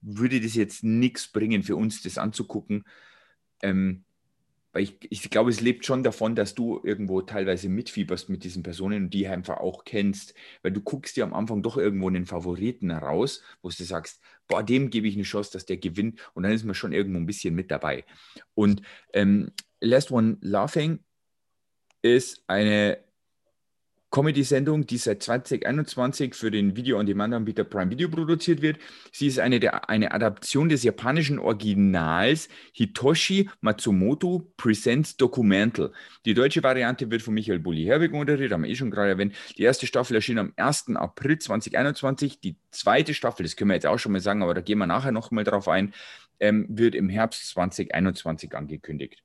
würde 0.00 0.40
das 0.40 0.54
jetzt 0.54 0.84
nichts 0.84 1.28
bringen 1.28 1.62
für 1.62 1.74
uns, 1.74 2.02
das 2.02 2.18
anzugucken. 2.18 2.84
Ähm, 3.62 4.04
weil 4.72 4.84
ich, 4.84 4.98
ich 5.10 5.30
glaube, 5.30 5.50
es 5.50 5.60
lebt 5.60 5.84
schon 5.84 6.02
davon, 6.02 6.34
dass 6.34 6.54
du 6.54 6.80
irgendwo 6.84 7.22
teilweise 7.22 7.68
mitfieberst 7.68 8.28
mit 8.28 8.44
diesen 8.44 8.62
Personen 8.62 9.04
und 9.04 9.14
die 9.14 9.26
einfach 9.26 9.58
auch 9.58 9.84
kennst, 9.84 10.34
weil 10.62 10.72
du 10.72 10.80
guckst 10.80 11.16
dir 11.16 11.24
am 11.24 11.34
Anfang 11.34 11.62
doch 11.62 11.76
irgendwo 11.76 12.08
einen 12.08 12.26
Favoriten 12.26 12.90
heraus, 12.90 13.42
wo 13.62 13.68
du 13.68 13.84
sagst, 13.84 14.20
boah, 14.46 14.62
dem 14.62 14.90
gebe 14.90 15.08
ich 15.08 15.14
eine 15.14 15.24
Chance, 15.24 15.50
dass 15.52 15.66
der 15.66 15.78
gewinnt 15.78 16.20
und 16.34 16.44
dann 16.44 16.52
ist 16.52 16.64
man 16.64 16.74
schon 16.74 16.92
irgendwo 16.92 17.18
ein 17.18 17.26
bisschen 17.26 17.54
mit 17.54 17.70
dabei. 17.70 18.04
Und 18.54 18.82
ähm, 19.12 19.50
Last 19.80 20.10
One 20.10 20.38
Laughing 20.40 21.00
ist 22.02 22.44
eine 22.46 22.98
Comedy-Sendung, 24.10 24.86
die 24.86 24.96
seit 24.96 25.22
2021 25.22 26.34
für 26.34 26.50
den 26.50 26.76
Video-on-Demand-Anbieter 26.76 27.64
Prime 27.64 27.90
Video 27.90 28.08
produziert 28.08 28.60
wird. 28.60 28.78
Sie 29.12 29.28
ist 29.28 29.38
eine, 29.38 29.60
der, 29.60 29.88
eine 29.88 30.12
Adaption 30.12 30.68
des 30.68 30.82
japanischen 30.82 31.38
Originals 31.38 32.48
Hitoshi 32.72 33.48
Matsumoto 33.60 34.52
Presents 34.56 35.16
Documental. 35.16 35.92
Die 36.24 36.34
deutsche 36.34 36.62
Variante 36.62 37.10
wird 37.10 37.22
von 37.22 37.34
Michael 37.34 37.60
Bulli-Herbig 37.60 38.12
moderiert, 38.12 38.52
haben 38.52 38.64
wir 38.64 38.70
eh 38.70 38.74
schon 38.74 38.90
gerade 38.90 39.10
erwähnt. 39.10 39.34
Die 39.56 39.62
erste 39.62 39.86
Staffel 39.86 40.16
erschien 40.16 40.38
am 40.38 40.52
1. 40.56 40.96
April 40.96 41.38
2021. 41.38 42.40
Die 42.40 42.56
zweite 42.70 43.14
Staffel, 43.14 43.44
das 43.44 43.54
können 43.54 43.70
wir 43.70 43.74
jetzt 43.74 43.86
auch 43.86 43.98
schon 43.98 44.12
mal 44.12 44.20
sagen, 44.20 44.42
aber 44.42 44.54
da 44.54 44.60
gehen 44.60 44.78
wir 44.78 44.86
nachher 44.86 45.12
noch 45.12 45.30
mal 45.30 45.44
drauf 45.44 45.68
ein, 45.68 45.94
ähm, 46.40 46.66
wird 46.68 46.94
im 46.96 47.08
Herbst 47.08 47.48
2021 47.50 48.54
angekündigt. 48.56 49.22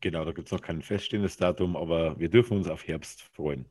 Genau, 0.00 0.24
da 0.24 0.32
gibt 0.32 0.48
es 0.48 0.52
noch 0.52 0.60
kein 0.60 0.82
feststehendes 0.82 1.36
Datum, 1.36 1.76
aber 1.76 2.18
wir 2.18 2.28
dürfen 2.28 2.56
uns 2.56 2.68
auf 2.68 2.86
Herbst 2.86 3.22
freuen. 3.34 3.66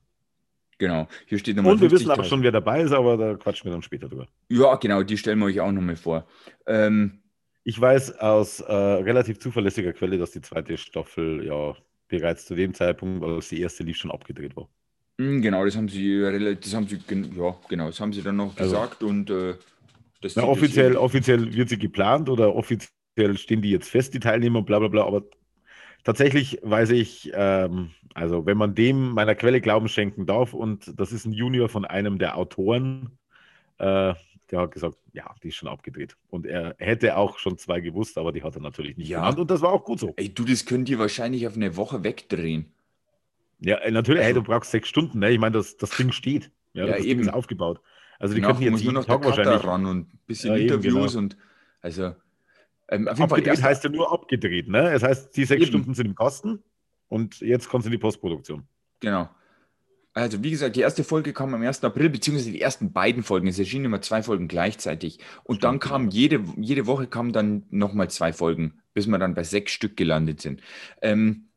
Genau, 0.78 1.08
hier 1.26 1.40
steht 1.40 1.56
nochmal. 1.56 1.74
Und 1.74 1.82
wir 1.82 1.92
wissen 1.92 2.12
auch 2.12 2.24
schon, 2.26 2.44
wer 2.44 2.52
dabei 2.52 2.82
ist, 2.82 2.92
aber 2.92 3.18
da 3.18 3.36
quatschen 3.36 3.66
wir 3.66 3.72
dann 3.72 3.82
später 3.82 4.10
drüber. 4.10 4.28
Ja, 4.50 4.76
genau, 4.76 5.04
die 5.04 5.18
stellen 5.18 5.40
wir 5.40 5.46
euch 5.46 5.62
auch 5.62 5.72
nochmal 5.72 5.96
vor. 5.96 6.28
Ähm, 6.68 7.22
ich 7.64 7.80
weiß 7.80 8.20
aus 8.20 8.60
äh, 8.60 8.74
relativ 8.74 9.40
zuverlässiger 9.40 9.94
Quelle, 9.94 10.18
dass 10.18 10.32
die 10.32 10.42
zweite 10.42 10.78
Staffel 10.78 11.46
ja 11.46 11.76
bereits 12.08 12.46
zu 12.46 12.56
dem 12.56 12.74
Zeitpunkt, 12.74 13.24
als 13.24 13.50
die 13.50 13.62
erste 13.62 13.84
lief, 13.84 13.98
schon 13.98 14.12
abgedreht 14.12 14.56
war. 14.56 14.70
Hm, 15.18 15.42
genau, 15.42 15.64
das 15.64 15.78
haben 15.78 15.88
sie, 15.88 16.20
das 16.62 16.74
haben 16.74 16.88
sie, 16.88 17.00
ja, 17.38 17.56
genau, 17.70 17.88
das 17.88 18.00
haben 18.00 18.12
sie 18.12 18.22
dann 18.22 18.36
noch 18.36 18.58
also, 18.58 18.76
gesagt 18.76 19.02
und 19.02 19.30
äh, 19.30 19.56
das. 20.22 20.36
Na, 20.36 20.44
offiziell, 20.44 20.98
offiziell 20.98 21.54
wird 21.54 21.70
sie 21.70 21.78
geplant 21.78 22.30
oder 22.30 22.54
offiziell 22.54 23.38
stehen 23.38 23.62
die 23.62 23.72
jetzt 23.72 23.90
fest, 23.90 24.14
die 24.14 24.20
Teilnehmer, 24.20 24.62
bla 24.62 24.80
bla 24.80 24.90
bla, 24.90 25.06
aber 25.06 25.24
tatsächlich 26.06 26.60
weiß 26.62 26.92
ich, 26.92 27.32
ähm, 27.34 27.92
also 28.14 28.46
wenn 28.46 28.58
man 28.58 28.74
dem 28.74 29.12
meiner 29.12 29.36
Quelle 29.36 29.60
Glauben 29.60 29.90
schenken 29.90 30.26
darf, 30.26 30.54
und 30.54 30.98
das 30.98 31.12
ist 31.12 31.26
ein 31.26 31.34
Junior 31.34 31.68
von 31.68 31.84
einem 31.84 32.18
der 32.18 32.38
Autoren, 32.38 33.18
äh, 33.80 34.14
der 34.52 34.60
hat 34.60 34.72
gesagt, 34.72 34.98
ja, 35.12 35.34
die 35.44 35.50
ist 35.50 35.56
schon 35.56 35.68
abgedreht. 35.68 36.16
Und 36.30 36.46
er 36.46 36.76
hätte 36.78 37.18
auch 37.18 37.40
schon 37.40 37.58
zwei 37.58 37.82
gewusst, 37.82 38.18
aber 38.18 38.32
die 38.32 38.44
hat 38.44 38.56
er 38.56 38.62
natürlich 38.62 38.96
nicht 38.96 39.10
ja. 39.10 39.20
genannt. 39.20 39.40
Und 39.40 39.52
das 39.52 39.62
war 39.62 39.74
auch 39.74 39.84
gut 39.84 40.00
so. 40.00 40.14
Ey, 40.16 40.34
du, 40.34 40.46
das 40.46 40.66
könnt 40.66 40.88
ihr 40.88 41.00
wahrscheinlich 41.00 41.48
auf 41.48 41.56
eine 41.56 41.76
Woche 41.76 42.04
wegdrehen. 42.04 42.72
Ja, 43.60 43.78
äh, 43.78 43.92
natürlich, 43.92 44.22
also, 44.22 44.28
hey, 44.28 44.34
du 44.34 44.44
brauchst 44.44 44.72
sechs 44.72 44.88
Stunden, 44.88 45.20
ne? 45.20 45.32
Ich 45.32 45.40
meine, 45.40 45.58
das, 45.58 45.78
das 45.78 45.90
Ding 45.92 46.12
steht. 46.12 46.52
Ja, 46.74 46.86
ja 46.86 46.94
das 46.94 47.06
eben. 47.06 47.22
Ding 47.22 47.28
ist 47.28 47.34
aufgebaut. 47.34 47.82
Also 48.20 48.34
die 48.34 48.42
genau, 48.42 48.54
könnten 48.54 48.72
jetzt 48.72 48.84
jeden 48.84 49.04
Tag 49.04 49.26
wahrscheinlich 49.26 49.64
ran 49.64 49.86
und 49.86 50.14
ein 50.14 50.20
bisschen 50.28 50.52
ja, 50.52 50.58
Interviews 50.58 51.14
genau. 51.14 51.24
und 51.24 51.38
also 51.82 52.16
ähm, 52.88 53.08
abgedreht 53.08 53.62
heißt 53.62 53.84
ja 53.84 53.90
nur 53.90 54.12
abgedreht, 54.12 54.68
ne? 54.68 54.92
Es 54.92 55.04
heißt, 55.04 55.36
die 55.36 55.46
sechs 55.46 55.64
Eben. 55.64 55.70
Stunden 55.70 55.94
sind 55.94 56.08
im 56.08 56.16
Kosten 56.16 56.64
und 57.08 57.40
jetzt 57.42 57.70
kommt 57.70 57.82
es 57.82 57.86
in 57.88 57.92
die 57.92 57.98
Postproduktion. 57.98 58.64
Genau. 59.00 59.30
Also, 60.14 60.42
wie 60.44 60.52
gesagt, 60.52 60.78
die 60.78 60.82
erste 60.82 61.04
Folge 61.04 61.34
kam 61.34 61.54
am 61.54 61.62
1. 61.62 61.84
April, 61.84 62.10
beziehungsweise 62.10 62.52
die 62.52 62.62
ersten 62.62 62.94
beiden 62.94 63.22
Folgen. 63.22 63.48
Es 63.48 63.60
erschienen 63.60 63.86
immer 63.86 64.02
zwei 64.02 64.24
Folgen 64.24 64.48
gleichzeitig. 64.48 65.20
Und 65.44 65.66
dann 65.66 65.80
kam 65.80 66.08
jede, 66.08 66.42
jede 66.56 66.88
Woche 66.88 67.08
kamen 67.08 67.34
dann 67.34 67.64
nochmal 67.70 68.10
zwei 68.10 68.32
Folgen, 68.32 68.82
bis 68.94 69.08
wir 69.08 69.18
dann 69.18 69.36
bei 69.36 69.44
sechs 69.44 69.74
Stück 69.74 69.98
gelandet 69.98 70.40
sind. 70.40 70.62
Ähm, 71.02 71.48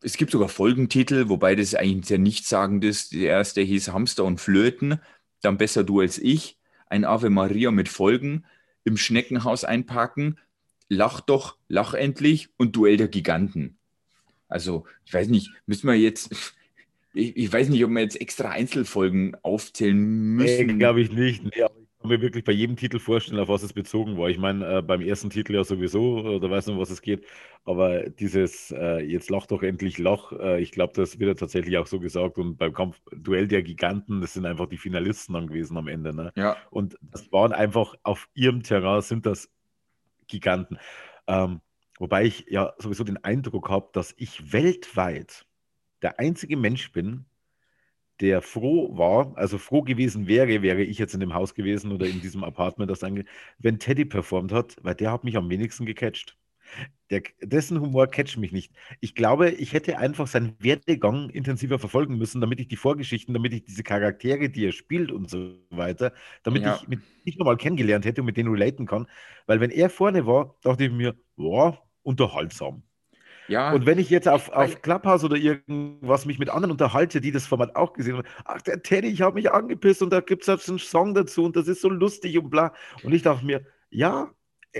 es 0.00 0.16
gibt 0.16 0.30
sogar 0.30 0.48
Folgentitel, 0.48 1.28
wobei 1.28 1.56
das 1.56 1.74
eigentlich 1.74 2.06
sehr 2.06 2.18
nichtssagend 2.18 2.84
ist. 2.84 3.12
Der 3.14 3.30
erste 3.30 3.62
hieß 3.62 3.92
Hamster 3.92 4.24
und 4.24 4.40
Flöten, 4.40 5.00
dann 5.40 5.58
Besser 5.58 5.82
du 5.82 6.00
als 6.00 6.18
ich, 6.18 6.58
ein 6.88 7.04
Ave 7.04 7.30
Maria 7.30 7.72
mit 7.72 7.88
Folgen, 7.88 8.44
im 8.84 8.96
Schneckenhaus 8.96 9.64
einpacken, 9.64 10.38
Lach 10.94 11.22
doch, 11.22 11.56
lach 11.68 11.94
endlich 11.94 12.50
und 12.58 12.76
Duell 12.76 12.98
der 12.98 13.08
Giganten. 13.08 13.78
Also, 14.46 14.84
ich 15.06 15.14
weiß 15.14 15.28
nicht, 15.28 15.50
müssen 15.64 15.86
wir 15.86 15.94
jetzt, 15.94 16.54
ich, 17.14 17.34
ich 17.34 17.50
weiß 17.50 17.70
nicht, 17.70 17.82
ob 17.82 17.90
wir 17.92 18.02
jetzt 18.02 18.20
extra 18.20 18.50
Einzelfolgen 18.50 19.34
aufzählen 19.42 19.96
müssen. 19.96 20.66
Nee, 20.66 20.74
glaube 20.74 21.00
ich 21.00 21.10
nicht. 21.10 21.44
Nee, 21.44 21.62
aber 21.62 21.74
kann 22.02 22.10
mir 22.10 22.20
wirklich 22.20 22.44
bei 22.44 22.52
jedem 22.52 22.76
Titel 22.76 22.98
vorstellen, 22.98 23.40
auf 23.40 23.48
was 23.48 23.62
es 23.62 23.72
bezogen 23.72 24.18
war. 24.18 24.28
Ich 24.28 24.38
meine, 24.38 24.78
äh, 24.78 24.82
beim 24.82 25.00
ersten 25.00 25.30
Titel 25.30 25.54
ja 25.54 25.62
sowieso, 25.62 26.40
da 26.40 26.50
weiß 26.50 26.66
man, 26.66 26.78
was 26.78 26.90
es 26.90 27.00
geht. 27.00 27.24
Aber 27.64 28.10
dieses 28.10 28.72
äh, 28.72 29.00
Jetzt 29.00 29.30
lach 29.30 29.46
doch 29.46 29.62
endlich 29.62 29.98
Loch, 29.98 30.32
äh, 30.32 30.60
ich 30.60 30.72
glaube, 30.72 30.92
das 30.94 31.18
wird 31.18 31.28
ja 31.28 31.34
tatsächlich 31.34 31.78
auch 31.78 31.86
so 31.86 32.00
gesagt. 32.00 32.38
Und 32.38 32.56
beim 32.56 32.72
Kampf 32.72 33.00
Duell 33.14 33.46
der 33.46 33.62
Giganten, 33.62 34.20
das 34.20 34.34
sind 34.34 34.46
einfach 34.46 34.66
die 34.66 34.78
Finalisten 34.78 35.34
dann 35.34 35.46
gewesen 35.46 35.76
am 35.76 35.86
Ende. 35.86 36.12
Ne? 36.12 36.32
Ja. 36.34 36.56
Und 36.70 36.98
das 37.00 37.30
waren 37.32 37.52
einfach 37.52 37.94
auf 38.02 38.28
ihrem 38.34 38.62
Terrain 38.62 39.00
sind 39.00 39.24
das 39.24 39.48
Giganten. 40.26 40.78
Ähm, 41.28 41.60
wobei 41.98 42.24
ich 42.24 42.46
ja 42.48 42.74
sowieso 42.78 43.04
den 43.04 43.22
Eindruck 43.22 43.70
habe, 43.70 43.90
dass 43.92 44.12
ich 44.16 44.52
weltweit 44.52 45.46
der 46.02 46.18
einzige 46.18 46.56
Mensch 46.56 46.90
bin, 46.92 47.26
der 48.20 48.42
froh 48.42 48.96
war, 48.96 49.36
also 49.36 49.58
froh 49.58 49.82
gewesen 49.82 50.26
wäre, 50.26 50.62
wäre 50.62 50.82
ich 50.82 50.98
jetzt 50.98 51.14
in 51.14 51.20
dem 51.20 51.34
Haus 51.34 51.54
gewesen 51.54 51.92
oder 51.92 52.06
in 52.06 52.20
diesem 52.20 52.44
Apartment, 52.44 52.90
das 52.90 53.04
angeht, 53.04 53.26
wenn 53.58 53.78
Teddy 53.78 54.04
performt 54.04 54.52
hat, 54.52 54.76
weil 54.82 54.94
der 54.94 55.12
hat 55.12 55.24
mich 55.24 55.36
am 55.36 55.48
wenigsten 55.50 55.86
gecatcht. 55.86 56.36
Der, 57.10 57.22
dessen 57.42 57.80
Humor 57.80 58.06
catcht 58.06 58.38
mich 58.38 58.52
nicht. 58.52 58.72
Ich 59.00 59.14
glaube, 59.14 59.50
ich 59.50 59.74
hätte 59.74 59.98
einfach 59.98 60.26
seinen 60.26 60.56
Werdegang 60.58 61.28
intensiver 61.28 61.78
verfolgen 61.78 62.16
müssen, 62.16 62.40
damit 62.40 62.60
ich 62.60 62.68
die 62.68 62.76
Vorgeschichten, 62.76 63.34
damit 63.34 63.52
ich 63.52 63.64
diese 63.64 63.82
Charaktere, 63.82 64.48
die 64.48 64.66
er 64.66 64.72
spielt 64.72 65.12
und 65.12 65.28
so 65.28 65.58
weiter, 65.70 66.14
damit 66.42 66.62
ja. 66.62 66.76
ich 66.76 66.88
mit 66.88 67.00
nicht 67.26 67.38
nochmal 67.38 67.58
kennengelernt 67.58 68.06
hätte 68.06 68.22
und 68.22 68.26
mit 68.26 68.38
denen 68.38 68.50
relaten 68.50 68.86
kann. 68.86 69.06
Weil 69.46 69.60
wenn 69.60 69.70
er 69.70 69.90
vorne 69.90 70.26
war, 70.26 70.56
dachte 70.62 70.84
ich 70.84 70.92
mir, 70.92 71.14
boah, 71.36 71.78
unterhaltsam. 72.02 72.82
Ja. 73.52 73.72
Und 73.72 73.84
wenn 73.84 73.98
ich 73.98 74.08
jetzt 74.08 74.28
auf, 74.28 74.48
auf 74.48 74.80
Clubhouse 74.80 75.24
oder 75.24 75.36
irgendwas 75.36 76.24
mich 76.24 76.38
mit 76.38 76.48
anderen 76.48 76.70
unterhalte, 76.70 77.20
die 77.20 77.32
das 77.32 77.46
Format 77.46 77.76
auch 77.76 77.92
gesehen 77.92 78.16
haben, 78.16 78.26
ach, 78.46 78.62
der 78.62 78.82
Teddy, 78.82 79.08
ich 79.08 79.20
habe 79.20 79.34
mich 79.34 79.52
angepisst 79.52 80.02
und 80.02 80.10
da 80.10 80.20
gibt 80.20 80.42
es 80.42 80.46
jetzt 80.46 80.70
einen 80.70 80.78
Song 80.78 81.12
dazu 81.12 81.44
und 81.44 81.54
das 81.54 81.68
ist 81.68 81.82
so 81.82 81.90
lustig 81.90 82.38
und 82.38 82.48
bla. 82.48 82.72
Und 83.02 83.12
ich 83.12 83.20
dachte 83.20 83.44
mir, 83.44 83.66
ja, 83.90 84.30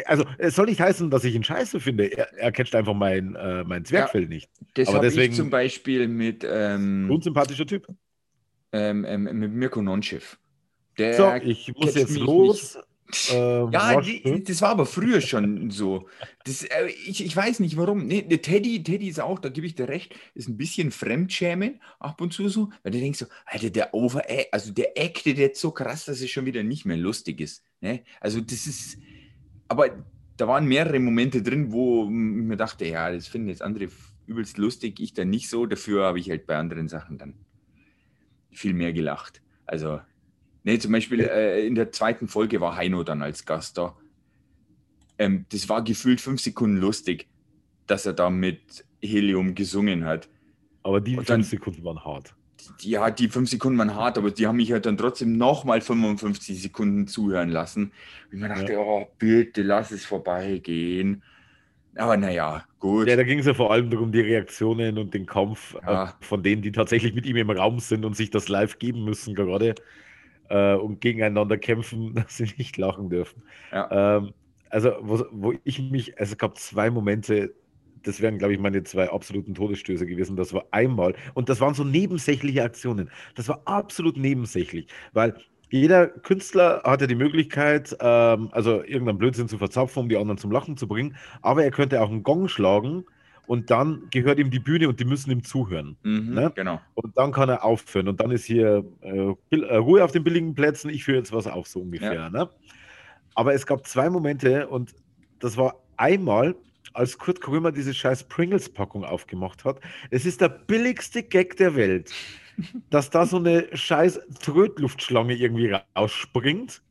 also 0.06 0.24
es 0.38 0.54
soll 0.54 0.66
nicht 0.66 0.80
heißen, 0.80 1.10
dass 1.10 1.22
ich 1.24 1.34
ihn 1.34 1.44
scheiße 1.44 1.80
finde. 1.80 2.06
Er, 2.06 2.32
er 2.32 2.50
catcht 2.50 2.74
einfach 2.74 2.94
mein, 2.94 3.34
äh, 3.34 3.62
mein 3.64 3.84
Zwergfell 3.84 4.22
ja, 4.22 4.28
nicht. 4.28 4.50
Das 4.72 4.92
habe 4.92 5.06
ich 5.06 5.32
zum 5.34 5.50
Beispiel 5.50 6.08
mit 6.08 6.42
ähm, 6.48 7.10
unsympathischer 7.10 7.66
Typ. 7.66 7.86
Ähm, 8.72 9.04
ähm, 9.06 9.24
mit 9.24 9.52
Mirko 9.52 9.82
Nonchef. 9.82 10.38
so, 10.96 11.34
ich 11.42 11.74
muss 11.76 11.94
jetzt 11.94 12.16
los. 12.16 12.76
Nicht. 12.76 12.86
Äh, 13.30 13.70
ja, 13.70 14.00
die, 14.00 14.44
das 14.44 14.62
war 14.62 14.70
aber 14.70 14.86
früher 14.86 15.20
schon 15.20 15.70
so. 15.70 16.08
Das, 16.44 16.64
äh, 16.64 16.86
ich, 17.06 17.24
ich 17.24 17.36
weiß 17.36 17.60
nicht 17.60 17.76
warum. 17.76 18.06
Nee, 18.06 18.22
Teddy, 18.22 18.82
Teddy 18.82 19.08
ist 19.08 19.20
auch, 19.20 19.38
da 19.38 19.48
gebe 19.48 19.66
ich 19.66 19.74
dir 19.74 19.88
recht, 19.88 20.14
ist 20.34 20.48
ein 20.48 20.56
bisschen 20.56 20.90
Fremdschämen 20.90 21.80
ab 21.98 22.20
und 22.20 22.32
zu 22.32 22.48
so, 22.48 22.70
weil 22.82 22.92
du 22.92 22.98
denkst 22.98 23.18
so, 23.18 23.26
Alter, 23.46 23.70
der 23.70 23.94
Over, 23.94 24.22
also 24.50 24.72
der 24.72 24.92
actet 24.96 25.38
jetzt 25.38 25.60
so 25.60 25.70
krass, 25.70 26.06
dass 26.06 26.20
es 26.20 26.30
schon 26.30 26.46
wieder 26.46 26.62
nicht 26.62 26.84
mehr 26.84 26.96
lustig 26.96 27.40
ist. 27.40 27.62
Ne? 27.80 28.02
Also 28.20 28.40
das 28.40 28.66
ist, 28.66 28.98
aber 29.68 30.04
da 30.36 30.48
waren 30.48 30.66
mehrere 30.66 30.98
Momente 30.98 31.42
drin, 31.42 31.72
wo 31.72 32.04
ich 32.04 32.10
mir 32.10 32.56
dachte, 32.56 32.86
ja, 32.86 33.12
das 33.12 33.28
finden 33.28 33.48
jetzt 33.48 33.62
andere 33.62 33.88
übelst 34.26 34.58
lustig, 34.58 35.00
ich 35.00 35.12
dann 35.12 35.30
nicht 35.30 35.48
so. 35.48 35.66
Dafür 35.66 36.04
habe 36.04 36.18
ich 36.18 36.30
halt 36.30 36.46
bei 36.46 36.56
anderen 36.56 36.88
Sachen 36.88 37.18
dann 37.18 37.34
viel 38.50 38.74
mehr 38.74 38.92
gelacht. 38.92 39.42
Also 39.66 40.00
Nee, 40.64 40.78
zum 40.78 40.92
Beispiel 40.92 41.20
äh, 41.20 41.66
in 41.66 41.74
der 41.74 41.90
zweiten 41.92 42.28
Folge 42.28 42.60
war 42.60 42.76
Heino 42.76 43.02
dann 43.02 43.22
als 43.22 43.44
Gast 43.44 43.78
da. 43.78 43.96
Ähm, 45.18 45.46
das 45.50 45.68
war 45.68 45.82
gefühlt 45.82 46.20
fünf 46.20 46.40
Sekunden 46.40 46.76
lustig, 46.76 47.28
dass 47.86 48.06
er 48.06 48.12
da 48.12 48.30
mit 48.30 48.84
Helium 49.00 49.54
gesungen 49.54 50.04
hat. 50.04 50.28
Aber 50.82 51.00
die 51.00 51.16
dann, 51.16 51.24
fünf 51.24 51.48
Sekunden 51.48 51.84
waren 51.84 52.04
hart. 52.04 52.34
Ja, 52.80 53.10
die 53.10 53.28
fünf 53.28 53.50
Sekunden 53.50 53.78
waren 53.78 53.94
hart, 53.94 54.18
aber 54.18 54.30
die 54.30 54.46
haben 54.46 54.56
mich 54.56 54.70
halt 54.70 54.86
dann 54.86 54.96
trotzdem 54.96 55.36
nochmal 55.36 55.80
55 55.80 56.62
Sekunden 56.62 57.08
zuhören 57.08 57.48
lassen. 57.48 57.92
Und 58.30 58.36
ich 58.36 58.40
mir 58.40 58.48
dachte, 58.48 58.72
ja. 58.74 58.78
oh, 58.78 59.08
bitte 59.18 59.62
lass 59.62 59.90
es 59.90 60.04
vorbeigehen. 60.04 61.22
Aber 61.96 62.16
naja, 62.16 62.64
gut. 62.78 63.08
Ja, 63.08 63.16
da 63.16 63.24
ging 63.24 63.40
es 63.40 63.46
ja 63.46 63.54
vor 63.54 63.72
allem 63.72 63.90
darum, 63.90 64.12
die 64.12 64.20
Reaktionen 64.20 64.96
und 64.96 65.12
den 65.12 65.26
Kampf 65.26 65.76
ja. 65.82 66.04
äh, 66.04 66.08
von 66.20 66.42
denen, 66.42 66.62
die 66.62 66.72
tatsächlich 66.72 67.14
mit 67.14 67.26
ihm 67.26 67.36
im 67.36 67.50
Raum 67.50 67.80
sind 67.80 68.04
und 68.04 68.16
sich 68.16 68.30
das 68.30 68.48
live 68.48 68.78
geben 68.78 69.04
müssen 69.04 69.34
gerade 69.34 69.74
äh, 70.52 70.74
und 70.74 71.00
gegeneinander 71.00 71.56
kämpfen, 71.58 72.14
dass 72.14 72.36
sie 72.36 72.52
nicht 72.58 72.76
lachen 72.76 73.08
dürfen. 73.08 73.42
Ja. 73.72 74.18
Ähm, 74.18 74.32
also, 74.70 74.92
wo, 75.00 75.24
wo, 75.32 75.54
ich 75.64 75.90
mich, 75.90 76.18
also 76.18 76.32
es 76.32 76.38
gab 76.38 76.58
zwei 76.58 76.90
Momente, 76.90 77.54
das 78.04 78.20
wären, 78.20 78.38
glaube 78.38 78.54
ich, 78.54 78.60
meine 78.60 78.82
zwei 78.82 79.10
absoluten 79.10 79.54
Todesstöße 79.54 80.06
gewesen. 80.06 80.36
Das 80.36 80.52
war 80.52 80.64
einmal, 80.70 81.14
und 81.34 81.48
das 81.48 81.60
waren 81.60 81.74
so 81.74 81.84
nebensächliche 81.84 82.62
Aktionen. 82.62 83.10
Das 83.34 83.48
war 83.48 83.62
absolut 83.64 84.16
nebensächlich, 84.16 84.86
weil 85.12 85.34
jeder 85.70 86.06
Künstler 86.06 86.82
hatte 86.84 87.06
die 87.06 87.14
Möglichkeit, 87.14 87.96
ähm, 88.00 88.48
also 88.52 88.82
irgendeinen 88.82 89.18
Blödsinn 89.18 89.48
zu 89.48 89.56
verzapfen, 89.56 90.02
um 90.02 90.08
die 90.08 90.16
anderen 90.16 90.36
zum 90.36 90.50
Lachen 90.50 90.76
zu 90.76 90.86
bringen, 90.86 91.16
aber 91.40 91.64
er 91.64 91.70
könnte 91.70 92.02
auch 92.02 92.10
einen 92.10 92.22
Gong 92.22 92.48
schlagen 92.48 93.04
und 93.46 93.70
dann 93.70 94.08
gehört 94.10 94.38
ihm 94.38 94.50
die 94.50 94.58
Bühne 94.58 94.88
und 94.88 95.00
die 95.00 95.04
müssen 95.04 95.30
ihm 95.30 95.44
zuhören. 95.44 95.96
Mhm, 96.02 96.34
ne? 96.34 96.52
Genau. 96.54 96.80
Und 96.94 97.16
dann 97.16 97.32
kann 97.32 97.48
er 97.48 97.64
aufhören 97.64 98.08
und 98.08 98.20
dann 98.20 98.30
ist 98.30 98.44
hier 98.44 98.84
äh, 99.00 99.34
äh, 99.50 99.76
Ruhe 99.76 100.04
auf 100.04 100.12
den 100.12 100.24
billigen 100.24 100.54
Plätzen, 100.54 100.90
ich 100.90 101.04
führe 101.04 101.18
jetzt 101.18 101.32
was 101.32 101.46
auf, 101.46 101.66
so 101.66 101.80
ungefähr. 101.80 102.14
Ja. 102.14 102.30
Ne? 102.30 102.48
Aber 103.34 103.54
es 103.54 103.66
gab 103.66 103.86
zwei 103.86 104.10
Momente 104.10 104.68
und 104.68 104.94
das 105.40 105.56
war 105.56 105.76
einmal, 105.96 106.54
als 106.94 107.16
Kurt 107.18 107.40
Krömer 107.40 107.72
diese 107.72 107.94
scheiß 107.94 108.24
Pringles-Packung 108.24 109.04
aufgemacht 109.04 109.64
hat. 109.64 109.80
Es 110.10 110.26
ist 110.26 110.40
der 110.40 110.50
billigste 110.50 111.22
Gag 111.22 111.56
der 111.56 111.74
Welt, 111.74 112.12
dass 112.90 113.10
da 113.10 113.24
so 113.26 113.38
eine 113.38 113.66
scheiß 113.72 114.20
Trödluftschlange 114.40 115.34
irgendwie 115.34 115.74
rausspringt 115.96 116.82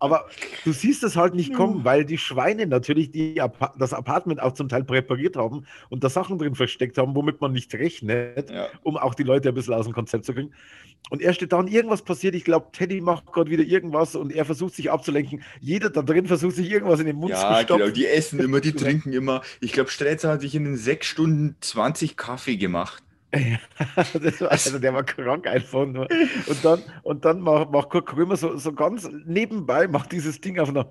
aber 0.00 0.26
du 0.64 0.72
siehst 0.72 1.04
es 1.04 1.14
halt 1.14 1.34
nicht 1.34 1.52
kommen, 1.52 1.84
weil 1.84 2.04
die 2.04 2.18
Schweine 2.18 2.66
natürlich 2.66 3.10
die, 3.10 3.40
das 3.78 3.92
Apartment 3.92 4.42
auch 4.42 4.52
zum 4.52 4.68
Teil 4.68 4.82
präpariert 4.82 5.36
haben 5.36 5.66
und 5.90 6.02
da 6.02 6.08
Sachen 6.08 6.38
drin 6.38 6.54
versteckt 6.54 6.98
haben, 6.98 7.14
womit 7.14 7.40
man 7.40 7.52
nicht 7.52 7.72
rechnet, 7.74 8.50
ja. 8.50 8.68
um 8.82 8.96
auch 8.96 9.14
die 9.14 9.22
Leute 9.22 9.50
ein 9.50 9.54
bisschen 9.54 9.74
aus 9.74 9.84
dem 9.84 9.94
Konzept 9.94 10.24
zu 10.24 10.32
kriegen. 10.32 10.52
Und 11.10 11.22
er 11.22 11.32
steht 11.32 11.52
da 11.52 11.58
und 11.58 11.68
irgendwas 11.68 12.02
passiert. 12.02 12.34
Ich 12.34 12.44
glaube, 12.44 12.68
Teddy 12.72 13.00
macht 13.00 13.26
gerade 13.32 13.50
wieder 13.50 13.64
irgendwas 13.64 14.14
und 14.14 14.32
er 14.32 14.44
versucht 14.44 14.74
sich 14.74 14.90
abzulenken. 14.90 15.42
Jeder 15.60 15.90
da 15.90 16.02
drin 16.02 16.26
versucht 16.26 16.56
sich 16.56 16.70
irgendwas 16.70 17.00
in 17.00 17.06
den 17.06 17.16
Mund 17.16 17.30
ja, 17.30 17.36
zu 17.36 17.64
stopfen. 17.64 17.82
Genau, 17.82 17.94
die 17.94 18.06
essen 18.06 18.38
immer, 18.40 18.60
die 18.60 18.72
trinken 18.72 19.12
immer. 19.12 19.42
Ich 19.60 19.72
glaube, 19.72 19.90
Strätzer 19.90 20.30
hat 20.30 20.40
sich 20.40 20.54
in 20.54 20.64
den 20.64 20.76
sechs 20.76 21.06
Stunden 21.06 21.56
20 21.60 22.16
Kaffee 22.16 22.56
gemacht. 22.56 23.02
Ja, 23.32 23.58
war, 24.40 24.50
also 24.50 24.78
der 24.78 24.92
war 24.92 25.04
krank 25.04 25.46
einfach 25.46 25.86
nur. 25.86 26.08
Und 26.46 26.64
dann, 26.64 26.82
und 27.02 27.24
dann 27.24 27.40
macht, 27.40 27.70
macht 27.70 27.90
Kurt 27.90 28.06
Krömer 28.06 28.36
so, 28.36 28.56
so 28.56 28.72
ganz 28.72 29.08
nebenbei, 29.24 29.86
macht 29.86 30.10
dieses 30.12 30.40
Ding 30.40 30.58
auf 30.58 30.72
dann 30.72 30.86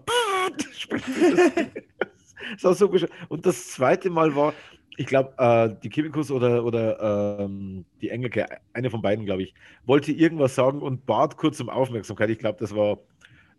das 2.62 2.78
so 2.80 2.90
Und 3.28 3.46
das 3.46 3.68
zweite 3.72 4.10
Mal 4.10 4.36
war, 4.36 4.54
ich 4.98 5.06
glaube, 5.06 5.34
äh, 5.38 5.70
die 5.84 5.90
Kibikus 5.90 6.32
oder, 6.32 6.64
oder 6.64 7.40
ähm, 7.40 7.86
die 8.02 8.10
Engelke, 8.10 8.46
eine 8.74 8.90
von 8.90 9.02
beiden, 9.02 9.26
glaube 9.26 9.44
ich, 9.44 9.54
wollte 9.86 10.12
irgendwas 10.12 10.56
sagen 10.56 10.82
und 10.82 11.06
bat 11.06 11.38
kurz 11.38 11.60
um 11.60 11.70
Aufmerksamkeit. 11.70 12.30
Ich 12.30 12.40
glaube, 12.40 12.58
das 12.60 12.76
war 12.76 13.00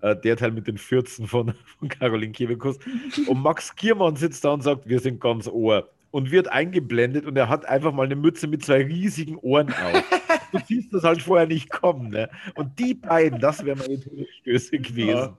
äh, 0.03 0.17
der 0.17 0.37
Teil 0.37 0.53
mit 0.53 0.67
den 0.67 0.79
Fürzen 0.79 1.27
von, 1.27 1.55
von 1.79 1.89
Caroline 1.89 2.33
Kibikus. 2.33 2.79
Und 3.27 3.43
Max 3.43 3.75
Giermann 3.75 4.17
sitzt 4.17 4.45
da 4.45 4.53
und 4.53 4.63
sagt, 4.63 4.89
wir 4.89 5.01
sind 5.01 5.21
ganz 5.21 5.49
Ohr 5.49 5.89
und 6.11 6.31
wird 6.31 6.49
eingeblendet 6.49 7.27
und 7.27 7.37
er 7.37 7.49
hat 7.49 7.67
einfach 7.67 7.93
mal 7.93 8.07
eine 8.07 8.17
Mütze 8.17 8.47
mit 8.47 8.65
zwei 8.65 8.85
riesigen 8.85 9.37
Ohren 9.37 9.69
auf. 9.69 10.05
du 10.53 10.59
siehst 10.67 10.93
das 10.93 11.05
halt 11.05 11.23
vorher 11.23 11.47
nicht 11.47 11.71
kommen. 11.71 12.11
Ne? 12.11 12.29
Und 12.55 12.79
die 12.79 12.95
beiden, 12.95 13.39
das 13.39 13.65
wären 13.65 13.79
meine 13.79 14.01
Todesstöße 14.01 14.79
gewesen. 14.79 15.09
Ja. 15.09 15.39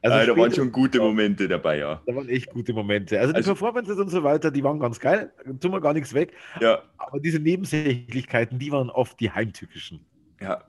Also 0.00 0.16
ja, 0.16 0.26
da 0.26 0.36
waren 0.36 0.52
schon 0.52 0.70
gute 0.70 1.00
Momente 1.00 1.48
dabei, 1.48 1.78
ja. 1.78 2.00
Da 2.06 2.14
waren 2.14 2.28
echt 2.28 2.50
gute 2.50 2.72
Momente. 2.72 3.18
Also 3.18 3.32
die 3.32 3.38
also, 3.38 3.50
Performances 3.50 3.98
und 3.98 4.08
so 4.10 4.22
weiter, 4.22 4.50
die 4.50 4.62
waren 4.62 4.78
ganz 4.78 5.00
geil. 5.00 5.32
Tun 5.60 5.72
wir 5.72 5.80
gar 5.80 5.92
nichts 5.92 6.14
weg. 6.14 6.34
Ja. 6.60 6.82
Aber 6.98 7.18
diese 7.18 7.40
Nebensächlichkeiten, 7.40 8.60
die 8.60 8.70
waren 8.70 8.90
oft 8.90 9.18
die 9.18 9.30
heimtückischen. 9.30 10.00
Ja. 10.40 10.62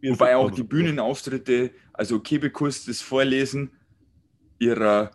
Mir 0.00 0.12
Wobei 0.12 0.36
auch 0.36 0.50
die 0.50 0.62
Bühnenauftritte, 0.62 1.70
also 1.92 2.18
Kebekus, 2.20 2.86
das 2.86 3.02
Vorlesen 3.02 3.70
ihrer, 4.58 5.10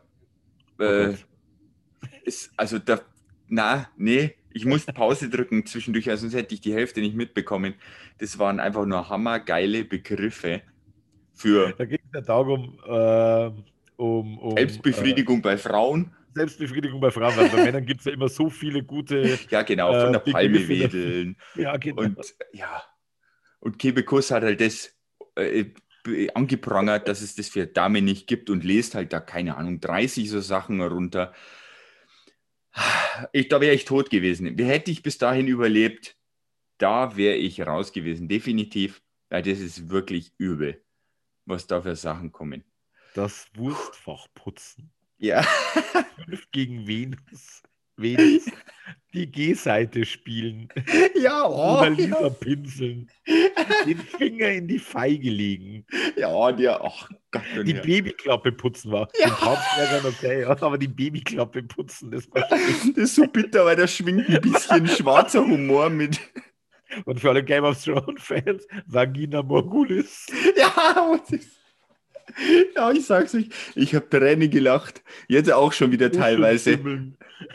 oh 0.79 0.83
äh, 0.83 1.15
ist, 2.23 2.51
also 2.55 2.77
da, 2.79 3.01
na, 3.47 3.89
nee, 3.97 4.35
ich 4.51 4.65
musste 4.65 4.93
Pause 4.93 5.29
drücken 5.29 5.65
zwischendurch, 5.65 6.09
also 6.09 6.21
sonst 6.21 6.35
hätte 6.35 6.53
ich 6.53 6.61
die 6.61 6.73
Hälfte 6.73 6.99
nicht 6.99 7.15
mitbekommen. 7.15 7.75
Das 8.17 8.39
waren 8.39 8.59
einfach 8.59 8.85
nur 8.85 9.09
hammergeile 9.09 9.83
Begriffe 9.83 10.61
für. 11.33 11.73
Da 11.77 11.85
ging 11.85 11.99
es 12.03 12.13
ja 12.13 12.21
darum, 12.21 12.79
äh, 12.85 13.51
um, 13.97 14.37
um 14.39 14.57
Selbstbefriedigung 14.57 15.39
äh, 15.39 15.41
bei 15.41 15.57
Frauen. 15.57 16.11
Selbstbefriedigung 16.33 16.99
bei 16.99 17.11
Frauen, 17.11 17.35
weil 17.37 17.49
bei 17.49 17.63
Männern 17.65 17.85
gibt 17.85 18.01
es 18.01 18.05
ja 18.05 18.13
immer 18.13 18.29
so 18.29 18.49
viele 18.49 18.83
gute. 18.83 19.37
Ja, 19.49 19.63
genau, 19.63 19.93
von 19.93 20.13
der 20.13 20.27
äh, 20.27 20.31
Palme 20.31 20.67
wedeln. 20.67 21.35
Ja, 21.55 21.77
genau. 21.77 22.03
Und 22.03 22.17
ja. 22.53 22.83
Und 23.59 23.79
Kebekus 23.79 24.31
hat 24.31 24.43
halt 24.43 24.61
das 24.61 24.95
äh, 25.35 25.65
angeprangert, 26.33 27.07
dass 27.07 27.21
es 27.21 27.35
das 27.35 27.49
für 27.49 27.65
Damen 27.65 28.05
nicht 28.05 28.27
gibt 28.27 28.49
und 28.49 28.63
lest 28.63 28.95
halt 28.95 29.13
da, 29.13 29.19
keine 29.19 29.57
Ahnung, 29.57 29.79
30 29.79 30.29
so 30.29 30.39
Sachen 30.39 30.81
runter. 30.81 31.33
Ich, 33.31 33.47
da 33.49 33.61
wäre 33.61 33.73
ich 33.73 33.85
tot 33.85 34.09
gewesen. 34.09 34.57
Wie 34.57 34.65
hätte 34.65 34.91
ich 34.91 35.01
bis 35.03 35.17
dahin 35.17 35.47
überlebt? 35.47 36.15
Da 36.77 37.17
wäre 37.17 37.35
ich 37.35 37.61
raus 37.61 37.91
gewesen, 37.91 38.27
definitiv. 38.27 39.01
Weil 39.29 39.41
das 39.41 39.59
ist 39.59 39.89
wirklich 39.89 40.33
übel, 40.37 40.83
was 41.45 41.67
da 41.67 41.81
für 41.81 41.95
Sachen 41.95 42.31
kommen. 42.31 42.63
Das 43.13 43.47
Wurstfach 43.55 44.27
putzen. 44.33 44.91
Ja. 45.17 45.41
Fünf 46.25 46.47
gegen 46.51 46.87
Venus. 46.87 47.63
Venus. 47.95 48.45
Die 49.13 49.31
G-Seite 49.31 50.05
spielen. 50.05 50.69
Ja, 51.15 51.45
oh. 51.47 51.79
Oder 51.79 51.89
Lisa 51.89 52.29
pinseln. 52.29 53.09
Den 53.85 53.97
Finger 53.97 54.49
in 54.49 54.67
die 54.67 54.79
Feige 54.79 55.29
legen. 55.29 55.85
Ja, 56.15 56.51
der, 56.51 56.83
ach 56.83 57.09
Gott. 57.31 57.43
Die 57.65 57.71
ja. 57.71 57.81
Babyklappe 57.81 58.51
putzen 58.51 58.91
war. 58.91 59.07
Ja. 59.19 59.29
Den 59.29 60.05
okay, 60.05 60.45
aber 60.45 60.77
die 60.77 60.87
Babyklappe 60.87 61.63
putzen, 61.63 62.11
das 62.11 62.29
war 62.31 62.47
Das 62.49 62.85
ist 62.95 63.15
so 63.15 63.25
bitter, 63.25 63.65
weil 63.65 63.75
da 63.75 63.87
schwingt 63.87 64.29
ein 64.29 64.41
bisschen 64.41 64.87
schwarzer 64.87 65.41
Humor 65.41 65.89
mit. 65.89 66.19
Und 67.05 67.19
für 67.19 67.29
alle 67.29 67.43
Game 67.43 67.63
of 67.63 67.83
Thrones 67.83 68.21
Fans, 68.21 68.67
Vagina 68.85 69.41
Morgulis. 69.41 70.27
Ja, 70.55 71.19
ja, 72.75 72.91
ich 72.91 73.05
sag's 73.05 73.35
euch, 73.35 73.49
ich 73.75 73.95
habe 73.95 74.09
Tränen 74.09 74.49
gelacht. 74.49 75.03
Jetzt 75.27 75.51
auch 75.51 75.73
schon 75.73 75.91
wieder 75.91 76.11
teilweise. 76.11 76.79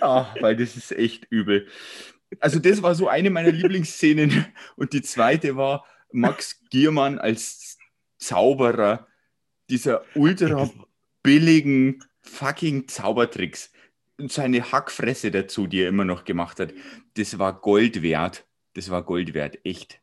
Ach, 0.01 0.35
weil 0.41 0.57
das 0.57 0.77
ist 0.77 0.93
echt 0.93 1.27
übel. 1.31 1.67
Also, 2.41 2.59
das 2.59 2.83
war 2.83 2.95
so 2.95 3.09
eine 3.09 3.31
meiner 3.31 3.53
Lieblingsszenen. 3.53 4.47
Und 4.77 4.93
die 4.93 5.03
zweite 5.03 5.57
war 5.57 5.85
Max 6.13 6.61
Giermann 6.71 7.19
als 7.19 7.79
Zauberer 8.19 9.07
dieser 9.69 10.05
ultra 10.15 10.71
billigen 11.23 12.03
fucking 12.23 12.89
Zaubertricks. 12.89 13.71
Und 14.19 14.33
seine 14.33 14.73
Hackfresse 14.73 15.31
dazu, 15.31 15.67
die 15.67 15.81
er 15.81 15.89
immer 15.89 16.05
noch 16.05 16.25
gemacht 16.25 16.61
hat, 16.61 16.73
das 17.15 17.39
war 17.39 17.61
Gold 17.61 18.03
wert 18.03 18.45
das 18.75 18.91
war 18.91 19.03
Gold 19.03 19.35
wert, 19.35 19.59
echt. 19.65 20.01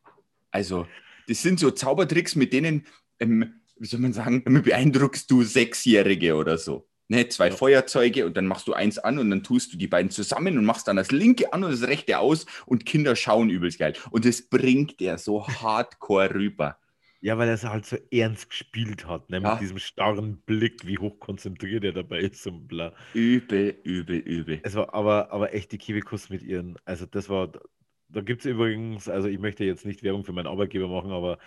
Also, 0.50 0.86
das 1.28 1.42
sind 1.42 1.60
so 1.60 1.70
Zaubertricks, 1.70 2.34
mit 2.36 2.52
denen, 2.52 2.86
ähm, 3.18 3.59
wie 3.80 3.86
soll 3.86 4.00
man 4.00 4.12
sagen, 4.12 4.44
beeindruckst 4.44 5.30
du 5.30 5.42
Sechsjährige 5.42 6.36
oder 6.36 6.58
so. 6.58 6.86
Ne, 7.08 7.26
zwei 7.28 7.48
ja. 7.48 7.54
Feuerzeuge 7.56 8.24
und 8.24 8.36
dann 8.36 8.46
machst 8.46 8.68
du 8.68 8.72
eins 8.72 8.98
an 8.98 9.18
und 9.18 9.30
dann 9.30 9.42
tust 9.42 9.72
du 9.72 9.76
die 9.76 9.88
beiden 9.88 10.12
zusammen 10.12 10.56
und 10.56 10.64
machst 10.64 10.86
dann 10.86 10.94
das 10.94 11.10
linke 11.10 11.52
an 11.52 11.64
und 11.64 11.72
das 11.72 11.82
rechte 11.82 12.20
aus 12.20 12.46
und 12.66 12.86
Kinder 12.86 13.16
schauen 13.16 13.50
übelst 13.50 13.80
geil. 13.80 13.94
Und 14.12 14.26
das 14.26 14.42
bringt 14.42 15.00
der 15.00 15.18
so 15.18 15.44
hardcore 15.48 16.32
rüber. 16.34 16.78
Ja, 17.20 17.36
weil 17.36 17.48
er 17.48 17.54
es 17.54 17.64
halt 17.64 17.84
so 17.84 17.96
ernst 18.12 18.48
gespielt 18.48 19.06
hat, 19.06 19.28
ne? 19.28 19.40
Ja. 19.42 19.52
mit 19.52 19.60
diesem 19.60 19.78
starren 19.78 20.38
Blick, 20.42 20.86
wie 20.86 20.98
hoch 20.98 21.18
konzentriert 21.18 21.84
er 21.84 21.92
dabei 21.92 22.20
ist 22.20 22.46
und 22.46 22.68
bla. 22.68 22.94
Übel, 23.12 23.76
übel, 23.82 24.18
übel. 24.18 24.60
Es 24.62 24.74
war 24.74 24.94
aber, 24.94 25.32
aber 25.32 25.52
echt 25.52 25.72
die 25.72 25.78
Kiwikus 25.78 26.30
mit 26.30 26.42
ihren, 26.42 26.78
also 26.84 27.06
das 27.06 27.28
war, 27.28 27.50
da 28.08 28.20
gibt 28.20 28.42
es 28.42 28.46
übrigens, 28.46 29.08
also 29.08 29.26
ich 29.26 29.38
möchte 29.38 29.64
jetzt 29.64 29.84
nicht 29.84 30.02
Werbung 30.02 30.24
für 30.24 30.32
meinen 30.32 30.46
Arbeitgeber 30.46 30.88
machen, 30.88 31.10
aber 31.10 31.38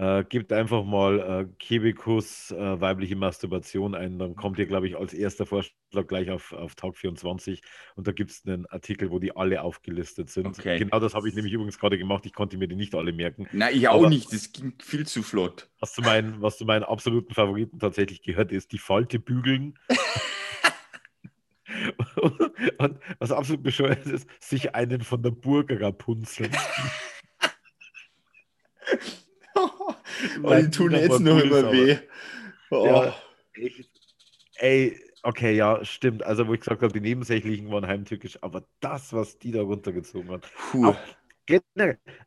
äh, 0.00 0.24
gebt 0.24 0.50
einfach 0.50 0.82
mal 0.82 1.20
äh, 1.20 1.46
Kebekus 1.58 2.50
äh, 2.52 2.80
weibliche 2.80 3.16
Masturbation 3.16 3.94
ein, 3.94 4.18
dann 4.18 4.34
kommt 4.34 4.58
ihr, 4.58 4.64
glaube 4.64 4.88
ich, 4.88 4.96
als 4.96 5.12
erster 5.12 5.44
Vorschlag 5.44 6.06
gleich 6.08 6.30
auf, 6.30 6.54
auf 6.54 6.74
Tag 6.74 6.96
24 6.96 7.60
und 7.96 8.06
da 8.06 8.12
gibt 8.12 8.30
es 8.30 8.46
einen 8.46 8.64
Artikel, 8.66 9.10
wo 9.10 9.18
die 9.18 9.36
alle 9.36 9.60
aufgelistet 9.60 10.30
sind. 10.30 10.46
Okay. 10.46 10.78
Genau 10.78 11.00
das 11.00 11.12
habe 11.12 11.28
ich 11.28 11.34
nämlich 11.34 11.52
übrigens 11.52 11.78
gerade 11.78 11.98
gemacht, 11.98 12.24
ich 12.24 12.32
konnte 12.32 12.56
mir 12.56 12.66
die 12.66 12.76
nicht 12.76 12.94
alle 12.94 13.12
merken. 13.12 13.46
Nein, 13.52 13.76
ich 13.76 13.88
auch 13.88 13.96
Aber 13.96 14.08
nicht, 14.08 14.32
das 14.32 14.52
ging 14.52 14.72
viel 14.82 15.06
zu 15.06 15.22
flott. 15.22 15.68
Was 15.80 15.92
zu, 15.92 16.00
meinen, 16.00 16.40
was 16.40 16.56
zu 16.56 16.64
meinen 16.64 16.84
absoluten 16.84 17.34
Favoriten 17.34 17.78
tatsächlich 17.78 18.22
gehört, 18.22 18.52
ist 18.52 18.72
die 18.72 18.78
Falte 18.78 19.18
bügeln. 19.18 19.78
Und 22.78 22.98
was 23.18 23.32
absolut 23.32 23.62
bescheuert 23.62 24.06
ist, 24.06 24.26
sich 24.40 24.74
einen 24.74 25.02
von 25.02 25.22
der 25.22 25.30
Burg 25.30 25.70
rapunzeln. 25.78 26.56
oh, 30.42 30.54
die 30.54 30.70
tun 30.70 30.92
jetzt 30.92 31.20
noch 31.20 31.38
immer 31.38 31.72
weh. 31.72 31.96
Oh. 32.70 32.86
Ja, 32.86 33.14
ich, 33.54 33.90
ey, 34.56 35.00
okay, 35.22 35.54
ja, 35.54 35.84
stimmt. 35.84 36.22
Also, 36.22 36.46
wo 36.46 36.54
ich 36.54 36.60
gesagt 36.60 36.82
habe, 36.82 36.92
die 36.92 37.00
Nebensächlichen 37.00 37.70
waren 37.70 37.86
heimtückisch, 37.86 38.38
aber 38.42 38.64
das, 38.80 39.12
was 39.12 39.38
die 39.38 39.52
da 39.52 39.62
runtergezogen 39.62 40.30
hat. 40.30 40.48
Auch, 40.74 40.96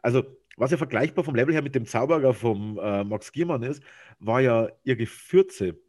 also, 0.01 0.23
was 0.57 0.71
ja 0.71 0.77
vergleichbar 0.77 1.23
vom 1.23 1.35
Level 1.35 1.53
her 1.53 1.61
mit 1.61 1.75
dem 1.75 1.85
Zauberer 1.85 2.33
vom 2.33 2.77
äh, 2.81 3.03
Max 3.03 3.31
Giermann 3.31 3.63
ist, 3.63 3.81
war 4.19 4.41
ja 4.41 4.69
ihre 4.83 5.05
Fürze 5.05 5.79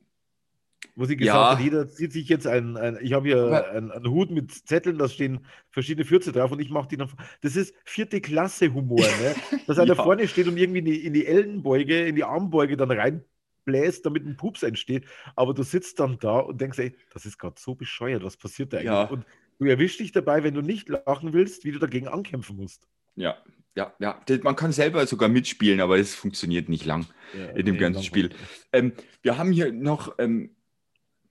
wo 0.97 1.05
sie 1.05 1.17
gesagt 1.17 1.37
ja. 1.37 1.53
hat, 1.53 1.61
jeder 1.61 1.89
zieht 1.89 2.13
sich 2.13 2.29
jetzt 2.29 2.47
ein, 2.47 2.77
ein 2.77 2.99
ich 3.01 3.13
habe 3.13 3.27
hier 3.27 3.71
einen, 3.73 3.91
einen, 3.91 4.11
Hut 4.11 4.31
mit 4.31 4.53
Zetteln, 4.53 4.99
da 4.99 5.09
stehen 5.09 5.45
verschiedene 5.71 6.05
Fürze 6.05 6.31
drauf 6.31 6.53
und 6.53 6.61
ich 6.61 6.71
mache 6.71 6.89
die 6.89 6.97
dann. 6.97 7.11
Das 7.41 7.57
ist 7.57 7.75
vierte 7.85 8.21
Klasse 8.21 8.73
Humor, 8.73 9.01
ne? 9.01 9.35
Dass 9.67 9.79
einer 9.79 9.97
ja. 9.97 10.03
vorne 10.03 10.29
steht 10.29 10.47
und 10.47 10.57
irgendwie 10.57 10.79
in 10.79 10.85
die, 10.85 11.05
in 11.05 11.13
die 11.13 11.27
Ellenbeuge, 11.27 12.07
in 12.07 12.15
die 12.15 12.25
Armbeuge 12.25 12.77
dann 12.77 12.93
reinbläst, 12.93 14.07
damit 14.07 14.25
ein 14.25 14.37
Pups 14.37 14.63
entsteht. 14.63 15.07
Aber 15.35 15.53
du 15.53 15.65
sitzt 15.65 15.99
dann 15.99 16.19
da 16.21 16.39
und 16.39 16.61
denkst, 16.61 16.79
ey, 16.79 16.97
das 17.13 17.27
ist 17.27 17.39
gerade 17.39 17.57
so 17.59 17.75
bescheuert, 17.75 18.23
was 18.23 18.37
passiert 18.37 18.73
da 18.73 18.77
eigentlich? 18.77 18.87
Ja. 18.87 19.05
Und 19.05 19.25
du 19.59 19.67
erwischst 19.67 19.99
dich 19.99 20.13
dabei, 20.13 20.45
wenn 20.45 20.55
du 20.55 20.63
nicht 20.63 20.89
lachen 20.89 21.33
willst, 21.33 21.65
wie 21.65 21.73
du 21.73 21.81
dagegen 21.81 22.07
ankämpfen 22.07 22.57
musst. 22.57 22.89
Ja, 23.17 23.37
ja, 23.77 23.93
ja. 23.99 24.21
Man 24.43 24.55
kann 24.55 24.71
selber 24.71 25.05
sogar 25.07 25.29
mitspielen, 25.29 25.81
aber 25.81 25.99
es 25.99 26.15
funktioniert 26.15 26.69
nicht 26.69 26.85
lang 26.85 27.07
ja, 27.37 27.47
in 27.51 27.67
dem 27.67 27.75
nee, 27.75 27.81
ganzen 27.81 28.05
Spiel. 28.05 28.31
Ähm, 28.73 28.93
wir 29.23 29.39
haben 29.39 29.51
hier 29.51 29.73
noch 29.73 30.15
ähm, 30.19 30.55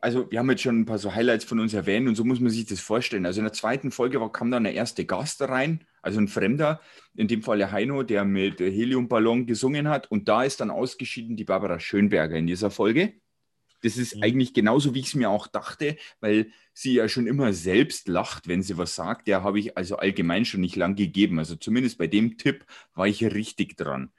also 0.03 0.29
wir 0.29 0.39
haben 0.39 0.49
jetzt 0.49 0.61
schon 0.61 0.81
ein 0.81 0.85
paar 0.85 0.97
so 0.97 1.15
Highlights 1.15 1.45
von 1.45 1.61
uns 1.61 1.73
erwähnt 1.73 2.09
und 2.09 2.15
so 2.15 2.25
muss 2.25 2.41
man 2.41 2.51
sich 2.51 2.65
das 2.65 2.81
vorstellen. 2.81 3.25
Also 3.25 3.39
in 3.39 3.45
der 3.45 3.53
zweiten 3.53 3.89
Folge 3.89 4.19
war, 4.19 4.33
kam 4.33 4.51
dann 4.51 4.65
der 4.65 4.73
erste 4.73 5.05
Gast 5.05 5.41
rein, 5.41 5.85
also 6.01 6.19
ein 6.19 6.27
Fremder, 6.27 6.81
in 7.15 7.29
dem 7.29 7.41
Fall 7.41 7.59
der 7.59 7.71
Heino, 7.71 8.03
der 8.03 8.25
mit 8.25 8.59
Heliumballon 8.59 9.45
gesungen 9.45 9.87
hat 9.87 10.11
und 10.11 10.27
da 10.27 10.43
ist 10.43 10.59
dann 10.59 10.71
ausgeschieden 10.71 11.37
die 11.37 11.45
Barbara 11.45 11.79
Schönberger 11.79 12.35
in 12.35 12.47
dieser 12.47 12.69
Folge. 12.69 13.13
Das 13.81 13.95
ist 13.95 14.17
mhm. 14.17 14.23
eigentlich 14.23 14.53
genauso, 14.53 14.93
wie 14.93 14.99
ich 14.99 15.07
es 15.07 15.15
mir 15.15 15.29
auch 15.29 15.47
dachte, 15.47 15.95
weil 16.19 16.47
sie 16.73 16.95
ja 16.95 17.07
schon 17.07 17.25
immer 17.25 17.53
selbst 17.53 18.09
lacht, 18.09 18.49
wenn 18.49 18.61
sie 18.61 18.77
was 18.77 18.95
sagt. 18.95 19.27
Der 19.27 19.41
habe 19.41 19.57
ich 19.57 19.77
also 19.77 19.95
allgemein 19.95 20.43
schon 20.43 20.59
nicht 20.59 20.75
lang 20.75 20.95
gegeben. 20.95 21.39
Also 21.39 21.55
zumindest 21.55 21.97
bei 21.97 22.07
dem 22.07 22.37
Tipp 22.37 22.65
war 22.93 23.07
ich 23.07 23.23
richtig 23.23 23.77
dran. 23.77 24.11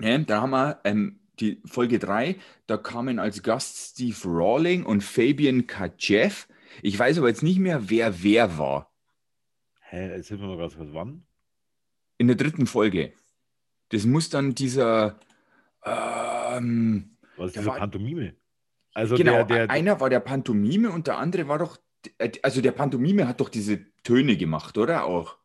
Ja, 0.00 0.18
da 0.18 0.42
haben 0.42 0.50
wir 0.50 0.80
ähm, 0.84 1.20
die 1.40 1.60
Folge 1.64 1.98
3, 1.98 2.36
da 2.66 2.76
kamen 2.76 3.18
als 3.18 3.42
Gast 3.42 3.92
Steve 3.92 4.16
Rawling 4.24 4.84
und 4.84 5.02
Fabian 5.02 5.66
Kajev. 5.66 6.46
Ich 6.82 6.98
weiß 6.98 7.18
aber 7.18 7.28
jetzt 7.28 7.42
nicht 7.42 7.58
mehr, 7.58 7.90
wer 7.90 8.22
wer 8.22 8.58
war. 8.58 8.92
Hä, 9.80 10.16
jetzt 10.16 10.28
sind 10.28 10.40
wir 10.40 10.48
mal 10.48 10.58
ganz 10.58 10.76
kurz, 10.76 10.88
wann? 10.92 11.24
In 12.18 12.26
der 12.26 12.36
dritten 12.36 12.66
Folge. 12.66 13.12
Das 13.90 14.06
muss 14.06 14.30
dann 14.30 14.54
dieser. 14.54 15.18
Ähm, 15.84 17.16
Was 17.36 17.48
ist 17.48 17.56
diese 17.56 17.66
war, 17.66 17.78
Pantomime? 17.78 18.34
Also 18.94 19.16
genau, 19.16 19.44
der, 19.44 19.66
der, 19.66 19.70
einer 19.70 20.00
war 20.00 20.08
der 20.08 20.20
Pantomime 20.20 20.90
und 20.90 21.06
der 21.06 21.18
andere 21.18 21.48
war 21.48 21.58
doch. 21.58 21.78
Also 22.42 22.60
der 22.60 22.72
Pantomime 22.72 23.26
hat 23.26 23.40
doch 23.40 23.48
diese 23.48 23.92
Töne 24.02 24.36
gemacht, 24.36 24.76
oder 24.78 25.04
auch? 25.04 25.38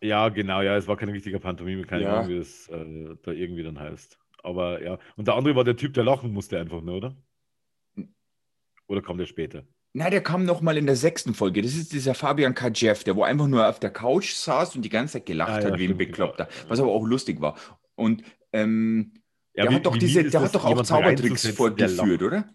Ja, 0.00 0.28
genau, 0.28 0.62
ja, 0.62 0.76
es 0.76 0.86
war 0.86 0.96
kein 0.96 1.08
richtiger 1.08 1.40
Pantomime, 1.40 1.84
keine 1.84 2.04
ja. 2.04 2.16
Ahnung, 2.16 2.28
wie 2.28 2.36
es 2.36 2.68
äh, 2.68 3.16
da 3.22 3.32
irgendwie 3.32 3.62
dann 3.62 3.78
heißt. 3.78 4.18
Aber 4.48 4.82
ja. 4.82 4.98
Und 5.16 5.28
der 5.28 5.34
andere 5.34 5.54
war 5.54 5.64
der 5.64 5.76
Typ, 5.76 5.94
der 5.94 6.04
lachen 6.04 6.32
musste 6.32 6.58
einfach 6.58 6.80
nur, 6.80 6.96
oder? 6.96 7.16
Oder 8.86 9.02
kam 9.02 9.18
der 9.18 9.26
später? 9.26 9.64
Nein, 9.92 10.10
der 10.10 10.22
kam 10.22 10.44
noch 10.44 10.60
mal 10.60 10.76
in 10.76 10.86
der 10.86 10.96
sechsten 10.96 11.34
Folge. 11.34 11.60
Das 11.60 11.74
ist 11.74 11.92
dieser 11.92 12.14
Fabian 12.14 12.54
Kajev, 12.54 13.04
der 13.04 13.16
wo 13.16 13.22
einfach 13.22 13.46
nur 13.46 13.68
auf 13.68 13.78
der 13.78 13.90
Couch 13.90 14.32
saß 14.32 14.76
und 14.76 14.82
die 14.82 14.88
ganze 14.88 15.14
Zeit 15.14 15.26
gelacht 15.26 15.50
ah, 15.50 15.60
ja, 15.60 15.66
hat 15.66 15.78
wie 15.78 15.84
ein 15.84 15.88
genau. 15.88 15.98
Bekloppter. 15.98 16.44
Genau. 16.46 16.70
Was 16.70 16.80
aber 16.80 16.92
auch 16.92 17.04
lustig 17.04 17.40
war. 17.40 17.58
Und 17.94 18.22
ähm, 18.52 19.12
ja, 19.54 19.64
der 19.64 19.72
wie, 19.72 19.76
hat 19.76 19.86
doch 19.86 19.96
diese, 19.96 20.24
der 20.24 20.40
hat 20.40 20.54
doch 20.54 20.64
auch 20.64 20.82
Zaubertricks 20.82 21.48
vorgeführt, 21.48 22.22
oder? 22.22 22.48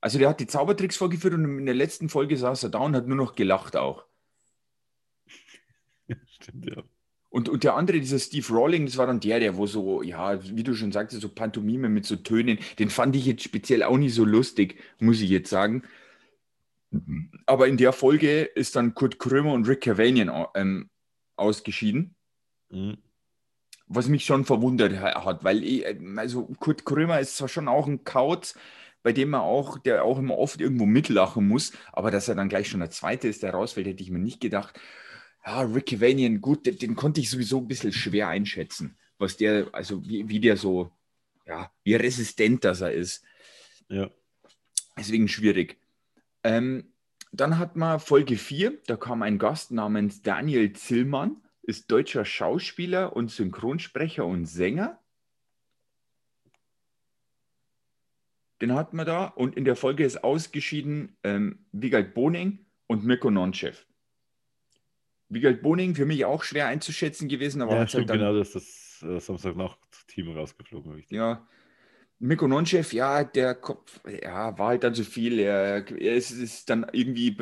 Also 0.00 0.18
der 0.18 0.28
hat 0.28 0.40
die 0.40 0.46
Zaubertricks 0.46 0.96
vorgeführt 0.96 1.34
und 1.34 1.58
in 1.58 1.66
der 1.66 1.74
letzten 1.74 2.08
Folge 2.08 2.36
saß 2.36 2.64
er 2.64 2.70
da 2.70 2.78
und 2.80 2.96
hat 2.96 3.06
nur 3.06 3.16
noch 3.16 3.34
gelacht 3.34 3.76
auch. 3.76 4.06
Stimmt, 6.26 6.66
ja. 6.66 6.82
Und, 7.34 7.48
und 7.48 7.64
der 7.64 7.74
andere, 7.74 7.98
dieser 7.98 8.20
Steve 8.20 8.46
Rawling, 8.48 8.86
das 8.86 8.96
war 8.96 9.08
dann 9.08 9.18
der, 9.18 9.40
der 9.40 9.56
wo 9.56 9.66
so, 9.66 10.02
ja, 10.02 10.40
wie 10.56 10.62
du 10.62 10.72
schon 10.72 10.92
sagst, 10.92 11.20
so 11.20 11.28
Pantomime 11.28 11.88
mit 11.88 12.06
so 12.06 12.14
Tönen, 12.14 12.60
den 12.78 12.90
fand 12.90 13.16
ich 13.16 13.26
jetzt 13.26 13.42
speziell 13.42 13.82
auch 13.82 13.98
nicht 13.98 14.14
so 14.14 14.24
lustig, 14.24 14.80
muss 15.00 15.20
ich 15.20 15.30
jetzt 15.30 15.50
sagen. 15.50 15.82
Aber 17.44 17.66
in 17.66 17.76
der 17.76 17.92
Folge 17.92 18.42
ist 18.42 18.76
dann 18.76 18.94
Kurt 18.94 19.18
Krömer 19.18 19.52
und 19.52 19.66
Rick 19.66 19.80
Cavanian 19.80 20.46
ähm, 20.54 20.88
ausgeschieden. 21.34 22.14
Mhm. 22.70 22.98
Was 23.88 24.06
mich 24.06 24.24
schon 24.24 24.44
verwundert 24.44 25.00
hat, 25.00 25.42
weil 25.42 25.64
ich, 25.64 25.84
also 26.16 26.44
Kurt 26.60 26.84
Krömer 26.84 27.18
ist 27.18 27.36
zwar 27.36 27.48
schon 27.48 27.66
auch 27.66 27.88
ein 27.88 28.04
Kauz, 28.04 28.56
bei 29.02 29.12
dem 29.12 29.30
man 29.30 29.40
auch, 29.40 29.78
der 29.78 30.04
auch 30.04 30.20
immer 30.20 30.38
oft 30.38 30.60
irgendwo 30.60 30.86
mitlachen 30.86 31.48
muss, 31.48 31.72
aber 31.92 32.12
dass 32.12 32.28
er 32.28 32.36
dann 32.36 32.48
gleich 32.48 32.68
schon 32.68 32.78
der 32.78 32.90
Zweite 32.90 33.26
ist, 33.26 33.42
der 33.42 33.50
rausfällt, 33.50 33.88
hätte 33.88 34.04
ich 34.04 34.10
mir 34.12 34.20
nicht 34.20 34.40
gedacht. 34.40 34.78
Ja, 35.46 35.60
Ricky 35.60 36.00
Vanian, 36.00 36.40
gut, 36.40 36.64
den, 36.66 36.78
den, 36.78 36.96
konnte 36.96 37.20
ich 37.20 37.28
sowieso 37.30 37.58
ein 37.58 37.68
bisschen 37.68 37.92
schwer 37.92 38.28
einschätzen, 38.28 38.96
was 39.18 39.36
der, 39.36 39.68
also 39.72 40.02
wie, 40.06 40.28
wie 40.28 40.40
der 40.40 40.56
so, 40.56 40.90
ja, 41.46 41.70
wie 41.82 41.94
resistent 41.94 42.64
das 42.64 42.80
er 42.80 42.92
ist. 42.92 43.22
Ja. 43.88 44.10
Deswegen 44.96 45.28
schwierig. 45.28 45.78
Ähm, 46.44 46.92
dann 47.32 47.58
hat 47.58 47.76
man 47.76 48.00
Folge 48.00 48.36
4, 48.36 48.78
da 48.86 48.96
kam 48.96 49.22
ein 49.22 49.38
Gast 49.38 49.70
namens 49.70 50.22
Daniel 50.22 50.72
Zillmann, 50.72 51.42
ist 51.62 51.90
deutscher 51.90 52.24
Schauspieler 52.24 53.14
und 53.14 53.30
Synchronsprecher 53.30 54.24
und 54.24 54.46
Sänger. 54.46 55.00
Den 58.62 58.72
hat 58.72 58.94
man 58.94 59.04
da 59.04 59.26
und 59.26 59.56
in 59.56 59.64
der 59.64 59.76
Folge 59.76 60.04
ist 60.04 60.22
ausgeschieden 60.22 61.16
ähm, 61.22 61.66
Wiegald 61.72 62.14
Boning 62.14 62.64
und 62.86 63.04
Mirko 63.04 63.30
Nonchev. 63.30 63.84
Wiegald 65.34 65.62
Boning 65.62 65.94
für 65.94 66.06
mich 66.06 66.24
auch 66.24 66.42
schwer 66.42 66.66
einzuschätzen 66.68 67.28
gewesen, 67.28 67.62
aber 67.62 67.74
ja, 67.74 67.80
hat 67.80 67.90
stimmt, 67.90 68.10
halt 68.10 68.20
dann, 68.20 68.28
genau, 68.28 68.38
dass 68.38 68.52
das 68.52 69.04
äh, 69.06 69.20
Samstagnacht-Team 69.20 70.36
rausgeflogen. 70.36 70.92
Richtig. 70.92 71.16
Ja, 71.16 71.46
Mirko 72.20 72.48
Nonchev, 72.48 72.94
ja, 72.94 73.24
der 73.24 73.54
Kopf, 73.54 74.00
ja, 74.22 74.56
war 74.56 74.68
halt 74.68 74.84
dann 74.84 74.94
so 74.94 75.02
viel. 75.02 75.38
Er, 75.38 75.86
er 75.90 76.14
ist, 76.14 76.30
ist, 76.30 76.70
dann 76.70 76.86
irgendwie 76.92 77.32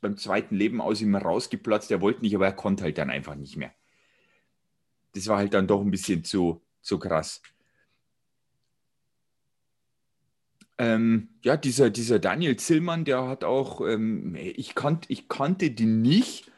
beim 0.00 0.16
zweiten 0.16 0.56
Leben 0.56 0.80
aus 0.80 1.00
ihm 1.00 1.14
rausgeplatzt. 1.14 1.90
Er 1.90 2.00
wollte 2.00 2.22
nicht, 2.22 2.34
aber 2.34 2.46
er 2.46 2.52
konnte 2.52 2.84
halt 2.84 2.98
dann 2.98 3.10
einfach 3.10 3.34
nicht 3.34 3.56
mehr. 3.56 3.72
Das 5.14 5.26
war 5.26 5.38
halt 5.38 5.52
dann 5.54 5.66
doch 5.66 5.82
ein 5.82 5.90
bisschen 5.90 6.24
zu, 6.24 6.62
zu 6.80 6.98
krass. 6.98 7.42
Ähm, 10.78 11.28
ja, 11.42 11.56
dieser, 11.56 11.90
dieser 11.90 12.18
Daniel 12.18 12.56
Zillmann, 12.56 13.04
der 13.04 13.28
hat 13.28 13.44
auch, 13.44 13.86
ähm, 13.86 14.34
ich, 14.34 14.74
kannt, 14.74 15.04
ich 15.10 15.28
kannte 15.28 15.70
den 15.70 16.00
nicht, 16.00 16.50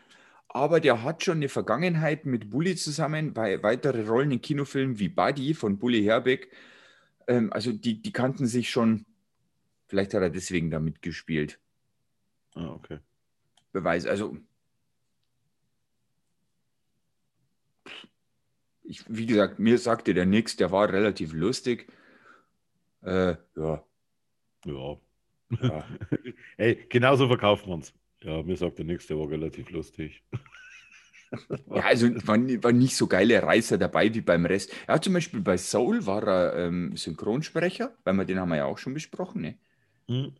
aber 0.54 0.80
der 0.80 1.02
hat 1.02 1.22
schon 1.22 1.38
eine 1.38 1.50
Vergangenheit 1.50 2.24
mit 2.24 2.48
Bully 2.48 2.76
zusammen 2.76 3.34
bei 3.34 3.62
weiteren 3.62 4.08
Rollen 4.08 4.30
in 4.30 4.40
Kinofilmen 4.40 4.98
wie 4.98 5.10
Buddy 5.10 5.52
von 5.52 5.78
Bully 5.78 6.02
Herbeck 6.02 6.50
ähm, 7.26 7.52
also 7.52 7.72
die, 7.72 8.00
die 8.00 8.12
kannten 8.12 8.46
sich 8.46 8.70
schon. 8.70 9.06
Vielleicht 9.86 10.14
hat 10.14 10.22
er 10.22 10.30
deswegen 10.30 10.70
da 10.70 10.80
mitgespielt. 10.80 11.60
Ah, 12.54 12.68
okay. 12.68 12.98
Beweis, 13.72 14.06
also. 14.06 14.36
Ich, 18.82 19.04
wie 19.08 19.26
gesagt, 19.26 19.58
mir 19.58 19.78
sagte 19.78 20.12
der 20.12 20.26
nix, 20.26 20.56
der 20.56 20.70
war 20.70 20.92
relativ 20.92 21.32
lustig. 21.32 21.90
Äh, 23.02 23.36
ja. 23.56 23.84
Ja. 24.66 24.98
ja. 25.50 25.88
hey, 26.56 26.86
genauso 26.88 27.26
verkaufen 27.28 27.68
wir 27.68 27.74
uns. 27.74 27.94
Ja, 28.24 28.42
mir 28.42 28.56
sagt 28.56 28.78
der 28.78 28.86
nix, 28.86 29.06
der 29.06 29.18
war 29.18 29.30
relativ 29.30 29.70
lustig. 29.70 30.22
ja, 31.66 31.82
also 31.82 32.08
waren, 32.26 32.62
waren 32.64 32.78
nicht 32.78 32.96
so 32.96 33.06
geile 33.06 33.42
Reißer 33.42 33.76
dabei 33.76 34.12
wie 34.14 34.22
beim 34.22 34.46
Rest. 34.46 34.72
Ja, 34.88 35.00
zum 35.00 35.12
Beispiel 35.12 35.40
bei 35.40 35.58
Soul 35.58 36.06
war 36.06 36.26
er 36.26 36.66
ähm, 36.66 36.96
Synchronsprecher, 36.96 37.94
weil 38.04 38.14
wir 38.14 38.24
den 38.24 38.40
haben 38.40 38.48
wir 38.48 38.56
ja 38.56 38.64
auch 38.64 38.78
schon 38.78 38.94
besprochen. 38.94 39.42
Ne? 39.42 39.58
Mhm. 40.08 40.32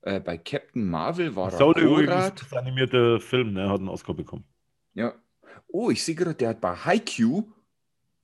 Äh, 0.00 0.20
bei 0.20 0.38
Captain 0.38 0.88
Marvel 0.88 1.36
war 1.36 1.50
Soul 1.50 1.74
er 1.76 1.82
Soul 1.82 2.02
übrigens, 2.02 2.34
das 2.34 2.52
animierte 2.54 3.20
Film, 3.20 3.52
ne, 3.52 3.68
hat 3.68 3.80
einen 3.80 3.88
Oscar 3.88 4.14
bekommen. 4.14 4.44
Ja. 4.94 5.14
Oh, 5.68 5.90
ich 5.90 6.02
sehe 6.02 6.14
gerade, 6.14 6.34
der 6.34 6.50
hat 6.50 6.60
bei 6.60 6.74
Haikyuu 6.74 7.52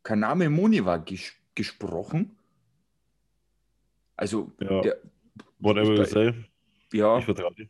Kaname 0.03 0.49
Moniwa 0.49 0.97
ges 0.97 1.33
gesprochen. 1.55 2.39
Also, 4.17 4.51
ja. 4.61 4.81
der, 4.81 4.97
Whatever 5.59 5.95
you 5.95 6.05
say. 6.05 6.35
Ja. 6.93 7.19
Ich 7.19 7.25
vertraue 7.25 7.55
dir. 7.55 7.69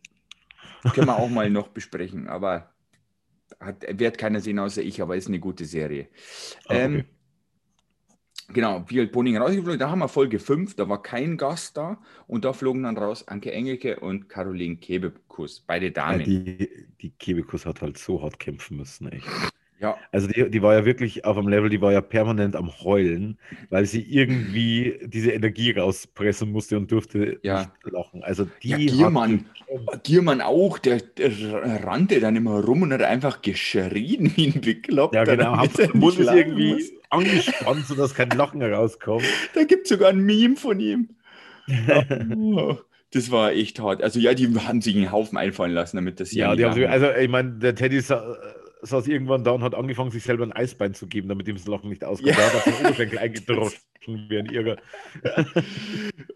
Können 0.83 1.07
wir 1.07 1.16
auch 1.16 1.29
mal 1.29 1.49
noch 1.51 1.68
besprechen, 1.68 2.29
aber 2.29 2.73
hat, 3.61 3.85
wird 3.99 4.18
keiner 4.18 4.40
sehen 4.40 4.59
außer 4.59 4.83
ich, 4.83 5.01
aber 5.01 5.16
ist 5.16 5.29
eine 5.29 5.38
gute 5.38 5.64
Serie. 5.64 6.09
Ah, 6.66 6.75
okay. 6.75 6.85
ähm, 6.85 7.05
genau, 8.53 8.81
Biel 8.81 9.07
Boning 9.07 9.37
rausgeflogen. 9.37 9.79
Da 9.79 9.90
haben 9.90 10.01
wir 10.01 10.09
Folge 10.09 10.38
5, 10.38 10.75
da 10.75 10.88
war 10.88 11.03
kein 11.03 11.37
Gast 11.37 11.77
da 11.77 12.01
und 12.27 12.45
da 12.45 12.53
flogen 12.53 12.83
dann 12.83 12.99
raus 12.99 13.27
Anke 13.29 13.53
Engelke 13.53 14.01
und 14.01 14.29
Caroline 14.29 14.77
Kebekus, 14.77 15.61
beide 15.61 15.92
Damen. 15.92 16.21
Ja, 16.21 16.27
die, 16.27 16.87
die 17.01 17.11
Kebekus 17.11 17.66
hat 17.66 17.83
halt 17.83 17.99
so 17.99 18.23
hart 18.23 18.38
kämpfen 18.38 18.79
müssen, 18.79 19.11
echt. 19.11 19.27
Ja. 19.83 19.97
Also 20.12 20.29
die, 20.29 20.49
die 20.49 20.62
war 20.62 20.75
ja 20.75 20.85
wirklich 20.85 21.25
auf 21.25 21.37
einem 21.37 21.49
Level, 21.49 21.68
die 21.68 21.81
war 21.81 21.92
ja 21.92 22.01
permanent 22.01 22.55
am 22.55 22.71
Heulen, 22.83 23.37
weil 23.68 23.85
sie 23.85 24.01
irgendwie 24.01 25.01
diese 25.03 25.33
Energie 25.33 25.73
rauspressen 25.73 26.53
musste 26.53 26.77
und 26.77 26.90
durfte 26.92 27.40
ja. 27.42 27.59
nicht 27.59 27.92
lachen. 27.92 28.23
Also 28.23 28.47
die 28.62 28.68
ja, 28.68 28.77
Giermann, 28.77 29.47
Giermann 30.05 30.40
auch, 30.40 30.79
der, 30.79 31.01
der, 31.01 31.33
rannte 31.85 32.21
dann 32.21 32.37
immer 32.37 32.62
rum 32.64 32.83
und 32.83 32.92
hat 32.92 33.03
einfach 33.03 33.42
geschrien 33.42 34.33
wie 34.37 34.47
ein 34.47 34.61
Bekloppter. 34.61 35.18
Ja 35.18 35.25
genau, 35.25 35.57
muss 35.95 36.16
es 36.16 36.29
irgendwie 36.29 36.75
muss. 36.75 36.92
angespannt, 37.11 37.85
sodass 37.87 38.14
kein 38.14 38.31
Lachen 38.31 38.61
herauskommt. 38.61 39.25
Da 39.55 39.64
gibt 39.64 39.83
es 39.83 39.88
sogar 39.88 40.11
ein 40.11 40.21
Meme 40.21 40.55
von 40.57 40.79
ihm. 40.79 41.09
Das 43.14 43.31
war 43.31 43.53
echt 43.53 43.79
hart. 43.79 44.03
Also 44.03 44.18
ja, 44.18 44.33
die 44.33 44.49
haben 44.59 44.81
sich 44.81 44.97
einen 44.97 45.12
Haufen 45.12 45.37
einfallen 45.37 45.73
lassen, 45.73 45.99
damit 45.99 46.18
das 46.18 46.33
Ja, 46.33 46.57
die 46.57 46.64
haben 46.64 46.73
sich, 46.73 46.88
also 46.88 47.11
ich 47.11 47.29
meine, 47.29 47.51
der 47.53 47.75
Teddy 47.75 48.01
saß 48.83 49.07
irgendwann 49.07 49.45
da 49.45 49.53
und 49.53 49.62
hat 49.62 49.75
angefangen, 49.75 50.11
sich 50.11 50.25
selber 50.25 50.45
ein 50.45 50.53
Eisbein 50.53 50.92
zu 50.92 51.07
geben, 51.07 51.29
damit 51.29 51.47
ihm 51.49 51.57
das 51.57 51.66
Lachen 51.66 51.88
nicht 51.88 52.05
auskommt. 52.05 52.31
Ja. 52.31 52.37
Da 52.37 52.53
hat 52.53 52.66
er 52.66 52.73
den 52.73 52.87
Oberschenkel 52.87 53.18
eingedroschen 53.18 53.81
wie 54.29 54.38
ein 54.38 54.47
Irrer. 54.47 54.77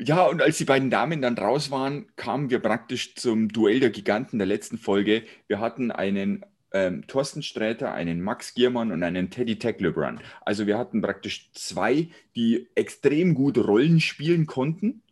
Ja, 0.01 0.25
und 0.27 0.41
als 0.41 0.57
die 0.59 0.65
beiden 0.65 0.89
Damen 0.89 1.21
dann 1.21 1.37
raus 1.37 1.71
waren, 1.73 2.07
kamen 2.15 2.49
wir 2.49 2.61
praktisch 2.61 3.17
zum 3.17 3.49
Duell 3.49 3.81
der 3.81 3.91
Giganten 3.91 4.39
der 4.39 4.47
letzten 4.47 4.79
Folge. 4.79 5.25
Wir 5.49 5.59
hatten 5.59 5.91
einen 5.91 6.45
ähm, 6.73 7.07
Thorsten 7.09 7.43
Sträter, 7.43 7.93
einen 7.93 8.23
Max 8.23 8.55
Giermann 8.55 8.93
und 8.93 9.03
einen 9.03 9.31
Teddy 9.31 9.59
Tecklebrand. 9.59 10.21
Also 10.43 10.69
wir 10.69 10.79
hatten 10.79 11.03
praktisch 11.03 11.51
zwei, 11.53 12.09
die 12.37 12.69
extrem 12.77 13.35
gut 13.35 13.59
Rollen 13.59 14.01
spielen 14.01 14.47
konnten. 14.47 15.03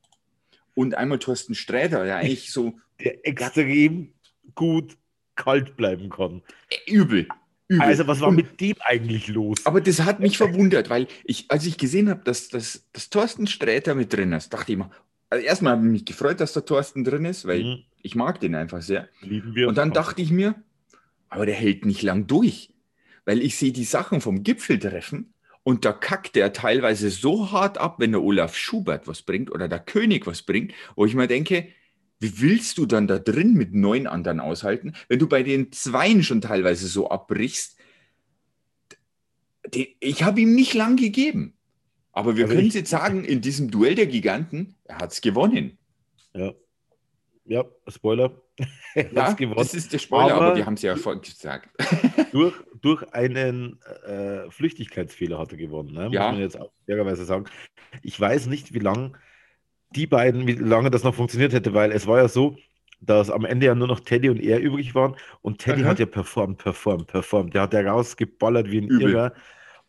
Und 0.74 0.96
einmal 0.96 1.18
Thorsten 1.18 1.54
Sträter, 1.54 2.04
der 2.04 2.16
eigentlich 2.16 2.52
so... 2.52 2.74
Der 3.00 3.26
extrem 3.26 4.12
gut 4.54 4.96
kalt 5.36 5.76
bleiben 5.76 6.08
kann. 6.10 6.42
Übel. 6.86 7.28
Übel. 7.68 7.82
Also, 7.82 8.06
was 8.06 8.20
war 8.20 8.30
mit 8.30 8.60
dem 8.60 8.76
eigentlich 8.80 9.28
los? 9.28 9.64
Aber 9.64 9.80
das 9.80 10.02
hat 10.02 10.20
mich 10.20 10.36
verwundert, 10.36 10.90
weil 10.90 11.06
ich, 11.24 11.50
als 11.50 11.64
ich 11.64 11.78
gesehen 11.78 12.10
habe, 12.10 12.22
dass, 12.24 12.48
dass, 12.48 12.84
dass 12.92 13.10
Thorsten 13.10 13.46
Sträter 13.46 13.94
mit 13.94 14.12
drin 14.12 14.32
ist, 14.32 14.52
dachte 14.52 14.72
ich 14.72 14.78
mir, 14.78 14.90
also 15.30 15.44
erstmal 15.44 15.72
habe 15.72 15.86
ich 15.86 15.92
mich 15.92 16.04
gefreut, 16.04 16.40
dass 16.40 16.52
der 16.52 16.64
Thorsten 16.64 17.04
drin 17.04 17.24
ist, 17.24 17.46
weil 17.46 17.64
mhm. 17.64 17.82
ich 18.02 18.14
mag 18.14 18.38
den 18.40 18.54
einfach 18.54 18.82
sehr. 18.82 19.08
Lieben 19.20 19.54
wir 19.54 19.68
Und 19.68 19.78
dann 19.78 19.92
dachte 19.92 20.20
ich 20.22 20.30
mir, 20.30 20.54
aber 21.28 21.46
der 21.46 21.54
hält 21.54 21.84
nicht 21.86 22.02
lang 22.02 22.26
durch, 22.26 22.72
weil 23.24 23.42
ich 23.42 23.56
sehe 23.56 23.72
die 23.72 23.84
Sachen 23.84 24.20
vom 24.20 24.42
Gipfeltreffen 24.42 25.32
und 25.64 25.86
da 25.86 25.92
kackt 25.92 26.36
der 26.36 26.52
teilweise 26.52 27.10
so 27.10 27.50
hart 27.50 27.78
ab, 27.78 27.96
wenn 27.98 28.12
der 28.12 28.22
Olaf 28.22 28.54
Schubert 28.54 29.08
was 29.08 29.22
bringt 29.22 29.50
oder 29.50 29.66
der 29.66 29.80
König 29.80 30.26
was 30.26 30.42
bringt, 30.42 30.72
wo 30.94 31.06
ich 31.06 31.14
mir 31.14 31.26
denke, 31.26 31.68
wie 32.20 32.40
willst 32.40 32.78
du 32.78 32.86
dann 32.86 33.06
da 33.06 33.18
drin 33.18 33.54
mit 33.54 33.74
neun 33.74 34.06
anderen 34.06 34.40
aushalten, 34.40 34.94
wenn 35.08 35.18
du 35.18 35.28
bei 35.28 35.42
den 35.42 35.72
Zweien 35.72 36.22
schon 36.22 36.40
teilweise 36.40 36.86
so 36.86 37.10
abbrichst? 37.10 37.76
Ich 40.00 40.22
habe 40.22 40.40
ihm 40.40 40.54
nicht 40.54 40.74
lang 40.74 40.96
gegeben. 40.96 41.54
Aber 42.12 42.36
wir 42.36 42.46
können 42.46 42.68
jetzt 42.68 42.90
sagen, 42.90 43.24
in 43.24 43.40
diesem 43.40 43.70
Duell 43.70 43.96
der 43.96 44.06
Giganten, 44.06 44.76
er 44.84 44.98
hat 44.98 45.12
es 45.12 45.20
gewonnen. 45.20 45.78
Ja. 46.32 46.52
Ja, 47.46 47.64
Spoiler. 47.88 48.40
ja, 48.94 49.34
das 49.34 49.74
ist 49.74 49.92
der 49.92 49.98
Spoiler, 49.98 50.34
aber, 50.34 50.46
aber 50.46 50.54
die 50.54 50.64
haben 50.64 50.74
es 50.74 50.82
ja 50.82 50.96
vorhin 50.96 51.22
gesagt. 51.22 51.68
durch, 52.32 52.54
durch 52.80 53.02
einen 53.12 53.80
äh, 54.06 54.50
Flüchtigkeitsfehler 54.50 55.38
hat 55.38 55.50
er 55.50 55.58
gewonnen, 55.58 55.92
ne? 55.92 56.04
muss 56.04 56.14
ja. 56.14 56.30
man 56.30 56.40
jetzt 56.40 56.58
auch 56.58 56.72
fairerweise 56.86 57.24
sagen. 57.24 57.46
Ich 58.02 58.18
weiß 58.18 58.46
nicht, 58.46 58.72
wie 58.72 58.78
lange 58.78 59.12
die 59.90 60.06
beiden, 60.06 60.46
wie 60.46 60.54
lange 60.54 60.90
das 60.90 61.04
noch 61.04 61.14
funktioniert 61.14 61.52
hätte, 61.52 61.74
weil 61.74 61.92
es 61.92 62.06
war 62.06 62.18
ja 62.18 62.28
so, 62.28 62.56
dass 63.00 63.30
am 63.30 63.44
Ende 63.44 63.66
ja 63.66 63.74
nur 63.74 63.88
noch 63.88 64.00
Teddy 64.00 64.30
und 64.30 64.40
er 64.40 64.60
übrig 64.60 64.94
waren 64.94 65.14
und 65.42 65.58
Teddy 65.58 65.82
Aha. 65.82 65.90
hat 65.90 65.98
ja 65.98 66.06
performt, 66.06 66.58
performt, 66.58 67.06
performt. 67.06 67.54
Der 67.54 67.62
hat 67.62 67.74
ja 67.74 67.80
rausgeballert 67.80 68.70
wie 68.70 68.78
ein 68.78 68.88
Übel. 68.88 69.12
Irrer. 69.12 69.32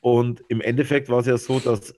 Und 0.01 0.43
im 0.49 0.61
Endeffekt 0.61 1.09
war 1.09 1.19
es 1.19 1.25
ja 1.25 1.37
so, 1.37 1.59
dass 1.59 1.93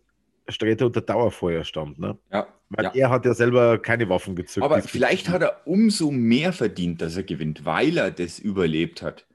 Sträter 0.47 0.85
unter 0.85 1.01
Dauerfeuer 1.01 1.63
stand. 1.63 1.99
Ne? 1.99 2.17
Ja. 2.31 2.47
Weil 2.69 2.85
ja. 2.85 2.91
er 2.93 3.09
hat 3.09 3.25
ja 3.25 3.33
selber 3.33 3.77
keine 3.79 4.09
Waffen 4.09 4.35
gezückt. 4.35 4.63
Aber 4.63 4.81
vielleicht 4.81 5.29
hat 5.29 5.41
er 5.41 5.61
umso 5.65 6.11
mehr 6.11 6.53
verdient, 6.53 7.01
dass 7.01 7.17
er 7.17 7.23
gewinnt, 7.23 7.65
weil 7.65 7.97
er 7.97 8.11
das 8.11 8.39
überlebt 8.39 9.01
hat. 9.01 9.25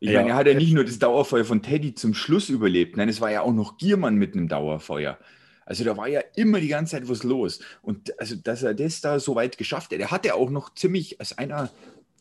Ich 0.00 0.10
ja. 0.10 0.20
meine, 0.20 0.30
er 0.30 0.36
hat 0.36 0.46
ja 0.46 0.54
nicht 0.54 0.74
nur 0.74 0.84
das 0.84 0.98
Dauerfeuer 0.98 1.44
von 1.44 1.62
Teddy 1.62 1.94
zum 1.94 2.14
Schluss 2.14 2.50
überlebt, 2.50 2.96
nein, 2.96 3.08
es 3.08 3.20
war 3.20 3.30
ja 3.30 3.40
auch 3.40 3.52
noch 3.52 3.78
Giermann 3.78 4.16
mit 4.16 4.34
einem 4.34 4.48
Dauerfeuer. 4.48 5.18
Also 5.66 5.84
da 5.84 5.96
war 5.96 6.08
ja 6.08 6.20
immer 6.36 6.60
die 6.60 6.68
ganze 6.68 6.92
Zeit 6.92 7.08
was 7.08 7.22
los. 7.22 7.60
Und 7.82 8.18
also, 8.20 8.36
dass 8.36 8.62
er 8.62 8.74
das 8.74 9.00
da 9.00 9.18
so 9.18 9.34
weit 9.34 9.58
geschafft 9.58 9.92
hat, 9.92 9.98
er 9.98 10.10
hatte 10.10 10.34
auch 10.34 10.50
noch 10.50 10.74
ziemlich 10.74 11.20
als 11.20 11.36
einer 11.36 11.70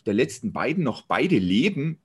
der 0.05 0.13
letzten 0.13 0.53
beiden 0.53 0.83
noch 0.83 1.03
beide 1.03 1.37
Leben, 1.37 1.99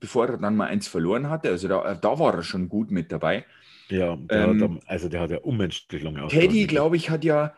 bevor 0.00 0.28
er 0.28 0.38
dann 0.38 0.56
mal 0.56 0.66
eins 0.66 0.88
verloren 0.88 1.28
hatte. 1.28 1.50
Also 1.50 1.68
da, 1.68 1.94
da 1.94 2.18
war 2.18 2.34
er 2.34 2.42
schon 2.42 2.68
gut 2.68 2.90
mit 2.90 3.12
dabei. 3.12 3.44
Ja, 3.88 4.16
der 4.16 4.48
ähm, 4.48 4.62
hat, 4.62 4.88
also 4.88 5.08
der 5.08 5.20
hat 5.20 5.30
ja 5.30 5.38
unmenschlich 5.38 6.02
lange 6.02 6.26
Teddy, 6.28 6.66
glaube 6.66 6.96
ich, 6.96 7.10
hat 7.10 7.24
ja, 7.24 7.54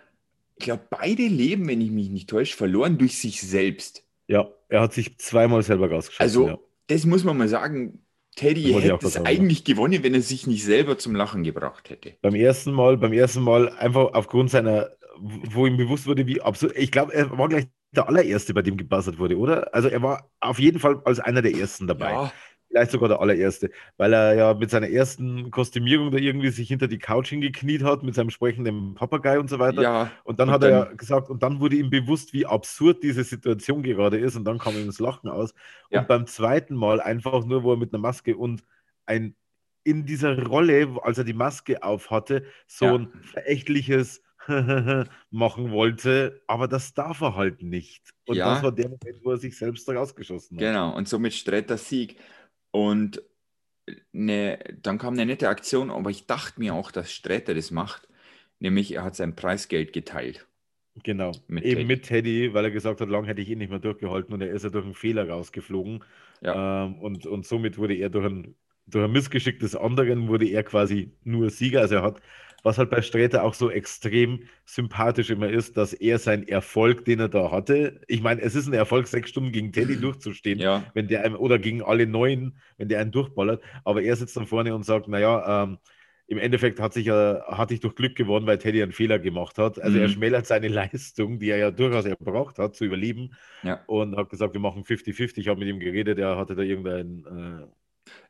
ich 0.56 0.64
glaube, 0.64 0.82
beide 0.88 1.26
leben, 1.26 1.68
wenn 1.68 1.80
ich 1.80 1.90
mich 1.90 2.08
nicht 2.08 2.28
täusche, 2.28 2.56
verloren 2.56 2.98
durch 2.98 3.18
sich 3.18 3.40
selbst. 3.40 4.04
Ja, 4.28 4.48
er 4.68 4.80
hat 4.80 4.94
sich 4.94 5.18
zweimal 5.18 5.62
selber 5.62 5.90
rausgeschossen. 5.90 6.22
Also, 6.22 6.48
ja. 6.48 6.58
das 6.86 7.04
muss 7.04 7.24
man 7.24 7.36
mal 7.36 7.48
sagen. 7.48 8.01
Teddy 8.36 8.72
hätte 8.72 9.06
es 9.06 9.16
eigentlich 9.16 9.64
gewonnen, 9.64 10.02
wenn 10.02 10.14
er 10.14 10.22
sich 10.22 10.46
nicht 10.46 10.64
selber 10.64 10.98
zum 10.98 11.14
Lachen 11.14 11.42
gebracht 11.42 11.90
hätte. 11.90 12.14
Beim 12.22 12.34
ersten 12.34 12.72
Mal, 12.72 12.96
beim 12.96 13.12
ersten 13.12 13.42
Mal 13.42 13.68
einfach 13.70 14.14
aufgrund 14.14 14.50
seiner, 14.50 14.90
wo 15.18 15.66
ihm 15.66 15.76
bewusst 15.76 16.06
wurde, 16.06 16.26
wie 16.26 16.40
absurd. 16.40 16.72
Ich 16.76 16.90
glaube, 16.90 17.12
er 17.12 17.36
war 17.36 17.48
gleich 17.48 17.66
der 17.94 18.08
allererste, 18.08 18.54
bei 18.54 18.62
dem 18.62 18.76
gebuzzert 18.76 19.18
wurde, 19.18 19.36
oder? 19.36 19.74
Also 19.74 19.88
er 19.88 20.02
war 20.02 20.30
auf 20.40 20.58
jeden 20.58 20.78
Fall 20.78 21.02
als 21.04 21.20
einer 21.20 21.42
der 21.42 21.54
ersten 21.54 21.86
dabei. 21.86 22.12
Ja, 22.12 22.32
vielleicht 22.72 22.90
sogar 22.90 23.08
der 23.08 23.20
allererste, 23.20 23.70
weil 23.98 24.12
er 24.14 24.34
ja 24.34 24.54
mit 24.54 24.70
seiner 24.70 24.88
ersten 24.88 25.50
Kostümierung 25.50 26.10
da 26.10 26.18
irgendwie 26.18 26.48
sich 26.48 26.68
hinter 26.68 26.88
die 26.88 26.98
Couch 26.98 27.28
hingekniet 27.28 27.84
hat 27.84 28.02
mit 28.02 28.14
seinem 28.14 28.30
sprechenden 28.30 28.94
Papagei 28.94 29.38
und 29.38 29.50
so 29.50 29.58
weiter. 29.58 29.82
Ja, 29.82 30.10
und 30.24 30.40
dann 30.40 30.48
und 30.48 30.54
hat 30.54 30.62
dann, 30.62 30.70
er 30.70 30.78
ja 30.78 30.92
gesagt, 30.94 31.28
und 31.28 31.42
dann 31.42 31.60
wurde 31.60 31.76
ihm 31.76 31.90
bewusst, 31.90 32.32
wie 32.32 32.46
absurd 32.46 33.02
diese 33.02 33.24
Situation 33.24 33.82
gerade 33.82 34.18
ist 34.18 34.36
und 34.36 34.44
dann 34.44 34.58
kam 34.58 34.74
ihm 34.74 34.86
das 34.86 34.98
Lachen 34.98 35.28
aus. 35.28 35.54
Ja. 35.90 36.00
Und 36.00 36.08
beim 36.08 36.26
zweiten 36.26 36.74
Mal 36.74 37.00
einfach 37.00 37.44
nur, 37.44 37.62
wo 37.62 37.72
er 37.72 37.76
mit 37.76 37.92
einer 37.92 38.00
Maske 38.00 38.36
und 38.36 38.64
ein 39.06 39.36
in 39.84 40.06
dieser 40.06 40.40
Rolle, 40.46 40.96
als 41.02 41.18
er 41.18 41.24
die 41.24 41.32
Maske 41.32 41.82
auf 41.82 42.10
hatte, 42.10 42.44
so 42.68 42.84
ja. 42.84 42.94
ein 42.94 43.08
verächtliches 43.24 44.22
machen 45.30 45.70
wollte, 45.70 46.42
aber 46.46 46.68
das 46.68 46.94
darf 46.94 47.20
er 47.20 47.36
halt 47.36 47.62
nicht. 47.62 48.12
Und 48.26 48.36
ja. 48.36 48.54
das 48.54 48.62
war 48.62 48.72
der 48.72 48.88
Moment, 48.88 49.24
wo 49.24 49.30
er 49.30 49.36
sich 49.36 49.56
selbst 49.56 49.88
rausgeschossen 49.88 50.56
hat. 50.56 50.62
Genau, 50.62 50.96
und 50.96 51.08
somit 51.08 51.34
Stretter 51.34 51.78
Sieg. 51.78 52.16
Und 52.72 53.22
eine, 54.14 54.58
dann 54.82 54.98
kam 54.98 55.14
eine 55.14 55.26
nette 55.26 55.48
Aktion, 55.48 55.90
aber 55.90 56.10
ich 56.10 56.26
dachte 56.26 56.58
mir 56.58 56.74
auch, 56.74 56.90
dass 56.90 57.12
Sträter 57.12 57.54
das 57.54 57.70
macht, 57.70 58.08
nämlich 58.58 58.94
er 58.94 59.04
hat 59.04 59.16
sein 59.16 59.36
Preisgeld 59.36 59.92
geteilt. 59.92 60.46
Genau, 61.02 61.32
mit 61.48 61.64
eben 61.64 61.74
Teddy. 61.74 61.84
mit 61.84 62.02
Teddy, 62.04 62.54
weil 62.54 62.64
er 62.66 62.70
gesagt 62.70 63.00
hat, 63.00 63.08
lang 63.08 63.24
hätte 63.24 63.40
ich 63.40 63.48
ihn 63.48 63.58
nicht 63.58 63.70
mehr 63.70 63.78
durchgehalten 63.78 64.34
und 64.34 64.42
er 64.42 64.50
ist 64.50 64.62
ja 64.62 64.68
durch 64.70 64.84
einen 64.84 64.94
Fehler 64.94 65.28
rausgeflogen. 65.28 66.04
Ja. 66.42 66.84
Ähm, 66.84 66.98
und, 66.98 67.26
und 67.26 67.46
somit 67.46 67.78
wurde 67.78 67.94
er 67.94 68.10
durch 68.10 68.26
ein, 68.26 68.54
durch 68.86 69.04
ein 69.04 69.12
Missgeschick 69.12 69.58
des 69.58 69.74
anderen, 69.74 70.28
wurde 70.28 70.46
er 70.46 70.62
quasi 70.64 71.12
nur 71.24 71.50
Sieger. 71.50 71.80
Also 71.80 71.96
er 71.96 72.02
hat 72.02 72.20
was 72.62 72.78
halt 72.78 72.90
bei 72.90 73.02
Sträter 73.02 73.42
auch 73.42 73.54
so 73.54 73.70
extrem 73.70 74.44
sympathisch 74.64 75.30
immer 75.30 75.48
ist, 75.48 75.76
dass 75.76 75.92
er 75.92 76.18
seinen 76.18 76.46
Erfolg, 76.46 77.04
den 77.04 77.20
er 77.20 77.28
da 77.28 77.50
hatte, 77.50 78.00
ich 78.06 78.22
meine, 78.22 78.40
es 78.40 78.54
ist 78.54 78.66
ein 78.68 78.72
Erfolg, 78.72 79.06
sechs 79.06 79.30
Stunden 79.30 79.52
gegen 79.52 79.72
Teddy 79.72 80.00
durchzustehen, 80.00 80.58
ja. 80.58 80.84
wenn 80.94 81.08
der 81.08 81.24
einem, 81.24 81.36
oder 81.36 81.58
gegen 81.58 81.82
alle 81.82 82.06
neun, 82.06 82.56
wenn 82.76 82.88
der 82.88 83.00
einen 83.00 83.12
durchballert, 83.12 83.62
aber 83.84 84.02
er 84.02 84.16
sitzt 84.16 84.36
dann 84.36 84.46
vorne 84.46 84.74
und 84.74 84.84
sagt, 84.84 85.08
naja, 85.08 85.64
ähm, 85.64 85.78
im 86.28 86.38
Endeffekt 86.38 86.80
hat 86.80 86.94
sich 86.94 87.06
ja, 87.06 87.44
hatte 87.46 87.74
ich 87.74 87.80
durch 87.80 87.94
Glück 87.94 88.14
gewonnen, 88.14 88.46
weil 88.46 88.56
Teddy 88.56 88.82
einen 88.82 88.92
Fehler 88.92 89.18
gemacht 89.18 89.58
hat. 89.58 89.78
Also 89.78 89.98
mhm. 89.98 90.02
er 90.04 90.08
schmälert 90.08 90.46
seine 90.46 90.68
Leistung, 90.68 91.38
die 91.38 91.50
er 91.50 91.58
ja 91.58 91.70
durchaus 91.70 92.06
erbraucht 92.06 92.58
hat, 92.58 92.74
zu 92.74 92.86
überleben. 92.86 93.34
Ja. 93.62 93.82
Und 93.86 94.16
hat 94.16 94.30
gesagt, 94.30 94.54
wir 94.54 94.60
machen 94.60 94.84
50-50. 94.84 95.38
Ich 95.38 95.48
habe 95.48 95.60
mit 95.60 95.68
ihm 95.68 95.78
geredet, 95.78 96.18
er 96.18 96.38
hatte 96.38 96.54
da 96.54 96.62
irgendein 96.62 97.26
äh, 97.26 97.66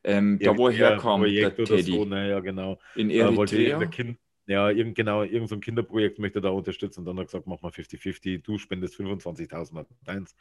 ähm, 0.05 0.39
da 0.41 0.57
wo 0.57 0.69
er 0.69 0.75
herkommt, 0.75 1.25
Projekt 1.25 1.59
der 1.59 1.65
Teddy. 1.65 1.93
So, 1.93 2.05
ne, 2.05 2.31
ja, 2.31 2.41
genau. 2.41 2.79
In 2.95 3.11
Eritrea? 3.11 3.81
Äh, 3.81 3.87
kind, 3.87 4.19
ja, 4.47 4.71
irgend, 4.71 4.97
genau, 4.97 5.23
irgendein 5.23 5.47
so 5.47 5.59
Kinderprojekt 5.59 6.19
möchte 6.19 6.41
er 6.41 6.43
da 6.43 6.51
unterstützen 6.51 7.01
und 7.01 7.07
dann 7.07 7.17
hat 7.17 7.23
er 7.23 7.27
gesagt, 7.27 7.47
mach 7.47 7.63
mal 7.63 7.71
50-50, 7.71 8.43
du 8.43 8.59
spendest 8.59 8.97
25.000 8.97 9.87
deins, 10.05 10.35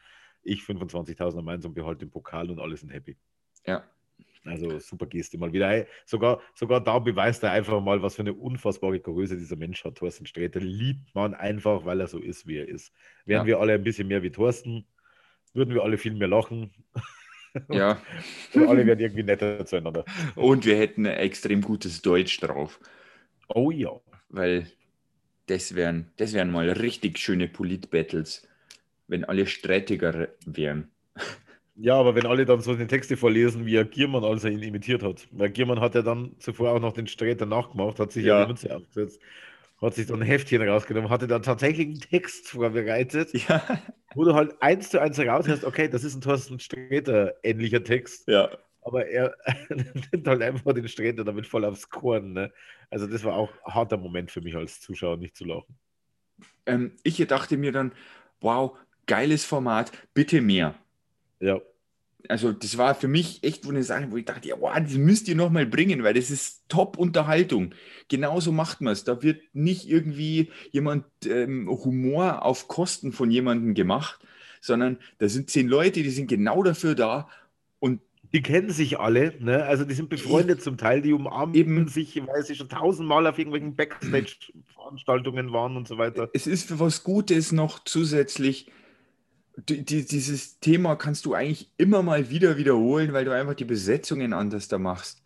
ich 0.43 0.61
25.000 0.61 1.41
meins 1.41 1.65
und 1.65 1.73
behalte 1.73 2.05
den 2.05 2.11
Pokal 2.11 2.49
und 2.49 2.59
alle 2.59 2.75
sind 2.75 2.89
happy. 2.89 3.17
Ja. 3.65 3.83
Also 4.43 4.79
super 4.79 5.05
Geste 5.05 5.37
mal 5.37 5.53
wieder. 5.53 5.85
Sogar, 6.05 6.41
sogar 6.55 6.81
da 6.81 6.97
beweist 6.97 7.43
er 7.43 7.51
einfach 7.51 7.79
mal, 7.79 8.01
was 8.01 8.15
für 8.15 8.23
eine 8.23 8.33
unfassbare 8.33 8.99
Größe 8.99 9.37
dieser 9.37 9.55
Mensch 9.55 9.83
hat. 9.85 9.95
Thorsten 9.95 10.25
Sträter 10.25 10.59
liebt 10.59 11.13
man 11.13 11.35
einfach, 11.35 11.85
weil 11.85 11.99
er 11.99 12.07
so 12.07 12.17
ist, 12.17 12.47
wie 12.47 12.57
er 12.57 12.67
ist. 12.67 12.91
Wären 13.25 13.41
ja. 13.41 13.47
wir 13.47 13.59
alle 13.59 13.73
ein 13.73 13.83
bisschen 13.83 14.07
mehr 14.07 14.23
wie 14.23 14.31
Thorsten, 14.31 14.87
würden 15.53 15.73
wir 15.75 15.83
alle 15.83 15.97
viel 15.97 16.15
mehr 16.15 16.27
lachen. 16.27 16.73
Ja. 17.69 18.01
Und 18.53 18.67
alle 18.67 18.85
wären 18.85 18.99
irgendwie 18.99 19.23
netter 19.23 19.65
zueinander. 19.65 20.05
Und 20.35 20.65
wir 20.65 20.77
hätten 20.77 21.05
ein 21.05 21.17
extrem 21.17 21.61
gutes 21.61 22.01
Deutsch 22.01 22.39
drauf. 22.39 22.79
Oh 23.47 23.71
ja. 23.71 23.99
Weil 24.29 24.67
das 25.47 25.75
wären, 25.75 26.11
das 26.17 26.33
wären 26.33 26.51
mal 26.51 26.69
richtig 26.69 27.19
schöne 27.19 27.47
Polit-Battles, 27.47 28.47
wenn 29.07 29.25
alle 29.25 29.47
streitiger 29.47 30.29
wären. 30.45 30.91
Ja, 31.75 31.95
aber 31.95 32.15
wenn 32.15 32.25
alle 32.25 32.45
dann 32.45 32.61
so 32.61 32.75
die 32.75 32.87
Texte 32.87 33.17
vorlesen, 33.17 33.65
wie 33.65 33.75
er 33.75 33.85
Giermann, 33.85 34.23
als 34.23 34.43
er 34.43 34.51
ihn 34.51 34.61
imitiert 34.61 35.03
hat. 35.03 35.27
Weil 35.31 35.49
Giermann 35.49 35.79
hat 35.79 35.95
ja 35.95 36.01
dann 36.01 36.35
zuvor 36.39 36.71
auch 36.71 36.79
noch 36.79 36.93
den 36.93 37.07
Sträter 37.07 37.45
nachgemacht, 37.45 37.99
hat 37.99 38.11
sich 38.11 38.25
ja, 38.25 38.39
ja 38.39 38.45
die 38.45 38.51
Mütze 38.51 38.75
aufgesetzt, 38.75 39.19
hat 39.81 39.95
sich 39.95 40.07
so 40.07 40.13
ein 40.13 40.21
Heftchen 40.21 40.61
rausgenommen, 40.61 41.09
hatte 41.09 41.27
dann 41.27 41.41
tatsächlich 41.41 41.87
einen 41.87 41.99
Text 41.99 42.49
vorbereitet, 42.49 43.33
ja. 43.47 43.63
wo 44.13 44.23
du 44.23 44.33
halt 44.33 44.61
eins 44.61 44.89
zu 44.89 45.01
eins 45.01 45.19
raushörst, 45.19 45.63
okay, 45.63 45.87
das 45.89 46.03
ist 46.03 46.15
ein 46.15 46.21
Thorsten 46.21 46.59
Sträter 46.59 47.33
ähnlicher 47.43 47.83
Text. 47.83 48.27
Ja. 48.27 48.49
Aber 48.83 49.07
er 49.07 49.35
nimmt 49.69 50.27
halt 50.27 50.41
einfach 50.41 50.73
den 50.73 50.87
Sträter 50.87 51.23
damit 51.23 51.47
voll 51.47 51.65
aufs 51.65 51.89
Korn. 51.89 52.33
Ne? 52.33 52.51
Also 52.89 53.07
das 53.07 53.23
war 53.23 53.35
auch 53.35 53.51
ein 53.65 53.73
harter 53.73 53.97
Moment 53.97 54.31
für 54.31 54.41
mich 54.41 54.55
als 54.55 54.81
Zuschauer, 54.81 55.17
nicht 55.17 55.35
zu 55.35 55.45
lachen. 55.45 55.77
Ähm, 56.65 56.95
ich 57.03 57.17
dachte 57.27 57.57
mir 57.57 57.71
dann, 57.71 57.91
wow, 58.39 58.77
geiles 59.07 59.45
Format, 59.45 59.91
bitte 60.13 60.41
mehr. 60.41 60.75
Ja. 61.39 61.59
Also 62.27 62.51
das 62.51 62.77
war 62.77 62.95
für 62.95 63.07
mich 63.07 63.43
echt 63.43 63.67
eine 63.67 63.83
Sache, 63.83 64.11
wo 64.11 64.17
ich 64.17 64.25
dachte, 64.25 64.47
ja, 64.47 64.55
wow, 64.59 64.73
das 64.75 64.93
müsst 64.93 65.27
ihr 65.27 65.35
nochmal 65.35 65.65
bringen, 65.65 66.03
weil 66.03 66.13
das 66.13 66.29
ist 66.29 66.63
Top-Unterhaltung. 66.69 67.73
Genauso 68.07 68.51
macht 68.51 68.81
man 68.81 68.93
es. 68.93 69.03
Da 69.03 69.21
wird 69.23 69.41
nicht 69.53 69.89
irgendwie 69.89 70.51
jemand 70.71 71.05
ähm, 71.25 71.69
Humor 71.69 72.45
auf 72.45 72.67
Kosten 72.67 73.11
von 73.11 73.31
jemandem 73.31 73.73
gemacht, 73.73 74.19
sondern 74.61 74.97
da 75.17 75.27
sind 75.27 75.49
zehn 75.49 75.67
Leute, 75.67 76.03
die 76.03 76.09
sind 76.09 76.27
genau 76.27 76.63
dafür 76.63 76.95
da 76.95 77.29
und 77.79 78.01
die 78.33 78.41
kennen 78.41 78.69
sich 78.69 78.99
alle, 78.99 79.33
ne? 79.39 79.65
Also 79.65 79.83
die 79.83 79.93
sind 79.93 80.09
befreundet 80.09 80.61
zum 80.61 80.77
Teil, 80.77 81.01
die 81.01 81.11
umarmen 81.11 81.53
eben 81.55 81.87
sich, 81.89 82.21
weil 82.27 82.43
sie 82.43 82.55
schon 82.55 82.69
tausendmal 82.69 83.27
auf 83.27 83.37
irgendwelchen 83.37 83.75
Backstage-Veranstaltungen 83.75 85.51
waren 85.51 85.75
und 85.75 85.87
so 85.87 85.97
weiter. 85.97 86.29
Es 86.33 86.47
ist 86.47 86.67
für 86.67 86.79
was 86.79 87.03
Gutes 87.03 87.51
noch 87.51 87.83
zusätzlich. 87.83 88.71
Die, 89.69 89.83
die, 89.83 90.05
dieses 90.05 90.59
Thema 90.59 90.95
kannst 90.95 91.25
du 91.25 91.33
eigentlich 91.33 91.69
immer 91.77 92.03
mal 92.03 92.29
wieder 92.29 92.57
wiederholen, 92.57 93.13
weil 93.13 93.25
du 93.25 93.33
einfach 93.33 93.53
die 93.53 93.65
Besetzungen 93.65 94.33
anders 94.33 94.67
da 94.67 94.77
machst. 94.77 95.21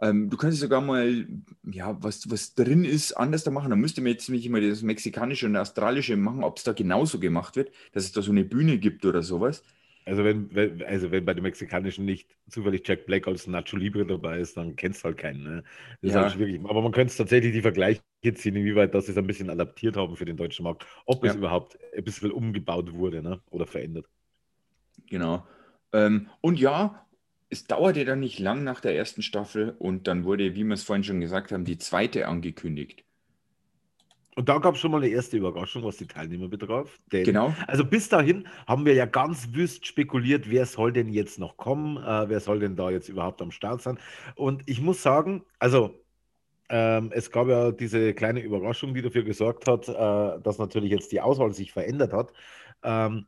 Ähm, 0.00 0.30
du 0.30 0.36
kannst 0.36 0.58
sogar 0.60 0.80
mal, 0.80 1.26
ja, 1.64 1.96
was, 2.02 2.30
was 2.30 2.54
drin 2.54 2.84
ist, 2.84 3.12
anders 3.12 3.44
da 3.44 3.50
machen. 3.50 3.70
Da 3.70 3.76
müsste 3.76 4.00
man 4.00 4.12
jetzt 4.12 4.28
nicht 4.28 4.44
immer 4.46 4.60
das 4.60 4.82
Mexikanische 4.82 5.46
und 5.46 5.56
Australische 5.56 6.16
machen, 6.16 6.44
ob 6.44 6.58
es 6.58 6.64
da 6.64 6.72
genauso 6.72 7.18
gemacht 7.20 7.56
wird, 7.56 7.72
dass 7.92 8.04
es 8.04 8.12
da 8.12 8.22
so 8.22 8.32
eine 8.32 8.44
Bühne 8.44 8.78
gibt 8.78 9.04
oder 9.06 9.22
sowas. 9.22 9.62
Also 10.04 10.24
wenn, 10.24 10.54
wenn, 10.54 10.82
also 10.82 11.10
wenn 11.10 11.24
bei 11.24 11.34
den 11.34 11.42
Mexikanischen 11.42 12.04
nicht 12.04 12.28
zufällig 12.48 12.86
Jack 12.86 13.06
Black 13.06 13.26
als 13.28 13.46
Nacho 13.46 13.76
Libre 13.76 14.04
dabei 14.04 14.38
ist, 14.38 14.56
dann 14.56 14.74
kennst 14.76 15.00
du 15.00 15.04
halt 15.04 15.18
keinen. 15.18 15.42
Ne? 15.42 15.64
Das 16.00 16.12
ja. 16.12 16.18
ist 16.18 16.22
halt 16.22 16.32
schwierig. 16.32 16.60
Aber 16.64 16.82
man 16.82 16.92
könnte 16.92 17.16
tatsächlich 17.16 17.52
die 17.52 17.62
Vergleiche 17.62 18.02
ziehen, 18.34 18.56
inwieweit 18.56 18.94
das 18.94 19.06
sie 19.06 19.12
es 19.12 19.18
ein 19.18 19.26
bisschen 19.26 19.50
adaptiert 19.50 19.96
haben 19.96 20.16
für 20.16 20.24
den 20.24 20.36
deutschen 20.36 20.64
Markt. 20.64 20.86
Ob 21.06 21.24
ja. 21.24 21.30
es 21.30 21.36
überhaupt 21.36 21.78
ein 21.96 22.04
bisschen 22.04 22.32
umgebaut 22.32 22.92
wurde 22.92 23.22
ne? 23.22 23.40
oder 23.50 23.66
verändert. 23.66 24.06
Genau. 25.08 25.46
Ähm, 25.92 26.28
und 26.40 26.58
ja, 26.58 27.06
es 27.50 27.66
dauerte 27.66 28.04
dann 28.04 28.20
nicht 28.20 28.38
lang 28.38 28.64
nach 28.64 28.80
der 28.80 28.96
ersten 28.96 29.22
Staffel 29.22 29.74
und 29.78 30.08
dann 30.08 30.24
wurde, 30.24 30.54
wie 30.54 30.64
wir 30.64 30.74
es 30.74 30.84
vorhin 30.84 31.04
schon 31.04 31.20
gesagt 31.20 31.52
haben, 31.52 31.64
die 31.64 31.78
zweite 31.78 32.26
angekündigt. 32.26 33.04
Und 34.34 34.48
da 34.48 34.58
gab 34.58 34.74
es 34.74 34.80
schon 34.80 34.90
mal 34.90 34.98
eine 34.98 35.08
erste 35.08 35.36
Überraschung, 35.36 35.84
was 35.84 35.98
die 35.98 36.06
Teilnehmer 36.06 36.48
betraf. 36.48 36.98
Denn, 37.12 37.24
genau. 37.24 37.54
Also 37.66 37.84
bis 37.84 38.08
dahin 38.08 38.48
haben 38.66 38.86
wir 38.86 38.94
ja 38.94 39.04
ganz 39.04 39.48
wüst 39.52 39.86
spekuliert, 39.86 40.50
wer 40.50 40.64
soll 40.64 40.92
denn 40.92 41.10
jetzt 41.10 41.38
noch 41.38 41.56
kommen, 41.58 41.98
äh, 41.98 42.28
wer 42.28 42.40
soll 42.40 42.58
denn 42.60 42.74
da 42.74 42.90
jetzt 42.90 43.08
überhaupt 43.10 43.42
am 43.42 43.50
Start 43.50 43.82
sein. 43.82 43.98
Und 44.34 44.62
ich 44.66 44.80
muss 44.80 45.02
sagen, 45.02 45.44
also 45.58 46.02
ähm, 46.70 47.10
es 47.12 47.30
gab 47.30 47.48
ja 47.48 47.72
diese 47.72 48.14
kleine 48.14 48.40
Überraschung, 48.40 48.94
die 48.94 49.02
dafür 49.02 49.24
gesorgt 49.24 49.68
hat, 49.68 49.88
äh, 49.88 50.40
dass 50.42 50.58
natürlich 50.58 50.90
jetzt 50.90 51.12
die 51.12 51.20
Auswahl 51.20 51.52
sich 51.52 51.72
verändert 51.72 52.12
hat. 52.12 52.32
Ähm, 52.82 53.26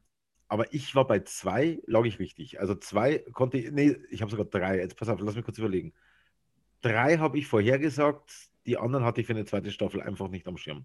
aber 0.49 0.73
ich 0.73 0.95
war 0.95 1.07
bei 1.07 1.21
zwei, 1.21 1.81
lag 1.87 2.05
ich 2.05 2.19
richtig. 2.19 2.61
Also 2.61 2.75
zwei 2.75 3.19
konnte 3.33 3.59
ich, 3.59 3.71
nee, 3.73 3.97
ich 4.11 4.23
habe 4.23 4.31
sogar 4.31 4.47
drei. 4.47 4.79
Jetzt 4.79 4.97
pass 4.97 5.09
auf, 5.09 5.21
lass 5.21 5.37
mich 5.37 5.45
kurz 5.45 5.59
überlegen. 5.59 5.93
Drei 6.85 7.17
habe 7.17 7.39
ich 7.39 7.47
vorhergesagt, 7.47 8.31
die 8.67 8.77
anderen 8.77 9.07
hatte 9.07 9.23
ich 9.23 9.27
für 9.27 9.33
eine 9.33 9.47
zweite 9.47 9.71
Staffel 9.71 10.03
einfach 10.03 10.29
nicht 10.29 10.47
am 10.47 10.59
Schirm. 10.59 10.85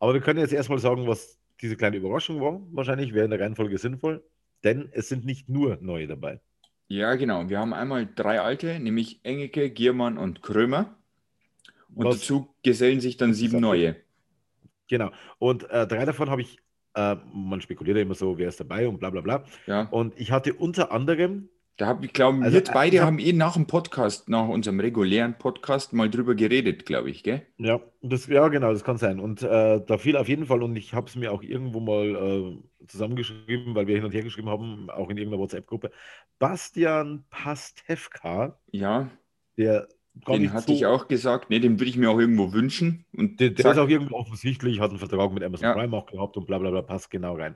Aber 0.00 0.14
wir 0.14 0.22
können 0.22 0.40
jetzt 0.40 0.54
erstmal 0.54 0.78
sagen, 0.78 1.06
was 1.06 1.38
diese 1.60 1.76
kleine 1.76 1.98
Überraschung 1.98 2.40
war. 2.40 2.62
Wahrscheinlich 2.72 3.12
wäre 3.12 3.26
in 3.26 3.30
der 3.30 3.40
Reihenfolge 3.40 3.76
sinnvoll, 3.76 4.24
denn 4.64 4.88
es 4.92 5.10
sind 5.10 5.26
nicht 5.26 5.50
nur 5.50 5.76
neue 5.82 6.06
dabei. 6.06 6.40
Ja, 6.88 7.16
genau. 7.16 7.50
Wir 7.50 7.58
haben 7.58 7.74
einmal 7.74 8.08
drei 8.14 8.40
alte, 8.40 8.80
nämlich 8.80 9.20
Engeke, 9.24 9.68
Giermann 9.68 10.16
und 10.16 10.40
Krömer. 10.40 10.96
Und 11.94 12.06
was, 12.06 12.20
dazu 12.20 12.54
gesellen 12.62 13.00
sich 13.00 13.18
dann 13.18 13.34
sieben 13.34 13.60
neue. 13.60 13.96
Genau. 14.88 15.10
Und 15.38 15.68
äh, 15.68 15.86
drei 15.86 16.06
davon 16.06 16.30
habe 16.30 16.40
ich, 16.40 16.58
äh, 16.94 17.16
man 17.30 17.60
spekuliert 17.60 17.98
ja 17.98 18.02
immer 18.02 18.14
so, 18.14 18.38
wer 18.38 18.48
ist 18.48 18.58
dabei 18.58 18.88
und 18.88 19.00
bla 19.00 19.10
bla 19.10 19.20
bla. 19.20 19.44
Ja. 19.66 19.82
Und 19.90 20.18
ich 20.18 20.32
hatte 20.32 20.54
unter 20.54 20.92
anderem 20.92 21.50
Da 21.78 21.88
hab, 21.88 22.02
ich 22.02 22.14
glaube, 22.14 22.42
also, 22.42 22.56
wir 22.56 22.64
beide 22.72 23.04
haben 23.04 23.18
eh 23.18 23.34
nach 23.34 23.52
dem 23.52 23.66
Podcast, 23.66 24.30
nach 24.30 24.48
unserem 24.48 24.80
regulären 24.80 25.36
Podcast 25.36 25.92
mal 25.92 26.08
drüber 26.08 26.34
geredet, 26.34 26.86
glaube 26.86 27.10
ich, 27.10 27.22
gell? 27.22 27.42
Ja, 27.58 27.80
das, 28.00 28.26
ja, 28.28 28.48
genau, 28.48 28.72
das 28.72 28.82
kann 28.82 28.96
sein. 28.96 29.20
Und 29.20 29.42
äh, 29.42 29.82
da 29.84 29.98
fiel 29.98 30.16
auf 30.16 30.26
jeden 30.26 30.46
Fall, 30.46 30.62
und 30.62 30.74
ich 30.74 30.94
habe 30.94 31.06
es 31.06 31.16
mir 31.16 31.32
auch 31.32 31.42
irgendwo 31.42 31.80
mal 31.80 32.14
äh, 32.14 32.86
zusammengeschrieben, 32.86 33.74
weil 33.74 33.86
wir 33.86 33.96
hin 33.96 34.04
und 34.04 34.14
her 34.14 34.22
geschrieben 34.22 34.48
haben, 34.48 34.88
auch 34.88 35.10
in 35.10 35.18
irgendeiner 35.18 35.42
WhatsApp-Gruppe. 35.42 35.90
Bastian 36.38 37.24
Pastewka. 37.28 38.58
Ja. 38.72 39.10
Der 39.58 39.86
den 40.26 40.52
hatte 40.54 40.68
so, 40.68 40.72
ich 40.72 40.86
auch 40.86 41.08
gesagt. 41.08 41.50
Ne, 41.50 41.60
den 41.60 41.78
würde 41.78 41.90
ich 41.90 41.98
mir 41.98 42.10
auch 42.10 42.18
irgendwo 42.18 42.54
wünschen. 42.54 43.04
Und 43.14 43.38
der, 43.38 43.50
der 43.50 43.72
ist 43.72 43.78
auch 43.78 43.88
irgendwo 43.88 44.16
offensichtlich, 44.16 44.80
hat 44.80 44.90
einen 44.90 44.98
Vertrag 44.98 45.30
mit 45.30 45.42
Amazon 45.42 45.66
ja. 45.66 45.74
Prime 45.74 45.94
auch 45.94 46.06
gehabt 46.06 46.38
und 46.38 46.46
bla 46.46 46.56
bla 46.58 46.70
bla, 46.70 46.80
passt 46.80 47.10
genau 47.10 47.36
rein. 47.36 47.54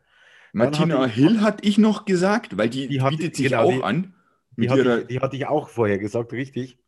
Martina 0.53 1.07
Hill 1.07 1.41
hatte 1.41 1.67
ich 1.67 1.79
noch 1.79 2.05
gesagt, 2.05 2.57
weil 2.57 2.69
die, 2.69 2.89
die 2.89 2.99
bietet 2.99 3.37
sich 3.37 3.49
genau, 3.49 3.65
auch 3.65 3.73
die, 3.73 3.83
an. 3.83 4.15
Die 4.57 4.71
hatte, 4.71 5.01
ich, 5.03 5.07
die 5.07 5.21
hatte, 5.21 5.37
ich, 5.37 5.47
auch 5.47 5.69
vorher 5.69 5.99
gesagt, 5.99 6.33
richtig. 6.33 6.79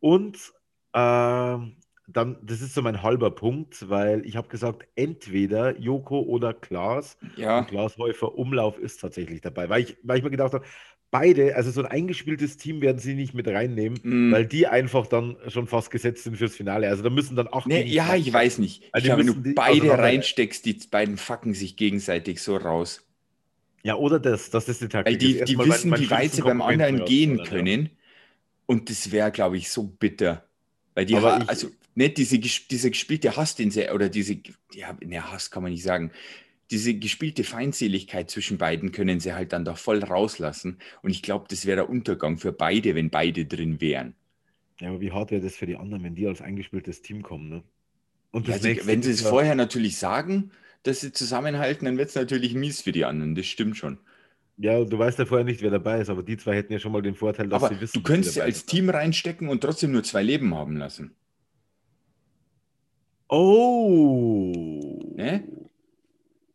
Und 0.00 0.36
äh, 0.92 1.58
dann, 2.06 2.36
das 2.42 2.60
ist 2.60 2.74
so 2.74 2.82
mein 2.82 3.02
halber 3.02 3.30
Punkt, 3.30 3.88
weil 3.88 4.24
ich 4.26 4.36
habe 4.36 4.48
gesagt, 4.48 4.86
entweder 4.94 5.78
Joko 5.78 6.20
oder 6.20 6.52
Klaas. 6.52 7.16
Ja. 7.36 7.60
Und 7.60 7.68
Klaas 7.68 7.96
Häufer 7.96 8.36
Umlauf 8.36 8.78
ist 8.78 9.00
tatsächlich 9.00 9.40
dabei, 9.40 9.68
weil 9.68 9.82
ich, 9.82 9.96
weil 10.02 10.18
ich 10.18 10.24
mir 10.24 10.30
gedacht 10.30 10.52
habe, 10.52 10.64
beide, 11.14 11.54
also 11.54 11.70
so 11.70 11.80
ein 11.80 11.86
eingespieltes 11.86 12.56
Team 12.56 12.80
werden 12.80 12.98
sie 12.98 13.14
nicht 13.14 13.34
mit 13.34 13.46
reinnehmen, 13.46 14.00
mm. 14.02 14.32
weil 14.32 14.46
die 14.46 14.66
einfach 14.66 15.06
dann 15.06 15.36
schon 15.46 15.68
fast 15.68 15.92
gesetzt 15.92 16.24
sind 16.24 16.36
fürs 16.36 16.56
Finale. 16.56 16.88
Also 16.88 17.04
da 17.04 17.10
müssen 17.10 17.36
dann 17.36 17.46
auch. 17.46 17.66
Nee, 17.66 17.84
ja, 17.84 18.16
ich 18.16 18.32
weiß 18.32 18.58
nicht. 18.58 18.82
Also 18.90 19.04
ich 19.04 19.14
glaube, 19.14 19.24
wenn 19.24 19.44
du 19.44 19.54
beide 19.54 19.96
reinsteckst, 19.96 20.66
die 20.66 20.76
beiden 20.90 21.16
fucken 21.16 21.54
sich 21.54 21.76
gegenseitig 21.76 22.42
so 22.42 22.56
raus. 22.56 23.06
Ja, 23.84 23.94
oder 23.94 24.18
das, 24.18 24.50
das 24.50 24.68
ist 24.68 24.80
die 24.80 24.88
Taktik. 24.88 25.12
Weil 25.12 25.18
die, 25.18 25.44
die 25.44 25.56
wissen, 25.56 25.90
mein, 25.90 26.00
mein 26.00 26.08
wie 26.08 26.10
weit 26.10 26.32
sie 26.32 26.42
beim 26.42 26.60
anderen 26.60 27.04
gehen 27.04 27.38
raus, 27.38 27.48
können. 27.48 27.82
Ja. 27.82 27.90
Und 28.66 28.90
das 28.90 29.12
wäre, 29.12 29.30
glaube 29.30 29.56
ich, 29.56 29.70
so 29.70 29.84
bitter. 29.84 30.44
Weil 30.96 31.06
die, 31.06 31.14
ha- 31.14 31.44
also 31.46 31.68
nicht 31.94 32.18
diese, 32.18 32.40
diese 32.40 32.90
gespielte 32.90 33.36
Hass, 33.36 33.54
den 33.54 33.70
sie, 33.70 33.88
oder 33.90 34.08
diese, 34.08 34.36
ja, 34.72 34.96
ne, 35.00 35.30
Hass 35.30 35.52
kann 35.52 35.62
man 35.62 35.70
nicht 35.70 35.84
sagen, 35.84 36.10
diese 36.70 36.94
gespielte 36.94 37.44
Feindseligkeit 37.44 38.30
zwischen 38.30 38.58
beiden 38.58 38.92
können 38.92 39.20
sie 39.20 39.34
halt 39.34 39.52
dann 39.52 39.64
doch 39.64 39.78
voll 39.78 40.02
rauslassen. 40.02 40.78
Und 41.02 41.10
ich 41.10 41.22
glaube, 41.22 41.46
das 41.48 41.66
wäre 41.66 41.76
der 41.76 41.90
Untergang 41.90 42.38
für 42.38 42.52
beide, 42.52 42.94
wenn 42.94 43.10
beide 43.10 43.44
drin 43.44 43.80
wären. 43.80 44.14
Ja, 44.80 44.88
aber 44.88 45.00
wie 45.00 45.12
hart 45.12 45.30
wäre 45.30 45.42
das 45.42 45.56
für 45.56 45.66
die 45.66 45.76
anderen, 45.76 46.02
wenn 46.02 46.14
die 46.14 46.26
als 46.26 46.40
eingespieltes 46.40 47.02
Team 47.02 47.22
kommen, 47.22 47.48
ne? 47.48 47.62
Und 48.32 48.48
ja, 48.48 48.54
also, 48.54 48.68
wenn 48.86 49.02
sie 49.02 49.12
es 49.12 49.22
vorher 49.22 49.54
natürlich 49.54 49.96
sagen, 49.96 50.50
dass 50.82 51.00
sie 51.00 51.12
zusammenhalten, 51.12 51.84
dann 51.84 51.98
wird 51.98 52.08
es 52.08 52.16
natürlich 52.16 52.54
mies 52.54 52.82
für 52.82 52.90
die 52.90 53.04
anderen. 53.04 53.36
Das 53.36 53.46
stimmt 53.46 53.76
schon. 53.76 53.98
Ja, 54.56 54.84
du 54.84 54.98
weißt 54.98 55.18
ja 55.20 55.26
vorher 55.26 55.44
nicht, 55.44 55.62
wer 55.62 55.70
dabei 55.70 56.00
ist, 56.00 56.10
aber 56.10 56.22
die 56.22 56.36
zwei 56.36 56.56
hätten 56.56 56.72
ja 56.72 56.80
schon 56.80 56.92
mal 56.92 57.02
den 57.02 57.14
Vorteil, 57.14 57.48
dass 57.48 57.62
aber 57.62 57.74
sie 57.74 57.80
wissen. 57.80 57.98
Du 57.98 58.02
könntest 58.02 58.34
sie 58.34 58.42
als 58.42 58.60
sind. 58.60 58.70
Team 58.70 58.90
reinstecken 58.90 59.48
und 59.48 59.60
trotzdem 59.60 59.92
nur 59.92 60.02
zwei 60.02 60.22
Leben 60.22 60.54
haben 60.54 60.76
lassen. 60.76 61.14
Oh. 63.28 64.52
Ne? 65.16 65.44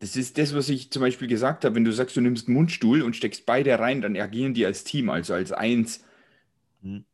Das 0.00 0.16
ist 0.16 0.38
das, 0.38 0.54
was 0.54 0.70
ich 0.70 0.90
zum 0.90 1.02
Beispiel 1.02 1.28
gesagt 1.28 1.64
habe. 1.64 1.74
Wenn 1.74 1.84
du 1.84 1.92
sagst, 1.92 2.16
du 2.16 2.22
nimmst 2.22 2.48
einen 2.48 2.56
Mundstuhl 2.56 3.02
und 3.02 3.16
steckst 3.16 3.44
beide 3.44 3.78
rein, 3.78 4.00
dann 4.00 4.16
agieren 4.16 4.54
die 4.54 4.64
als 4.64 4.82
Team, 4.82 5.10
also 5.10 5.34
als 5.34 5.52
eins. 5.52 6.02
Hm. 6.82 7.04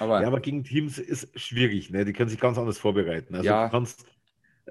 Aber, 0.00 0.20
ja, 0.20 0.26
aber 0.26 0.40
gegen 0.40 0.64
Teams 0.64 0.98
ist 0.98 1.28
schwierig. 1.38 1.90
Ne? 1.90 2.04
Die 2.04 2.12
können 2.12 2.28
sich 2.28 2.40
ganz 2.40 2.58
anders 2.58 2.78
vorbereiten. 2.78 3.36
Also 3.36 3.46
ja. 3.46 3.66
du 3.66 3.70
kannst, 3.70 4.06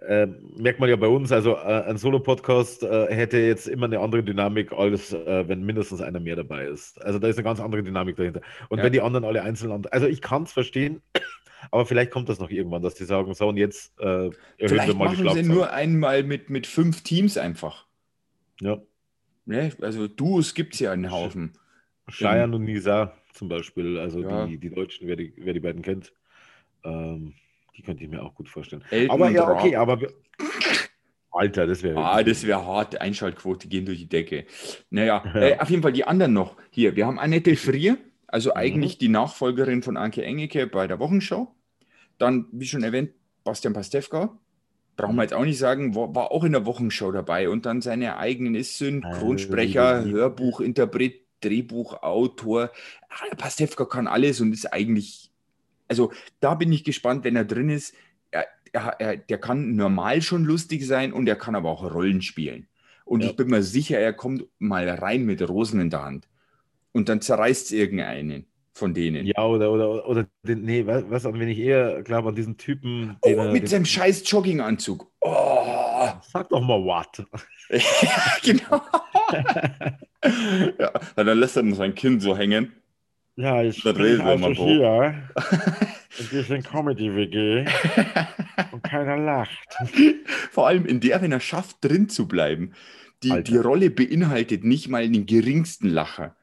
äh, 0.05 0.27
merkt 0.57 0.81
man 0.81 0.89
ja 0.89 0.97
bei 0.97 1.07
uns, 1.07 1.31
also 1.31 1.55
äh, 1.55 1.85
ein 1.85 1.97
Solo-Podcast 1.97 2.83
äh, 2.83 3.07
hätte 3.07 3.37
jetzt 3.37 3.67
immer 3.67 3.85
eine 3.85 3.99
andere 3.99 4.21
Dynamik, 4.21 4.73
als 4.73 5.13
äh, 5.13 5.47
wenn 5.47 5.65
mindestens 5.65 6.01
einer 6.01 6.19
mehr 6.19 6.35
dabei 6.35 6.65
ist. 6.65 7.01
Also 7.01 7.19
da 7.19 7.29
ist 7.29 7.37
eine 7.37 7.45
ganz 7.45 7.61
andere 7.61 7.83
Dynamik 7.83 8.17
dahinter. 8.17 8.41
Und 8.67 8.79
ja. 8.79 8.83
wenn 8.83 8.91
die 8.91 9.01
anderen 9.01 9.23
alle 9.23 9.43
einzeln, 9.43 9.85
also 9.91 10.07
ich 10.07 10.21
kann 10.21 10.43
es 10.43 10.51
verstehen, 10.51 11.01
aber 11.71 11.85
vielleicht 11.85 12.11
kommt 12.11 12.29
das 12.29 12.39
noch 12.39 12.49
irgendwann, 12.49 12.81
dass 12.81 12.95
die 12.95 13.05
sagen, 13.05 13.33
so 13.33 13.47
und 13.47 13.57
jetzt 13.57 13.99
äh, 13.99 14.29
vielleicht 14.57 14.87
wir 14.87 14.95
mal 14.95 15.05
machen 15.09 15.25
die 15.25 15.33
sie 15.33 15.43
nur 15.43 15.71
einmal 15.71 16.23
mit, 16.23 16.49
mit 16.49 16.67
fünf 16.67 17.01
Teams 17.01 17.37
einfach. 17.37 17.85
Ja. 18.61 18.79
Ne? 19.45 19.71
Also 19.81 20.07
Duos 20.07 20.53
gibt 20.53 20.73
es 20.73 20.79
ja 20.79 20.91
einen 20.91 21.11
Haufen. 21.11 21.53
Cheyenne 22.09 22.55
und 22.55 22.63
Nisa 22.63 23.13
zum 23.33 23.49
Beispiel, 23.49 23.99
also 23.99 24.21
ja. 24.21 24.45
die, 24.45 24.57
die 24.57 24.69
Deutschen, 24.69 25.07
wer 25.07 25.15
die, 25.15 25.33
wer 25.37 25.53
die 25.53 25.59
beiden 25.59 25.81
kennt, 25.81 26.13
ähm, 26.83 27.33
die 27.75 27.81
könnte 27.81 28.03
ich 28.03 28.09
mir 28.09 28.23
auch 28.23 28.33
gut 28.33 28.49
vorstellen. 28.49 28.83
Elton 28.89 29.11
aber 29.11 29.29
ja, 29.29 29.49
okay, 29.49 29.75
aber 29.75 29.99
Alter, 31.31 31.67
das 31.67 31.83
wäre. 31.83 32.03
Ah, 32.03 32.23
das 32.23 32.45
wäre 32.45 32.65
hart. 32.65 32.99
Einschaltquote 32.99 33.67
gehen 33.67 33.85
durch 33.85 33.99
die 33.99 34.09
Decke. 34.09 34.45
Naja, 34.89 35.23
ja. 35.33 35.41
äh, 35.41 35.59
auf 35.59 35.69
jeden 35.69 35.83
Fall 35.83 35.93
die 35.93 36.05
anderen 36.05 36.33
noch. 36.33 36.55
Hier, 36.71 36.95
wir 36.95 37.05
haben 37.05 37.19
Annette 37.19 37.55
Frier, 37.55 37.97
also 38.27 38.49
mhm. 38.49 38.57
eigentlich 38.57 38.97
die 38.97 39.09
Nachfolgerin 39.09 39.81
von 39.81 39.97
Anke 39.97 40.23
Engeke 40.23 40.67
bei 40.67 40.87
der 40.87 40.99
Wochenschau. 40.99 41.53
Dann, 42.17 42.47
wie 42.51 42.65
schon 42.65 42.83
erwähnt, 42.83 43.11
Bastian 43.43 43.73
Pastewka. 43.73 44.37
Brauchen 44.97 45.15
wir 45.15 45.21
jetzt 45.21 45.33
auch 45.33 45.45
nicht 45.45 45.59
sagen, 45.59 45.95
war, 45.95 46.13
war 46.15 46.31
auch 46.31 46.43
in 46.43 46.53
der 46.53 46.65
Wochenschau 46.65 47.11
dabei 47.11 47.49
und 47.49 47.67
dann 47.67 47.81
seine 47.81 48.17
eigenen 48.17 48.55
ist 48.55 48.79
Synchronsprecher, 48.79 50.03
Hörbuchinterpret, 50.03 51.21
Drehbuchautor. 51.41 52.71
Ah, 53.09 53.35
Pastewka 53.35 53.85
kann 53.85 54.07
alles 54.07 54.41
und 54.41 54.53
ist 54.53 54.73
eigentlich, 54.73 55.31
also 55.87 56.11
da 56.39 56.55
bin 56.55 56.71
ich 56.71 56.83
gespannt, 56.83 57.23
wenn 57.23 57.35
er 57.35 57.45
drin 57.45 57.69
ist. 57.69 57.93
Er, 58.31 58.47
er, 58.73 58.99
er, 58.99 59.17
der 59.17 59.37
kann 59.37 59.75
normal 59.75 60.23
schon 60.23 60.43
lustig 60.43 60.85
sein 60.85 61.13
und 61.13 61.29
er 61.29 61.35
kann 61.35 61.53
aber 61.53 61.69
auch 61.69 61.93
Rollen 61.93 62.23
spielen. 62.23 62.67
Und 63.05 63.21
ja. 63.21 63.29
ich 63.29 63.35
bin 63.35 63.49
mir 63.49 63.61
sicher, 63.61 63.99
er 63.99 64.13
kommt 64.13 64.45
mal 64.57 64.89
rein 64.89 65.25
mit 65.25 65.47
Rosen 65.47 65.79
in 65.79 65.91
der 65.91 66.03
Hand 66.03 66.27
und 66.97 67.09
dann 67.09 67.21
zerreißt 67.21 67.67
es 67.67 67.71
irgendeinen 67.71 68.45
von 68.73 68.93
denen. 68.93 69.25
Ja, 69.25 69.43
oder, 69.45 69.71
oder, 69.71 70.07
oder 70.07 70.27
den, 70.43 70.63
nee, 70.63 70.85
was, 70.85 71.23
wenn 71.23 71.47
ich 71.47 71.57
eher 71.57 72.03
glaube 72.03 72.29
an 72.29 72.35
diesen 72.35 72.57
Typen. 72.57 73.17
Oh, 73.21 73.43
mit 73.51 73.67
seinem 73.69 73.85
scheiß 73.85 74.29
Jogginganzug. 74.29 75.11
Oh. 75.21 76.09
Sag 76.31 76.49
doch 76.49 76.61
mal 76.61 76.83
what. 76.83 77.25
ja, 77.69 77.79
genau. 78.43 78.81
ja, 80.79 80.91
dann 81.15 81.39
lässt 81.39 81.57
er 81.57 81.63
dann 81.63 81.73
sein 81.73 81.95
Kind 81.95 82.21
so 82.21 82.37
hängen. 82.37 82.73
Ja, 83.35 83.61
ich 83.61 83.83
bin 83.83 84.21
also 84.21 84.49
hier 84.55 85.29
in 86.19 86.29
diesem 86.31 86.63
Comedy-WG 86.63 87.65
und 88.71 88.83
keiner 88.83 89.17
lacht. 89.17 89.77
Vor 90.49 90.67
allem 90.67 90.85
in 90.87 90.99
der, 90.99 91.21
wenn 91.21 91.31
er 91.31 91.39
schafft, 91.39 91.77
drin 91.81 92.09
zu 92.09 92.27
bleiben. 92.27 92.73
Die, 93.23 93.43
die 93.43 93.57
Rolle 93.57 93.89
beinhaltet 93.91 94.63
nicht 94.63 94.89
mal 94.89 95.07
den 95.07 95.25
geringsten 95.25 95.89
Lacher. 95.89 96.35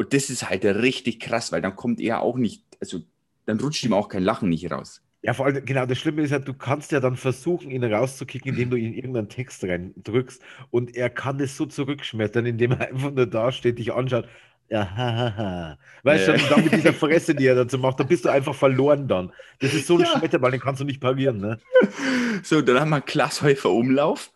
Und 0.00 0.14
das 0.14 0.30
ist 0.30 0.48
halt 0.48 0.64
richtig 0.64 1.20
krass, 1.20 1.52
weil 1.52 1.60
dann 1.60 1.76
kommt 1.76 2.00
er 2.00 2.22
auch 2.22 2.38
nicht, 2.38 2.64
also 2.80 3.00
dann 3.44 3.60
rutscht 3.60 3.84
ihm 3.84 3.92
auch 3.92 4.08
kein 4.08 4.22
Lachen 4.22 4.48
nicht 4.48 4.70
raus. 4.70 5.02
Ja, 5.20 5.34
vor 5.34 5.44
allem, 5.44 5.62
genau, 5.62 5.84
das 5.84 5.98
Schlimme 5.98 6.22
ist 6.22 6.30
ja, 6.30 6.38
du 6.38 6.54
kannst 6.54 6.90
ja 6.90 7.00
dann 7.00 7.16
versuchen, 7.16 7.70
ihn 7.70 7.84
rauszukicken, 7.84 8.52
indem 8.52 8.70
du 8.70 8.76
ihn 8.78 8.86
in 8.86 8.94
irgendeinen 8.94 9.28
Text 9.28 9.62
reindrückst 9.62 10.40
und 10.70 10.96
er 10.96 11.10
kann 11.10 11.38
es 11.38 11.54
so 11.54 11.66
zurückschmettern, 11.66 12.46
indem 12.46 12.70
er 12.70 12.88
einfach 12.88 13.10
nur 13.10 13.26
da 13.26 13.52
steht, 13.52 13.78
dich 13.78 13.92
anschaut. 13.92 14.26
Ja, 14.70 14.90
ha, 14.90 15.14
ha, 15.14 15.36
ha. 15.36 15.78
Weißt 16.02 16.28
du, 16.28 16.32
ja. 16.32 16.48
dann 16.48 16.64
mit 16.64 16.72
dieser 16.72 16.94
Fresse, 16.94 17.34
die 17.34 17.44
er 17.44 17.56
dazu 17.56 17.76
macht, 17.76 18.00
da 18.00 18.04
bist 18.04 18.24
du 18.24 18.30
einfach 18.30 18.54
verloren 18.54 19.06
dann. 19.06 19.34
Das 19.58 19.74
ist 19.74 19.86
so 19.86 19.98
ein 19.98 20.00
ja. 20.00 20.06
Schmetterball, 20.06 20.50
den 20.50 20.60
kannst 20.60 20.80
du 20.80 20.86
nicht 20.86 21.02
parieren, 21.02 21.36
ne? 21.36 21.58
So, 22.42 22.62
dann 22.62 22.80
haben 22.80 22.88
wir 22.88 23.02
Glashäufer 23.02 23.68
Umlauf. 23.68 24.32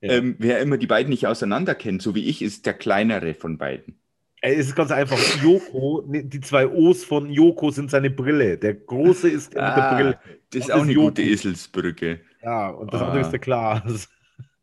Ja. 0.00 0.12
Ähm, 0.12 0.36
wer 0.38 0.60
immer 0.60 0.78
die 0.78 0.86
beiden 0.86 1.10
nicht 1.10 1.26
auseinander 1.26 1.74
kennt, 1.74 2.00
so 2.00 2.14
wie 2.14 2.24
ich, 2.24 2.40
ist 2.40 2.64
der 2.64 2.72
kleinere 2.72 3.34
von 3.34 3.58
beiden. 3.58 3.98
Es 4.46 4.66
ist 4.66 4.76
ganz 4.76 4.90
einfach. 4.90 5.18
Joko, 5.42 6.04
die 6.06 6.40
zwei 6.40 6.68
O's 6.68 7.02
von 7.02 7.30
Joko 7.30 7.70
sind 7.70 7.90
seine 7.90 8.10
Brille. 8.10 8.58
Der 8.58 8.74
große 8.74 9.30
ist 9.30 9.56
ah, 9.56 9.68
mit 9.68 9.76
der 9.76 9.84
ah, 9.84 9.94
Brille. 9.94 10.18
Das 10.50 10.64
ist 10.64 10.70
auch 10.70 10.82
eine 10.82 10.92
Joko. 10.92 11.06
gute 11.06 11.22
Eselsbrücke. 11.22 12.20
Ja, 12.42 12.68
und 12.68 12.92
das 12.92 13.00
ah. 13.00 13.06
andere 13.06 13.22
ist 13.22 13.30
der 13.30 13.38
Klaas. 13.38 14.10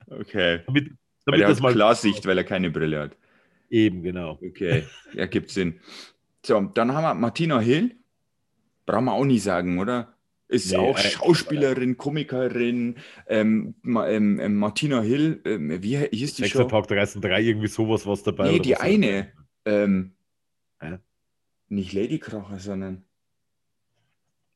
Okay. 0.08 0.60
Damit, 0.68 0.88
damit 0.88 1.00
weil 1.26 1.42
er 1.42 1.50
hat 1.50 1.62
mal 1.62 1.74
Klarsicht, 1.74 2.26
weil 2.28 2.38
er 2.38 2.44
keine 2.44 2.70
Brille 2.70 3.00
hat. 3.00 3.18
Eben, 3.72 4.04
genau. 4.04 4.38
Okay, 4.46 4.84
ja, 5.14 5.26
gibt 5.26 5.50
Sinn. 5.50 5.80
So, 6.46 6.60
dann 6.62 6.94
haben 6.94 7.04
wir 7.04 7.14
Martina 7.16 7.60
Hill. 7.60 7.96
Brauchen 8.86 9.06
wir 9.06 9.14
auch 9.14 9.26
nicht 9.26 9.42
sagen, 9.42 9.80
oder? 9.80 10.14
Ist 10.48 10.72
nee, 10.72 10.78
auch 10.78 10.98
äh, 10.98 11.02
Schauspielerin, 11.02 11.98
Komikerin. 11.98 12.98
Ähm, 13.28 13.74
ähm, 13.86 14.40
ähm, 14.40 14.56
Martina 14.58 15.02
Hill, 15.02 15.42
ähm, 15.46 15.82
wie 15.82 15.98
hieß 15.98 16.36
die 16.36 16.50
Show? 16.50 16.68
Park 16.68 16.88
303, 16.90 17.42
irgendwie 17.42 17.68
sowas 17.68 18.06
was 18.06 18.22
dabei. 18.22 18.52
Nee, 18.52 18.60
die 18.60 18.76
eine. 18.76 19.32
Ähm, 19.66 20.12
äh? 20.80 20.97
Nicht 21.70 21.93
Lady 21.93 22.20
Kracher, 22.20 22.59
sondern. 22.59 23.03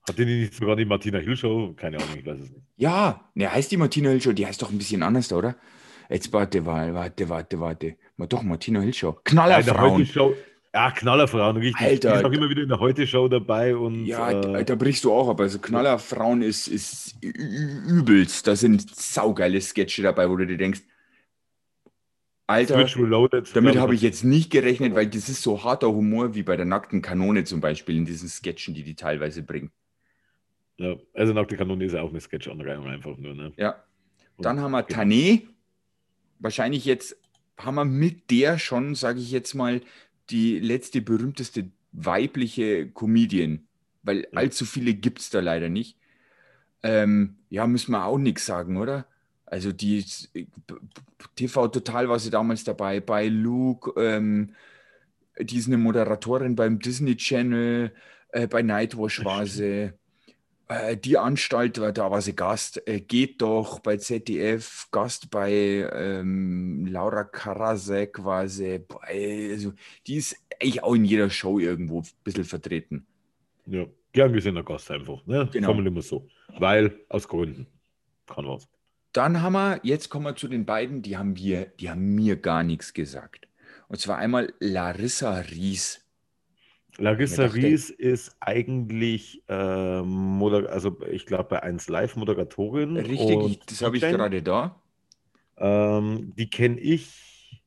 Hat 0.08 0.18
die 0.18 0.26
nicht 0.26 0.54
sogar 0.54 0.76
die 0.76 0.86
Martina 0.86 1.20
Hill 1.20 1.36
Show? 1.36 1.74
Keine 1.76 1.98
Ahnung, 1.98 2.18
ich 2.18 2.26
weiß 2.26 2.40
es 2.40 2.52
nicht. 2.52 2.62
Ja, 2.78 3.30
ne, 3.34 3.52
heißt 3.52 3.72
die 3.72 3.78
Martina 3.78 4.10
Hill 4.10 4.22
Show, 4.22 4.34
die 4.34 4.46
heißt 4.46 4.62
doch 4.62 4.72
ein 4.72 4.78
bisschen 4.78 5.02
anders, 5.02 5.32
oder? 5.34 5.56
Jetzt 6.10 6.32
warte, 6.34 6.66
warte, 6.66 7.30
warte, 7.30 7.60
warte. 7.60 7.96
Mal 8.18 8.28
doch, 8.28 8.44
Martina 8.44 8.82
Hill 8.82 8.94
Show. 8.94 9.18
Knallerfrauen. 9.24 10.08
Ja, 10.74 10.92
Knallerfrauen, 10.92 11.56
richtig. 11.56 11.88
Alter. 11.88 12.12
Die 12.12 12.18
ist 12.18 12.26
auch 12.26 12.32
immer 12.34 12.50
wieder 12.50 12.64
in 12.64 12.68
der 12.68 12.80
Heute-Show 12.82 13.30
dabei. 13.30 13.78
Und, 13.78 14.06
ja, 14.06 14.30
äh, 14.32 14.66
da 14.66 14.76
brichst 14.76 15.06
du 15.06 15.14
auch 15.14 15.30
ab. 15.30 15.40
Also 15.40 15.58
Knallerfrauen 15.60 16.42
ist, 16.42 16.68
ist 16.68 17.16
übelst. 17.24 18.46
Da 18.46 18.58
sind 18.58 18.94
saugeile 18.94 19.62
Sketche 19.62 20.04
dabei, 20.04 20.30
wo 20.30 20.36
du 20.36 20.46
dir 20.46 20.58
denkst, 20.58 20.82
Alter, 22.48 22.86
damit 23.56 23.78
habe 23.78 23.96
ich 23.96 24.02
jetzt 24.02 24.24
nicht 24.24 24.52
gerechnet, 24.52 24.94
weil 24.94 25.08
das 25.08 25.30
ist 25.30 25.42
so 25.42 25.64
harter 25.64 25.88
Humor 25.88 26.36
wie 26.36 26.44
bei 26.44 26.56
der 26.56 26.66
nackten 26.66 27.02
Kanone 27.02 27.44
zum 27.44 27.60
Beispiel 27.60 27.98
in 27.98 28.06
diesen 28.06 28.30
Sketchen, 28.30 28.76
die 28.76 28.84
die 28.84 28.96
teilweise 28.96 29.42
bringen. 29.42 29.72
Ja, 30.78 30.96
also 31.14 31.34
nackte 31.34 31.58
Kanone 31.58 31.86
ist 31.86 31.94
ja 31.94 32.02
auch 32.02 32.10
eine 32.10 32.22
Sketch-Anreihung 32.22 32.88
einfach 32.88 33.18
nur. 33.18 33.34
Ne? 33.34 33.54
Ja. 33.58 33.84
Dann 34.38 34.60
haben 34.60 34.72
wir 34.72 34.84
genau. 34.84 35.02
Tané. 35.02 35.42
Wahrscheinlich 36.40 36.86
jetzt 36.86 37.18
haben 37.58 37.76
wir 37.76 37.86
mit 37.86 38.30
der 38.30 38.60
schon, 38.60 38.94
sage 38.94 39.20
ich 39.20 39.32
jetzt 39.32 39.54
mal, 39.54 39.82
die 40.30 40.60
letzte 40.60 41.02
berühmteste 41.02 41.72
weibliche 41.94 42.90
Comedian, 42.92 43.68
weil 44.04 44.20
ja. 44.20 44.28
allzu 44.34 44.66
viele 44.66 44.94
gibt 44.94 45.20
es 45.20 45.30
da 45.30 45.40
leider 45.40 45.70
nicht. 45.70 45.98
Ähm, 46.84 47.38
ja, 47.50 47.66
müssen 47.66 47.92
wir 47.94 48.06
auch 48.06 48.18
nichts 48.18 48.46
sagen, 48.46 48.78
oder? 48.78 49.08
Also 49.56 49.72
die 49.72 50.04
TV 51.38 51.70
Total 51.70 52.10
war 52.10 52.20
sie 52.20 52.30
damals 52.30 52.66
dabei, 52.66 53.00
bei 53.00 53.30
Luke, 53.30 53.94
ähm, 53.96 54.54
die 55.40 55.56
ist 55.56 55.68
eine 55.68 55.78
Moderatorin 55.78 56.58
beim 56.58 56.78
Disney 56.78 57.16
Channel, 57.16 57.94
äh, 58.34 58.48
bei 58.48 58.62
Nightwash 58.62 59.24
war 59.24 59.46
sie, 59.46 59.94
äh, 60.68 60.98
die 60.98 61.18
Anstalt, 61.18 61.78
da 61.78 62.12
war 62.12 62.22
sie 62.22 62.36
Gast, 62.36 62.86
äh, 62.86 63.00
geht 63.00 63.42
doch 63.42 63.80
bei 63.80 63.96
ZDF, 63.96 64.90
Gast 64.92 65.32
bei 65.32 65.90
ähm, 65.94 66.86
Laura 66.88 67.24
Karasek 67.24 68.26
war 68.26 68.50
sie, 68.50 68.80
bei, 68.80 69.52
also 69.54 69.72
die 70.06 70.16
ist 70.16 70.36
eigentlich 70.62 70.84
auch 70.84 70.96
in 70.96 71.06
jeder 71.06 71.30
Show 71.30 71.60
irgendwo 71.60 72.02
ein 72.02 72.08
bisschen 72.26 72.44
vertreten. 72.44 73.08
Ja, 73.68 73.86
gern 74.12 74.34
gesehener 74.34 74.64
Gast 74.64 74.92
einfach, 74.92 75.26
ne? 75.26 75.48
Genau. 75.54 75.68
Formulieren 75.68 75.96
wir 75.96 76.02
so, 76.02 76.28
weil 76.60 77.00
aus 77.08 77.26
Gründen 77.26 77.68
kann 78.28 78.46
was. 78.46 78.68
Dann 79.16 79.42
haben 79.42 79.54
wir, 79.54 79.80
jetzt 79.84 80.10
kommen 80.10 80.26
wir 80.26 80.36
zu 80.36 80.50
den 80.50 80.66
beiden, 80.66 81.02
die 81.02 81.16
haben 81.16 81.38
wir, 81.38 81.68
die 81.80 81.90
haben 81.90 82.16
mir 82.16 82.36
gar 82.36 82.64
nichts 82.64 82.94
gesagt. 82.94 83.48
Und 83.88 83.98
zwar 83.98 84.18
einmal 84.18 84.54
Larissa 84.60 85.40
Ries. 85.40 86.02
Larissa 86.98 87.46
Ries 87.46 87.90
ist 87.90 88.36
eigentlich, 88.42 89.42
äh, 89.48 89.54
also 89.54 90.98
ich 91.10 91.26
glaube 91.26 91.46
bei 91.46 91.64
1 91.64 91.88
Live 91.88 92.18
Moderatorin. 92.18 92.98
Richtig, 92.98 93.62
das 93.68 93.82
habe 93.82 93.96
ich 93.96 94.04
gerade 94.04 94.44
da. 94.44 94.82
Ähm, 95.58 96.34
die 96.36 96.50
kenne 96.50 96.78
ich, 96.78 97.64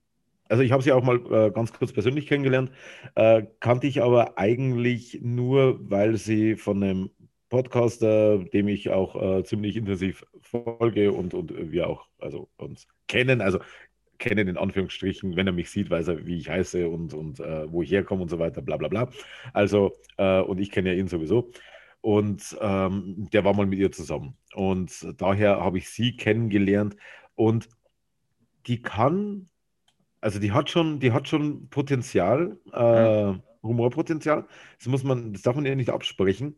also 0.51 0.63
ich 0.63 0.73
habe 0.73 0.83
sie 0.83 0.93
auch 0.93 1.03
mal 1.03 1.17
äh, 1.33 1.51
ganz 1.51 1.73
kurz 1.73 1.95
persönlich 1.95 2.27
kennengelernt, 2.27 2.73
äh, 3.15 3.45
kannte 3.61 3.87
ich 3.87 4.03
aber 4.03 4.37
eigentlich 4.37 5.21
nur, 5.23 5.79
weil 5.91 6.19
sie 6.19 6.57
von 6.57 6.83
einem 6.83 7.11
Podcaster, 7.49 8.39
dem 8.39 8.69
ich 8.69 8.91
auch 8.91 9.39
äh, 9.39 9.45
ziemlich 9.45 9.77
intensiv 9.77 10.25
folge 10.41 11.13
und, 11.13 11.35
und 11.35 11.53
wir 11.73 11.89
auch 11.89 12.07
also 12.19 12.49
uns 12.57 12.87
kennen, 13.07 13.41
also 13.41 13.59
kennen 14.19 14.49
in 14.49 14.57
Anführungsstrichen, 14.57 15.37
wenn 15.37 15.47
er 15.47 15.53
mich 15.53 15.71
sieht, 15.71 15.91
weiß 15.91 16.09
er, 16.09 16.27
wie 16.27 16.39
ich 16.39 16.51
heiße 16.51 16.89
und, 16.89 17.15
und 17.15 17.41
äh, 17.41 17.71
wo 17.73 17.83
ich 17.83 17.91
herkomme 17.91 18.23
und 18.23 18.29
so 18.29 18.39
weiter, 18.39 18.61
bla 18.61 18.77
bla 18.77 18.89
bla. 18.89 19.09
Also, 19.53 19.93
äh, 20.17 20.41
und 20.41 20.59
ich 20.59 20.71
kenne 20.71 20.93
ja 20.93 20.99
ihn 20.99 21.09
sowieso. 21.09 21.51
Und 22.01 22.57
ähm, 22.61 23.29
der 23.33 23.45
war 23.45 23.55
mal 23.55 23.67
mit 23.67 23.79
ihr 23.79 23.93
zusammen. 23.93 24.37
Und 24.55 25.15
daher 25.21 25.61
habe 25.61 25.79
ich 25.79 25.91
sie 25.91 26.17
kennengelernt. 26.17 26.97
Und 27.35 27.69
die 28.67 28.83
kann, 28.83 29.47
also 30.21 30.39
die 30.39 30.53
hat 30.53 30.71
schon, 30.71 31.01
die 31.01 31.13
hat 31.13 31.29
schon 31.29 31.69
Potenzial, 31.71 32.59
äh, 32.73 33.35
Humorpotenzial. 33.63 34.47
Das 34.79 34.89
muss 34.89 35.05
man, 35.05 35.33
das 35.33 35.43
darf 35.43 35.57
man 35.57 35.67
ihr 35.67 35.77
nicht 35.77 35.91
absprechen 35.91 36.57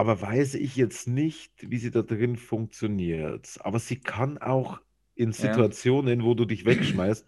aber 0.00 0.22
weiß 0.22 0.54
ich 0.54 0.76
jetzt 0.76 1.08
nicht, 1.08 1.70
wie 1.70 1.76
sie 1.76 1.90
da 1.90 2.00
drin 2.00 2.36
funktioniert. 2.36 3.58
Aber 3.60 3.78
sie 3.78 4.00
kann 4.00 4.38
auch 4.38 4.80
in 5.14 5.32
Situationen, 5.32 6.24
wo 6.24 6.32
du 6.34 6.46
dich 6.46 6.64
wegschmeißt, 6.64 7.26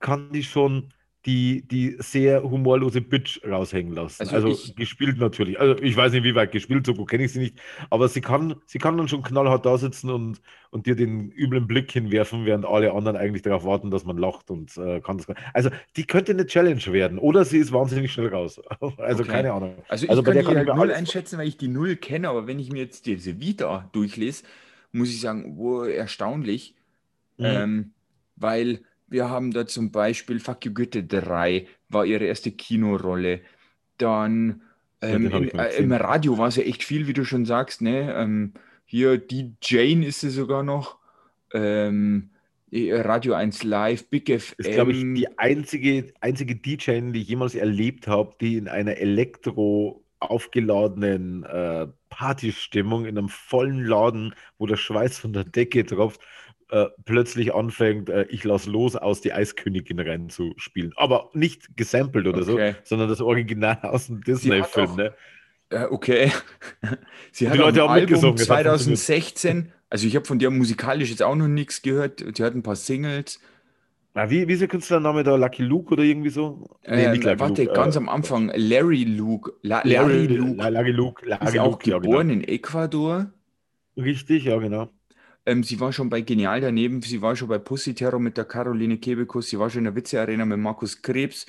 kann 0.00 0.32
die 0.32 0.42
schon 0.42 0.94
die, 1.26 1.62
die 1.68 1.96
sehr 1.98 2.42
humorlose 2.42 3.02
Bitch 3.02 3.40
raushängen 3.44 3.94
lassen. 3.94 4.22
Also, 4.22 4.34
also 4.36 4.48
ich, 4.48 4.74
gespielt 4.74 5.18
natürlich. 5.18 5.60
Also 5.60 5.80
ich 5.82 5.94
weiß 5.94 6.12
nicht, 6.12 6.24
wie 6.24 6.34
weit 6.34 6.50
gespielt, 6.50 6.86
so 6.86 6.94
gut 6.94 7.10
kenne 7.10 7.24
ich 7.24 7.32
sie 7.32 7.40
nicht. 7.40 7.60
Aber 7.90 8.08
sie 8.08 8.22
kann, 8.22 8.54
sie 8.64 8.78
kann 8.78 8.96
dann 8.96 9.06
schon 9.06 9.22
knallhart 9.22 9.66
da 9.66 9.76
sitzen 9.76 10.08
und, 10.08 10.40
und 10.70 10.86
dir 10.86 10.96
den 10.96 11.30
üblen 11.30 11.66
Blick 11.66 11.92
hinwerfen, 11.92 12.46
während 12.46 12.64
alle 12.64 12.92
anderen 12.92 13.18
eigentlich 13.18 13.42
darauf 13.42 13.64
warten, 13.64 13.90
dass 13.90 14.04
man 14.04 14.16
lacht 14.16 14.50
und 14.50 14.74
äh, 14.78 15.00
kann 15.00 15.18
das. 15.18 15.26
Also 15.52 15.68
die 15.96 16.06
könnte 16.06 16.32
eine 16.32 16.46
Challenge 16.46 16.84
werden. 16.86 17.18
Oder 17.18 17.44
sie 17.44 17.58
ist 17.58 17.70
wahnsinnig 17.72 18.12
schnell 18.12 18.28
raus. 18.28 18.60
Also 18.96 19.22
okay. 19.22 19.32
keine 19.32 19.52
Ahnung. 19.52 19.74
Also 19.88 20.04
ich 20.04 20.10
also 20.10 20.22
kann 20.22 20.36
die 20.36 20.44
kann 20.44 20.56
halt 20.56 20.74
null 20.74 20.92
einschätzen, 20.92 21.38
weil 21.38 21.48
ich 21.48 21.56
die 21.56 21.68
Null 21.68 21.96
kenne, 21.96 22.28
aber 22.28 22.46
wenn 22.46 22.58
ich 22.58 22.72
mir 22.72 22.80
jetzt 22.80 23.06
diese 23.06 23.40
Vita 23.40 23.88
durchlese, 23.92 24.44
muss 24.92 25.10
ich 25.10 25.20
sagen, 25.20 25.56
wo 25.56 25.84
erstaunlich. 25.84 26.74
Mhm. 27.36 27.44
Ähm, 27.44 27.90
weil 28.36 28.80
wir 29.10 29.28
haben 29.28 29.50
da 29.50 29.66
zum 29.66 29.90
Beispiel 29.90 30.40
Fuck 30.40 30.64
You 30.64 30.72
Goethe 30.72 31.02
3, 31.02 31.66
war 31.88 32.06
ihre 32.06 32.24
erste 32.24 32.52
Kinorolle. 32.52 33.40
Dann 33.98 34.62
ähm, 35.02 35.30
ja, 35.30 35.38
in, 35.38 35.58
äh, 35.58 35.76
im 35.76 35.92
Radio 35.92 36.38
war 36.38 36.48
es 36.48 36.56
ja 36.56 36.62
echt 36.62 36.84
viel, 36.84 37.06
wie 37.06 37.12
du 37.12 37.24
schon 37.24 37.44
sagst. 37.44 37.82
Ne? 37.82 38.14
Ähm, 38.14 38.54
hier 38.84 39.18
die 39.18 39.54
Jane 39.62 40.06
ist 40.06 40.20
sie 40.20 40.30
sogar 40.30 40.62
noch. 40.62 40.98
Ähm, 41.52 42.30
Radio 42.72 43.34
1 43.34 43.64
Live, 43.64 44.08
Big 44.08 44.28
FM. 44.28 44.54
Das 44.58 44.66
ist, 44.66 44.74
glaube 44.74 44.92
ich, 44.92 45.00
die 45.00 45.38
einzige, 45.38 46.12
einzige 46.20 46.54
DJ, 46.54 47.00
die 47.10 47.22
ich 47.22 47.28
jemals 47.28 47.56
erlebt 47.56 48.06
habe, 48.06 48.36
die 48.40 48.56
in 48.56 48.68
einer 48.68 48.96
Elektro 48.96 50.04
aufgeladenen 50.20 51.42
äh, 51.44 51.88
Partystimmung 52.10 53.06
in 53.06 53.18
einem 53.18 53.28
vollen 53.28 53.84
Laden, 53.84 54.34
wo 54.58 54.66
der 54.66 54.76
Schweiß 54.76 55.18
von 55.18 55.32
der 55.32 55.44
Decke 55.44 55.84
tropft, 55.84 56.20
äh, 56.70 56.86
plötzlich 57.04 57.54
anfängt, 57.54 58.08
äh, 58.08 58.26
ich 58.30 58.44
lass 58.44 58.66
los 58.66 58.96
aus 58.96 59.20
die 59.20 59.32
Eiskönigin 59.32 59.98
reinzuspielen. 59.98 60.92
Aber 60.96 61.30
nicht 61.32 61.76
gesampelt 61.76 62.26
oder 62.26 62.42
okay. 62.42 62.72
so, 62.72 62.78
sondern 62.84 63.08
das 63.08 63.20
Original 63.20 63.78
aus 63.82 64.06
dem 64.06 64.22
Disney-Film. 64.22 64.96
Ne? 64.96 65.14
Äh, 65.70 65.84
okay. 65.84 66.32
Sie 67.32 67.48
hat 67.48 67.54
die 67.56 67.58
Leute 67.58 67.84
auch 67.84 67.90
Album 67.90 68.36
2016, 68.36 69.72
also 69.88 70.06
ich 70.06 70.14
habe 70.14 70.26
von 70.26 70.38
der 70.38 70.50
musikalisch 70.50 71.10
jetzt 71.10 71.22
auch 71.22 71.34
noch 71.34 71.48
nichts 71.48 71.82
gehört. 71.82 72.24
Sie 72.36 72.44
hat 72.44 72.54
ein 72.54 72.62
paar 72.62 72.76
Singles. 72.76 73.40
Na, 74.14 74.28
wie, 74.28 74.48
wie 74.48 74.52
ist 74.52 74.60
der 74.60 74.68
Künstlername 74.68 75.22
da? 75.22 75.36
Lucky 75.36 75.62
Luke 75.62 75.92
oder 75.92 76.02
irgendwie 76.02 76.30
so? 76.30 76.68
Nee, 76.86 77.04
äh, 77.04 77.38
warte, 77.38 77.62
Luke, 77.62 77.74
ganz 77.74 77.94
äh, 77.94 77.98
am 77.98 78.08
Anfang. 78.08 78.50
Larry 78.54 79.04
Luke. 79.04 79.52
La 79.62 79.82
Larry, 79.84 80.26
Larry 80.26 80.26
Luke. 80.26 80.70
Larry 80.70 80.90
Luke. 80.90 81.26
Larry 81.26 81.44
ist 81.44 81.54
Luke, 81.54 81.66
auch 81.66 81.78
geboren 81.78 82.28
ja, 82.28 82.34
genau. 82.34 82.44
in 82.44 82.44
Ecuador. 82.44 83.32
Richtig, 83.96 84.44
ja, 84.44 84.58
genau. 84.58 84.88
Ähm, 85.50 85.64
sie 85.64 85.80
war 85.80 85.92
schon 85.92 86.08
bei 86.08 86.20
Genial 86.20 86.60
daneben, 86.60 87.02
sie 87.02 87.20
war 87.22 87.34
schon 87.34 87.48
bei 87.48 87.58
Pussy 87.58 87.92
Terror 87.92 88.20
mit 88.20 88.36
der 88.36 88.44
Caroline 88.44 88.98
Kebekus, 88.98 89.48
sie 89.48 89.58
war 89.58 89.68
schon 89.68 89.80
in 89.80 89.84
der 89.86 89.96
Witze-Arena 89.96 90.44
mit 90.44 90.58
Markus 90.58 91.02
Krebs. 91.02 91.44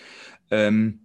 Ähm, 0.49 1.01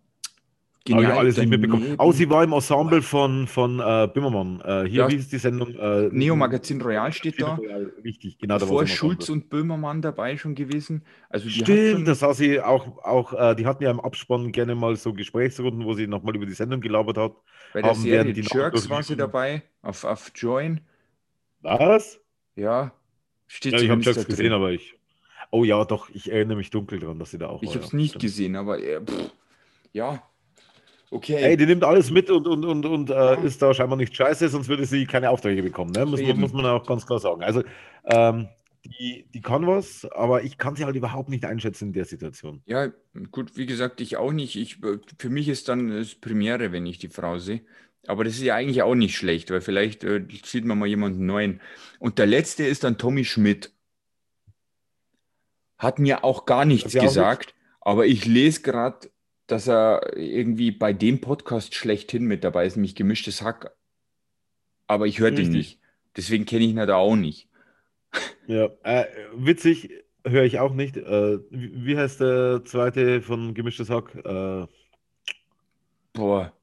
Genial 0.86 1.04
Habe 1.04 1.12
ich 1.12 1.18
alles 1.18 1.36
nicht 1.36 1.50
mitbekommen. 1.50 1.96
Oh, 1.98 2.12
sie 2.12 2.30
war 2.30 2.42
im 2.42 2.54
Ensemble 2.54 3.02
von, 3.02 3.46
von 3.48 3.80
äh, 3.80 4.08
Bimmermann. 4.14 4.60
Äh, 4.60 4.88
hier, 4.88 5.02
ja, 5.02 5.10
wie 5.10 5.16
ist 5.16 5.30
die 5.30 5.36
Sendung? 5.36 5.74
Äh, 5.74 6.08
Neo 6.10 6.36
Magazin 6.36 6.80
Royal 6.80 7.12
steht 7.12 7.42
da. 7.42 7.56
Royal, 7.56 7.92
richtig, 8.02 8.38
genau. 8.38 8.58
Vor 8.60 8.86
Schulz 8.86 9.28
und 9.28 9.50
Böhmermann 9.50 10.00
dabei 10.00 10.38
schon 10.38 10.54
gewesen. 10.54 11.04
Also 11.28 11.50
Stimmt, 11.50 12.08
das 12.08 12.20
sah 12.20 12.32
sie 12.32 12.60
auch, 12.62 13.04
auch 13.04 13.34
äh, 13.34 13.56
die 13.56 13.66
hatten 13.66 13.82
ja 13.82 13.90
im 13.90 14.00
Abspann 14.00 14.52
gerne 14.52 14.74
mal 14.74 14.96
so 14.96 15.12
Gesprächsrunden, 15.12 15.84
wo 15.84 15.92
sie 15.92 16.06
nochmal 16.06 16.34
über 16.34 16.46
die 16.46 16.54
Sendung 16.54 16.80
gelabert 16.80 17.18
hat. 17.18 17.32
Bei 17.74 17.82
der 17.82 17.94
Serie 17.94 18.32
die 18.32 18.40
Jerks 18.40 18.88
war 18.88 19.02
sie 19.02 19.16
dabei, 19.16 19.64
auf, 19.82 20.04
auf 20.04 20.30
Join. 20.34 20.80
Was? 21.60 22.20
Ja, 22.56 22.92
steht 23.46 23.74
ja, 23.74 23.80
Ich 23.80 23.90
habe 23.90 24.02
Jerks 24.02 24.26
gesehen, 24.26 24.52
aber 24.52 24.72
ich. 24.72 24.94
Oh 25.50 25.62
ja, 25.62 25.84
doch, 25.84 26.10
ich 26.10 26.32
erinnere 26.32 26.56
mich 26.56 26.70
dunkel 26.70 26.98
daran, 26.98 27.18
dass 27.20 27.30
sie 27.30 27.38
da 27.38 27.48
auch 27.48 27.62
Ich 27.62 27.74
habe 27.74 27.84
es 27.84 27.92
ja. 27.92 27.98
nicht 27.98 28.18
gesehen, 28.18 28.56
aber 28.56 28.82
äh, 28.82 29.00
pff, 29.00 29.30
ja. 29.92 30.22
Okay. 31.10 31.36
Ey, 31.36 31.56
die 31.56 31.66
nimmt 31.66 31.84
alles 31.84 32.10
mit 32.10 32.30
und, 32.30 32.48
und, 32.48 32.64
und, 32.64 32.84
und 32.84 33.10
äh, 33.10 33.14
ja. 33.14 33.34
ist 33.34 33.62
da 33.62 33.72
scheinbar 33.72 33.96
nicht 33.96 34.16
scheiße, 34.16 34.48
sonst 34.48 34.68
würde 34.68 34.86
sie 34.86 35.06
keine 35.06 35.30
Aufträge 35.30 35.62
bekommen. 35.62 35.92
Ne? 35.92 36.04
Muss, 36.04 36.20
muss 36.20 36.52
man 36.52 36.66
auch 36.66 36.84
ganz 36.84 37.06
klar 37.06 37.20
sagen. 37.20 37.44
Also, 37.44 37.62
ähm, 38.04 38.48
die, 38.86 39.26
die 39.32 39.40
kann 39.40 39.66
was, 39.66 40.04
aber 40.12 40.42
ich 40.42 40.58
kann 40.58 40.76
sie 40.76 40.84
halt 40.84 40.96
überhaupt 40.96 41.28
nicht 41.28 41.44
einschätzen 41.44 41.88
in 41.88 41.92
der 41.92 42.04
Situation. 42.04 42.62
Ja, 42.66 42.92
gut, 43.30 43.56
wie 43.56 43.66
gesagt, 43.66 44.00
ich 44.00 44.16
auch 44.16 44.32
nicht. 44.32 44.56
Ich, 44.56 44.78
für 45.18 45.30
mich 45.30 45.48
ist 45.48 45.68
dann 45.68 45.88
das 45.88 46.14
Premiere, 46.14 46.72
wenn 46.72 46.86
ich 46.86 46.98
die 46.98 47.08
Frau 47.08 47.38
sehe. 47.38 47.62
Aber 48.08 48.24
das 48.24 48.34
ist 48.34 48.42
ja 48.42 48.54
eigentlich 48.54 48.82
auch 48.82 48.94
nicht 48.94 49.16
schlecht, 49.16 49.50
weil 49.50 49.60
vielleicht 49.60 50.04
äh, 50.04 50.24
sieht 50.44 50.64
man 50.64 50.78
mal 50.78 50.86
jemanden 50.86 51.26
neuen. 51.26 51.60
Und 51.98 52.18
der 52.18 52.26
letzte 52.26 52.64
ist 52.64 52.84
dann 52.84 52.98
Tommy 52.98 53.24
Schmidt. 53.24 53.72
Hat 55.78 55.98
mir 55.98 56.24
auch 56.24 56.46
gar 56.46 56.64
nichts 56.64 56.94
gesagt, 56.94 57.48
nicht? 57.48 57.54
aber 57.80 58.06
ich 58.06 58.24
lese 58.24 58.62
gerade, 58.62 59.10
dass 59.46 59.68
er 59.68 60.16
irgendwie 60.16 60.70
bei 60.70 60.92
dem 60.92 61.20
Podcast 61.20 61.74
schlechthin 61.74 62.24
mit 62.24 62.44
dabei 62.44 62.66
ist, 62.66 62.76
nämlich 62.76 62.94
gemischtes 62.94 63.42
Hack. 63.42 63.76
Aber 64.86 65.06
ich 65.06 65.18
höre 65.18 65.32
den 65.32 65.50
nicht. 65.50 65.80
Deswegen 66.16 66.46
kenne 66.46 66.64
ich 66.64 66.70
ihn 66.70 66.78
halt 66.78 66.90
auch 66.90 67.16
nicht. 67.16 67.48
Ja, 68.46 68.70
äh, 68.84 69.06
witzig, 69.34 69.90
höre 70.24 70.44
ich 70.44 70.60
auch 70.60 70.72
nicht. 70.72 70.96
Äh, 70.96 71.40
wie 71.50 71.98
heißt 71.98 72.20
der 72.20 72.64
zweite 72.64 73.20
von 73.20 73.52
gemischtes 73.52 73.90
Hack? 73.90 74.14
Äh, 74.14 74.66
Boah, 76.16 76.55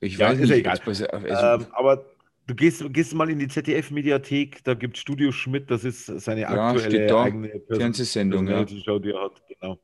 ich 0.00 0.16
ja, 0.18 0.28
weiß 0.30 0.38
ist 0.38 0.48
nicht, 0.48 0.58
egal. 0.58 0.78
Also, 0.84 1.04
ähm, 1.06 1.66
aber 1.72 2.04
Du 2.46 2.56
gehst, 2.56 2.82
gehst 2.92 3.14
mal 3.14 3.30
in 3.30 3.38
die 3.38 3.46
ZDF-Mediathek, 3.46 4.64
da 4.64 4.74
gibt 4.74 4.98
Studio 4.98 5.30
Schmidt, 5.30 5.70
das 5.70 5.84
ist 5.84 6.06
seine 6.06 6.40
Ja, 6.40 6.70
aktuelle 6.70 7.06
da. 7.06 7.22
eigene 7.22 7.48
Person 7.48 7.76
Fernsehsendung, 7.76 8.48
ja. 8.48 8.56
Personality-Show, 8.56 8.98
die 8.98 9.10
er 9.12 9.22
hat. 9.22 9.42
Genau. 9.48 9.78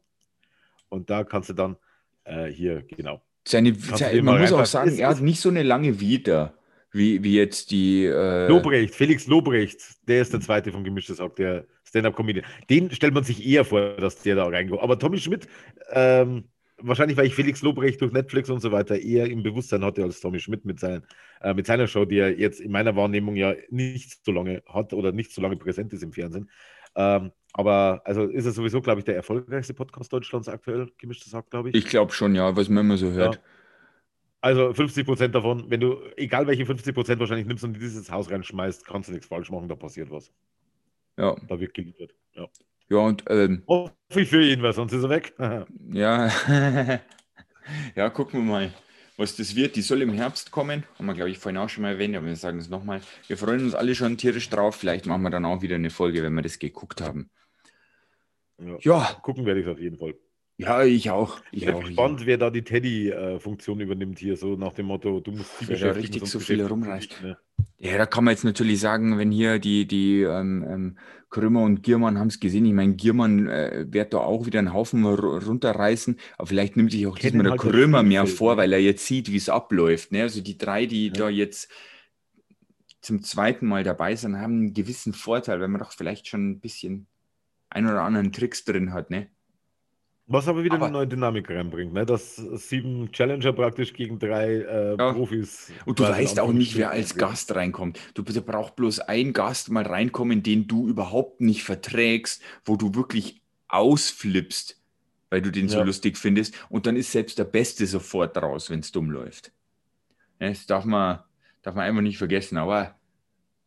Und 0.88 1.08
da 1.08 1.22
kannst 1.22 1.48
du 1.50 1.52
dann 1.52 1.76
äh, 2.24 2.46
hier, 2.46 2.82
genau. 2.82 3.22
Seine, 3.46 3.72
seine, 3.72 4.20
man 4.20 4.40
muss 4.40 4.52
auch 4.52 4.66
sagen, 4.66 4.88
Ist- 4.90 4.98
er 4.98 5.10
hat 5.10 5.20
nicht 5.20 5.38
so 5.40 5.48
eine 5.48 5.62
lange 5.62 6.00
Vita, 6.00 6.54
wie, 6.90 7.22
wie 7.22 7.36
jetzt 7.36 7.70
die. 7.70 8.04
Äh, 8.06 8.48
Lobrecht, 8.48 8.96
Felix 8.96 9.28
Lobrecht, 9.28 9.80
der 10.08 10.22
ist 10.22 10.32
der 10.32 10.40
zweite 10.40 10.72
vom 10.72 10.82
Gemischtes 10.82 11.20
Hack, 11.20 11.36
der 11.36 11.66
Stand-Up-Comedian. 11.84 12.44
Den 12.68 12.90
stellt 12.90 13.14
man 13.14 13.22
sich 13.22 13.46
eher 13.46 13.64
vor, 13.64 13.94
dass 13.96 14.16
der 14.22 14.34
da 14.34 14.44
reingeht. 14.44 14.80
Aber 14.80 14.98
Tommy 14.98 15.18
Schmidt, 15.18 15.46
ähm, 15.92 16.48
wahrscheinlich, 16.78 17.16
weil 17.16 17.26
ich 17.26 17.34
Felix 17.34 17.62
Lobrecht 17.62 18.00
durch 18.00 18.12
Netflix 18.12 18.50
und 18.50 18.60
so 18.60 18.72
weiter 18.72 18.98
eher 18.98 19.26
im 19.30 19.42
Bewusstsein 19.42 19.84
hatte 19.84 20.02
als 20.02 20.20
Tommy 20.20 20.40
Schmidt 20.40 20.64
mit, 20.64 20.80
seinen, 20.80 21.04
äh, 21.40 21.54
mit 21.54 21.66
seiner 21.66 21.86
Show, 21.86 22.04
die 22.04 22.18
er 22.18 22.38
jetzt 22.38 22.60
in 22.60 22.70
meiner 22.70 22.96
Wahrnehmung 22.96 23.36
ja 23.36 23.54
nicht 23.70 24.24
so 24.24 24.32
lange 24.32 24.62
hat 24.66 24.92
oder 24.92 25.12
nicht 25.12 25.32
so 25.32 25.40
lange 25.40 25.56
präsent 25.56 25.92
ist 25.92 26.02
im 26.02 26.12
Fernsehen. 26.12 26.50
Ähm, 26.94 27.32
aber 27.52 28.02
also 28.04 28.24
ist 28.24 28.46
er 28.46 28.52
sowieso, 28.52 28.80
glaube 28.80 29.00
ich, 29.00 29.04
der 29.04 29.16
erfolgreichste 29.16 29.74
Podcast 29.74 30.12
Deutschlands 30.12 30.48
aktuell, 30.48 30.90
Gemischtes 30.98 31.32
Hack, 31.32 31.50
glaube 31.50 31.70
ich. 31.70 31.74
ich 31.74 31.86
glaube 31.86 32.12
schon, 32.12 32.34
ja, 32.34 32.54
was 32.56 32.68
man 32.68 32.84
immer 32.84 32.96
so 32.96 33.10
hört. 33.10 33.36
Ja. 33.36 33.40
Also 34.40 34.72
50 34.72 35.06
Prozent 35.06 35.34
davon, 35.34 35.64
wenn 35.70 35.80
du, 35.80 35.98
egal 36.16 36.46
welche 36.46 36.66
50 36.66 36.94
Prozent 36.94 37.20
wahrscheinlich 37.20 37.46
nimmst 37.46 37.64
und 37.64 37.74
in 37.74 37.80
dieses 37.80 38.10
Haus 38.10 38.30
reinschmeißt, 38.30 38.86
kannst 38.86 39.08
du 39.08 39.12
nichts 39.12 39.26
falsch 39.26 39.50
machen, 39.50 39.68
da 39.68 39.74
passiert 39.74 40.10
was. 40.10 40.30
Ja, 41.18 41.34
Da 41.48 41.58
wird 41.58 41.74
geliefert. 41.74 42.14
Ja. 42.34 42.46
Ja 42.88 42.98
und 42.98 43.24
ähm, 43.28 43.62
Hoffe 43.68 43.92
ich 44.20 44.28
für 44.28 44.42
ihn, 44.42 44.62
weil 44.62 44.72
sonst 44.72 44.92
ist 44.92 45.02
er 45.02 45.10
weg. 45.10 45.34
ja, 45.90 46.30
ja, 47.96 48.10
gucken 48.10 48.40
wir 48.40 48.52
mal, 48.52 48.74
was 49.16 49.36
das 49.36 49.56
wird. 49.56 49.76
Die 49.76 49.82
soll 49.82 50.02
im 50.02 50.12
Herbst 50.12 50.50
kommen. 50.50 50.84
Haben 50.98 51.06
wir, 51.06 51.14
glaube 51.14 51.30
ich, 51.30 51.38
vorhin 51.38 51.58
auch 51.58 51.68
schon 51.68 51.82
mal 51.82 51.92
erwähnt, 51.92 52.16
aber 52.16 52.26
wir 52.26 52.36
sagen 52.36 52.58
es 52.58 52.68
nochmal. 52.68 53.00
Wir 53.26 53.36
freuen 53.36 53.64
uns 53.64 53.74
alle 53.74 53.94
schon 53.94 54.16
tierisch 54.18 54.48
drauf. 54.50 54.76
Vielleicht 54.76 55.06
machen 55.06 55.22
wir 55.22 55.30
dann 55.30 55.44
auch 55.44 55.62
wieder 55.62 55.76
eine 55.76 55.90
Folge, 55.90 56.22
wenn 56.22 56.34
wir 56.34 56.42
das 56.42 56.58
geguckt 56.58 57.00
haben. 57.00 57.30
ja. 58.58 58.76
Ja, 58.80 59.20
Gucken 59.22 59.46
werde 59.46 59.60
ich 59.60 59.66
es 59.66 59.72
auf 59.72 59.80
jeden 59.80 59.98
Fall. 59.98 60.14
Ja, 60.58 60.84
ich 60.84 61.10
auch. 61.10 61.40
Ich 61.50 61.62
Ich 61.62 61.66
bin 61.66 61.74
auch. 61.74 61.80
Ich 61.80 61.86
gespannt, 61.88 62.26
wer 62.26 62.38
da 62.38 62.50
die 62.50 62.62
Teddy-Funktion 62.62 63.80
übernimmt 63.80 64.18
hier, 64.18 64.36
so 64.36 64.56
nach 64.56 64.72
dem 64.72 64.86
Motto, 64.86 65.20
du 65.20 65.32
musst 65.32 65.58
sie 65.58 65.66
beschäftigen, 65.66 66.14
richtig 66.14 66.30
so 66.30 66.38
dich, 66.38 67.22
ne? 67.22 67.38
Ja, 67.78 67.98
da 67.98 68.06
kann 68.06 68.24
man 68.24 68.32
jetzt 68.32 68.44
natürlich 68.44 68.80
sagen, 68.80 69.18
wenn 69.18 69.30
hier 69.30 69.58
die, 69.58 69.86
die 69.86 70.22
ähm, 70.22 70.64
ähm, 70.68 70.98
Krümmer 71.28 71.62
und 71.62 71.82
Giermann 71.82 72.18
haben 72.18 72.28
es 72.28 72.40
gesehen. 72.40 72.64
Ich 72.64 72.72
meine, 72.72 72.94
Giermann 72.94 73.48
äh, 73.48 73.86
wird 73.88 74.14
da 74.14 74.18
auch 74.18 74.46
wieder 74.46 74.58
einen 74.58 74.72
Haufen 74.72 75.04
ru- 75.04 75.44
runterreißen, 75.44 76.18
aber 76.38 76.46
vielleicht 76.46 76.76
nimmt 76.76 76.92
sich 76.92 77.06
auch 77.06 77.16
Kennen 77.18 77.32
diesmal 77.40 77.42
der 77.44 77.50
halt 77.52 77.64
das 77.64 77.70
Krömer 77.70 78.02
mehr 78.02 78.22
Spielfeld, 78.22 78.38
vor, 78.38 78.52
ne? 78.54 78.62
weil 78.62 78.72
er 78.72 78.80
jetzt 78.80 79.06
sieht, 79.06 79.30
wie 79.30 79.36
es 79.36 79.48
abläuft. 79.50 80.12
Ne? 80.12 80.22
Also 80.22 80.40
die 80.40 80.56
drei, 80.56 80.86
die 80.86 81.08
Ja. 81.08 81.12
da 81.12 81.28
jetzt 81.28 81.70
zum 83.02 83.22
zweiten 83.22 83.66
Mal 83.66 83.84
dabei 83.84 84.16
sind, 84.16 84.36
haben 84.38 84.54
einen 84.58 84.74
gewissen 84.74 85.12
Vorteil, 85.12 85.60
wenn 85.60 85.70
man 85.70 85.80
doch 85.80 85.92
vielleicht 85.92 86.28
schon 86.28 86.50
ein 86.50 86.60
bisschen 86.60 87.06
ein 87.68 87.86
oder 87.86 88.02
anderen 88.02 88.32
Tricks 88.32 88.64
drin 88.64 88.92
hat. 88.92 89.10
Ne? 89.10 89.28
Was 90.28 90.48
aber 90.48 90.64
wieder 90.64 90.74
Aber- 90.74 90.86
eine 90.86 90.92
neue 90.92 91.06
Dynamik 91.06 91.48
reinbringt, 91.48 91.92
ne? 91.92 92.04
dass 92.04 92.34
sieben 92.36 93.12
Challenger 93.12 93.52
praktisch 93.52 93.92
gegen 93.92 94.18
drei 94.18 94.54
äh, 94.56 94.96
Ja. 94.98 95.12
Profis. 95.12 95.70
Und 95.84 96.00
du 96.00 96.02
weißt 96.02 96.40
auch 96.40 96.52
nicht, 96.52 96.76
wer 96.76 96.90
als. 96.90 97.14
Gast 97.14 97.54
reinkommt. 97.54 98.00
Du 98.14 98.24
bitte 98.24 98.42
braucht 98.42 98.74
bloß 98.74 98.98
ein 99.00 99.32
Gast 99.32 99.70
mal 99.70 99.84
reinkommen, 99.86 100.42
den 100.42 100.66
du 100.66 100.88
überhaupt 100.88 101.40
nicht 101.40 101.62
verträgst, 101.62 102.42
wo 102.64 102.76
du 102.76 102.94
wirklich 102.96 103.40
ausflippst, 103.68 104.80
weil 105.30 105.42
du 105.42 105.52
den 105.52 105.68
so 105.68 105.78
Ja. 105.78 105.84
lustig 105.84 106.18
findest. 106.18 106.54
Und 106.68 106.86
dann 106.86 106.96
ist 106.96 107.12
selbst 107.12 107.38
der 107.38 107.44
Beste 107.44 107.86
sofort 107.86 108.36
raus, 108.36 108.68
wenn 108.68 108.80
es 108.80 108.90
dumm 108.90 109.10
läuft. 109.12 109.52
Ja, 110.40 110.48
Das 110.48 110.66
darf 110.66 110.84
man, 110.84 111.20
darf 111.62 111.76
man 111.76 111.84
einfach 111.84 112.02
nicht 112.02 112.18
vergessen. 112.18 112.58
Aber 112.58 112.96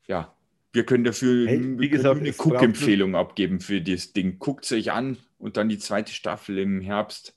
ja, 0.07 0.33
wir 0.73 0.85
können 0.85 1.05
dafür 1.05 1.47
Hey, 1.47 1.79
wie 1.79 1.89
gesagt, 1.89 2.19
eine 2.19 2.33
Cook-Empfehlung 2.37 3.15
abgeben 3.15 3.61
für 3.61 3.79
das 3.81 4.11
Ding. 4.11 4.39
Guckt 4.39 4.65
es 4.65 4.71
euch 4.73 4.91
an 4.91 5.17
und 5.39 5.57
dann 5.57 5.69
die 5.69 5.79
zweite 5.79 6.13
Staffel 6.13 6.59
im 6.59 6.81
Herbst. 6.81 7.35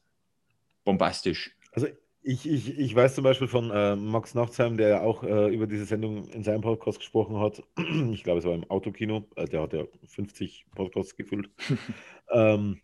Bombastisch. 0.84 1.56
Also 1.72 1.86
ich, 2.24 2.48
ich, 2.48 2.78
ich 2.78 2.94
weiß 2.94 3.14
zum 3.14 3.24
Beispiel 3.24 3.48
von 3.48 3.70
äh, 3.70 3.96
Max 3.96 4.34
Nachtsheim, 4.34 4.76
der 4.76 4.88
ja 4.88 5.00
auch 5.00 5.24
äh, 5.24 5.52
über 5.52 5.66
diese 5.66 5.86
Sendung 5.86 6.28
in 6.28 6.44
seinem 6.44 6.60
Podcast 6.60 6.98
gesprochen 6.98 7.38
hat. 7.38 7.62
Ich 8.12 8.22
glaube, 8.22 8.38
es 8.38 8.44
war 8.44 8.54
im 8.54 8.68
Autokino. 8.70 9.26
Äh, 9.36 9.46
der 9.46 9.62
hat 9.62 9.72
ja 9.72 9.84
50 10.06 10.66
Podcasts 10.74 11.16
gefüllt. 11.16 11.50
ähm, 12.30 12.80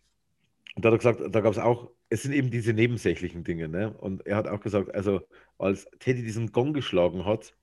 und 0.75 0.85
da 0.85 0.89
hat 0.89 0.93
er 0.93 0.97
gesagt, 0.97 1.35
da 1.35 1.41
gab 1.41 1.51
es 1.51 1.57
auch, 1.57 1.89
es 2.09 2.23
sind 2.23 2.33
eben 2.33 2.51
diese 2.51 2.73
nebensächlichen 2.73 3.43
Dinge. 3.43 3.67
Ne? 3.67 3.93
Und 3.93 4.25
er 4.25 4.35
hat 4.35 4.47
auch 4.47 4.59
gesagt, 4.59 4.93
also 4.93 5.21
als 5.57 5.89
Teddy 5.99 6.23
diesen 6.23 6.51
Gong 6.51 6.73
geschlagen 6.73 7.25
hat, 7.25 7.53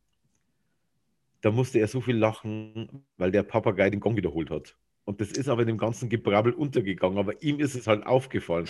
da 1.42 1.50
musste 1.50 1.78
er 1.78 1.88
so 1.88 2.00
viel 2.00 2.16
lachen, 2.16 3.04
weil 3.18 3.30
der 3.30 3.42
Papagei 3.42 3.90
den 3.90 4.00
Gong 4.00 4.16
wiederholt 4.16 4.50
hat. 4.50 4.76
Und 5.06 5.20
das 5.20 5.30
ist 5.30 5.48
aber 5.48 5.62
in 5.62 5.68
dem 5.68 5.78
ganzen 5.78 6.08
Gebrabbel 6.08 6.52
untergegangen, 6.52 7.16
aber 7.16 7.40
ihm 7.40 7.60
ist 7.60 7.74
es 7.76 7.86
halt 7.86 8.04
aufgefallen. 8.06 8.66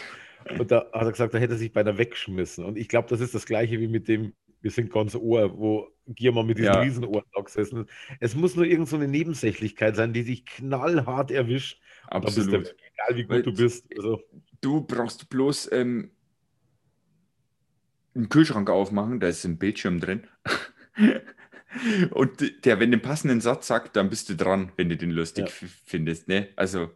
Und 0.59 0.71
da 0.71 0.85
hat 0.93 1.03
er 1.07 1.11
gesagt, 1.11 1.33
da 1.35 1.39
hätte 1.39 1.55
er 1.55 1.59
sich 1.59 1.73
beinahe 1.73 1.97
weggeschmissen. 1.99 2.65
Und 2.65 2.77
ich 2.77 2.89
glaube, 2.89 3.09
das 3.09 3.21
ist 3.21 3.35
das 3.35 3.47
Gleiche 3.47 3.81
wie 3.81 3.89
mit 3.89 4.07
dem, 4.07 4.35
wir 4.61 4.71
sind 4.71 4.93
ganz 4.93 5.15
Ohr, 5.15 5.59
wo 5.59 5.89
Giermann 6.07 6.47
mit 6.47 6.59
diesem 6.59 6.73
Ja. 6.75 6.81
Riesenohr 6.81 7.25
da 7.35 7.41
gesessen 7.41 7.81
ist. 7.87 7.91
Es 8.21 8.35
muss 8.37 8.55
nur 8.55 8.67
irgend 8.67 8.87
so 8.87 8.97
eine 8.97 9.09
Nebensächlichkeit 9.09 9.97
sein, 9.97 10.13
die 10.13 10.23
sich 10.23 10.45
knallhart 10.45 11.31
erwischt. 11.31 11.81
Du 12.11 12.17
Absolut. 12.19 12.53
weg, 12.67 12.77
egal 12.95 13.17
wie 13.17 13.23
gut 13.23 13.31
Weil- 13.31 13.43
du 13.43 13.53
bist. 13.55 13.87
Also, 13.97 14.21
Du 14.61 14.81
brauchst 14.83 15.29
bloß 15.29 15.71
ähm, 15.73 16.11
einen 18.15 18.29
Kühlschrank 18.29 18.69
aufmachen, 18.71 19.21
da 19.21 19.29
ist 19.29 19.45
ein 19.45 19.59
Bildschirm 19.59 20.01
drin. 20.01 20.27
Und 22.11 22.65
der, 22.65 22.81
wenn 22.81 22.91
den 22.91 23.03
passenden 23.03 23.41
Satz 23.41 23.67
sagt, 23.67 23.97
dann 23.97 24.09
bist 24.11 24.29
du 24.29 24.37
dran, 24.37 24.73
wenn 24.77 24.89
du 24.89 24.97
den 24.97 25.11
lustig 25.11 25.47
Ja. 25.47 25.69
findest. 25.85 26.29
Ne? 26.29 26.49
Also 26.57 26.91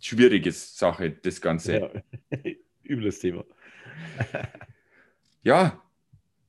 schwierige 0.00 0.52
Sache, 0.52 1.10
das 1.10 1.40
Ganze. 1.40 1.72
Ja, 1.72 1.90
ja. 2.44 2.52
Übles 2.84 3.18
Thema. 3.18 3.44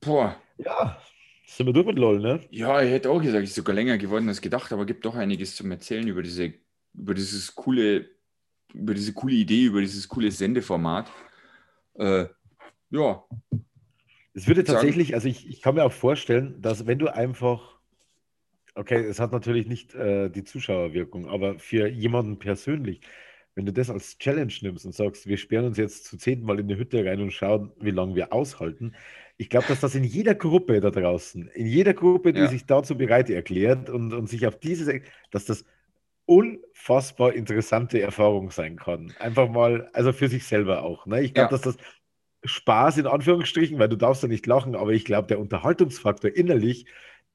boah. 0.00 0.36
Ja, 0.58 1.00
sind 1.46 1.66
wir 1.66 1.72
durch 1.72 1.86
mit 1.86 1.98
LOL, 1.98 2.20
ne? 2.20 2.40
Ja, 2.50 2.82
ich 2.82 2.90
hätte 2.90 3.10
auch 3.10 3.22
gesagt, 3.22 3.42
es 3.44 3.50
ist 3.50 3.56
sogar 3.56 3.74
länger 3.74 3.96
geworden 3.98 4.28
als 4.28 4.40
gedacht, 4.40 4.72
aber 4.72 4.86
gibt 4.86 5.04
doch 5.04 5.14
einiges 5.14 5.56
zum 5.56 5.70
Erzählen 5.70 6.06
über 6.06 6.22
diese, 6.22 6.52
über 6.94 7.14
dieses 7.14 7.54
coole, 7.54 8.10
über 8.74 8.94
diese 8.94 9.12
coole 9.12 9.34
Idee, 9.34 9.64
über 9.64 9.80
dieses 9.80 10.08
coole 10.08 10.30
Sendeformat. 10.30 11.10
Äh, 11.94 12.26
ja, 12.90 13.24
Es 14.38 14.46
würde 14.48 14.64
tatsächlich, 14.64 15.14
also 15.14 15.28
ich, 15.28 15.48
ich 15.48 15.62
kann 15.62 15.74
mir 15.74 15.84
auch 15.84 15.92
vorstellen, 15.92 16.60
dass 16.62 16.86
wenn 16.86 16.98
du 16.98 17.12
einfach, 17.12 17.78
okay, 18.74 19.00
es 19.04 19.20
hat 19.20 19.32
natürlich 19.32 19.66
nicht 19.66 19.94
äh, 19.94 20.30
die 20.30 20.44
Zuschauerwirkung, 20.44 21.28
aber 21.28 21.58
für 21.58 21.88
jemanden 21.88 22.38
persönlich, 22.38 23.00
wenn 23.54 23.66
du 23.66 23.72
das 23.72 23.90
als 23.90 24.18
Challenge 24.18 24.52
nimmst 24.62 24.86
und 24.86 24.94
sagst, 24.94 25.26
wir 25.26 25.36
sperren 25.36 25.66
uns 25.66 25.78
jetzt 25.78 26.04
zu 26.04 26.16
zehnten 26.16 26.46
Mal 26.46 26.60
in 26.60 26.66
eine 26.70 26.78
Hütte 26.78 27.04
rein 27.04 27.20
und 27.20 27.32
schauen, 27.32 27.72
wie 27.80 27.90
lange 27.90 28.14
wir 28.14 28.32
aushalten, 28.32 28.94
ich 29.36 29.50
glaube, 29.50 29.66
dass 29.68 29.80
das 29.80 29.94
in 29.94 30.04
jeder 30.04 30.34
Gruppe 30.34 30.80
da 30.80 30.90
draußen, 30.90 31.48
in 31.48 31.66
jeder 31.66 31.94
Gruppe, 31.94 32.32
die 32.32 32.40
Ja. 32.40 32.48
sich 32.48 32.66
dazu 32.66 32.96
bereit 32.96 33.30
erklärt 33.30 33.90
und, 33.90 34.12
und 34.12 34.28
sich 34.28 34.46
auf 34.46 34.58
dieses, 34.58 34.88
dass 35.30 35.44
das 35.44 35.64
unfassbar 36.26 37.32
interessante 37.34 38.00
Erfahrung 38.00 38.50
sein 38.50 38.76
kann. 38.76 39.14
Einfach 39.18 39.48
mal, 39.48 39.88
also 39.94 40.12
für 40.12 40.28
sich 40.28 40.44
selber 40.44 40.82
auch. 40.82 41.06
Ne? 41.06 41.22
Ich 41.22 41.34
glaube, 41.34 41.48
Ja. 41.50 41.58
dass 41.58 41.62
das 41.62 41.76
Spaß 42.44 42.98
in 42.98 43.06
Anführungsstrichen, 43.06 43.78
weil 43.78 43.88
du 43.88 43.96
darfst 43.96 44.22
ja 44.22 44.28
nicht 44.28 44.46
lachen, 44.46 44.74
aber 44.76 44.92
ich 44.92 45.04
glaube, 45.04 45.28
der 45.28 45.40
Unterhaltungsfaktor 45.40 46.30
innerlich, 46.30 46.86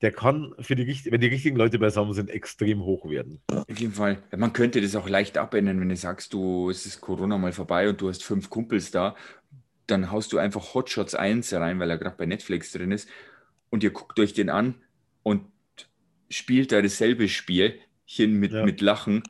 der 0.02 0.12
kann 0.12 0.54
für 0.60 0.76
die, 0.76 0.86
wenn 1.12 1.22
die 1.22 1.28
richtigen 1.28 1.56
Leute 1.56 1.80
beisammen 1.80 2.14
sind, 2.14 2.30
extrem 2.30 2.82
hoch 2.84 3.10
werden. 3.10 3.42
Auf 3.48 3.80
jeden 3.80 3.94
Fall. 3.94 4.22
Man 4.36 4.52
könnte 4.54 4.82
das 4.82 4.96
auch 4.96 5.08
leicht 5.08 5.38
abändern, 5.38 5.80
wenn 5.80 5.90
du 5.90 5.96
sagst, 5.96 6.34
du, 6.34 6.70
es 6.70 6.86
ist 6.86 7.00
Corona 7.02 7.38
mal 7.38 7.54
vorbei 7.54 7.88
und 7.90 8.02
du 8.02 8.10
hast 8.10 8.24
fünf 8.24 8.50
Kumpels 8.50 8.92
da, 8.92 9.16
dann 9.88 10.12
haust 10.12 10.34
du 10.34 10.38
einfach 10.38 10.74
Hotshots 10.74 11.16
1 11.16 11.54
rein, 11.54 11.80
weil 11.80 11.90
er 11.90 11.98
gerade 11.98 12.18
bei 12.18 12.26
Netflix 12.26 12.72
drin 12.72 12.92
ist 12.92 13.08
und 13.70 13.84
ihr 13.84 13.92
guckt 13.92 14.20
euch 14.20 14.34
den 14.34 14.50
an 14.50 14.76
und 15.24 15.44
spielt 16.30 16.72
da 16.72 16.82
dasselbe 16.82 17.28
Spielchen 17.30 18.40
mit, 18.40 18.52
Ja. 18.52 18.66
mit 18.66 18.82
Lachen. 18.82 19.24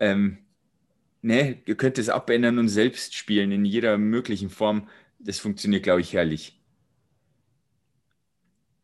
Ähm, 0.00 0.38
ne, 1.22 1.62
ihr 1.66 1.76
könnt 1.76 1.98
es 1.98 2.08
abändern 2.08 2.58
und 2.58 2.68
selbst 2.68 3.14
spielen 3.16 3.52
in 3.52 3.64
jeder 3.64 3.98
möglichen 3.98 4.50
Form. 4.50 4.88
Das 5.18 5.38
funktioniert, 5.40 5.82
glaube 5.84 6.00
ich, 6.00 6.12
herrlich. 6.12 6.60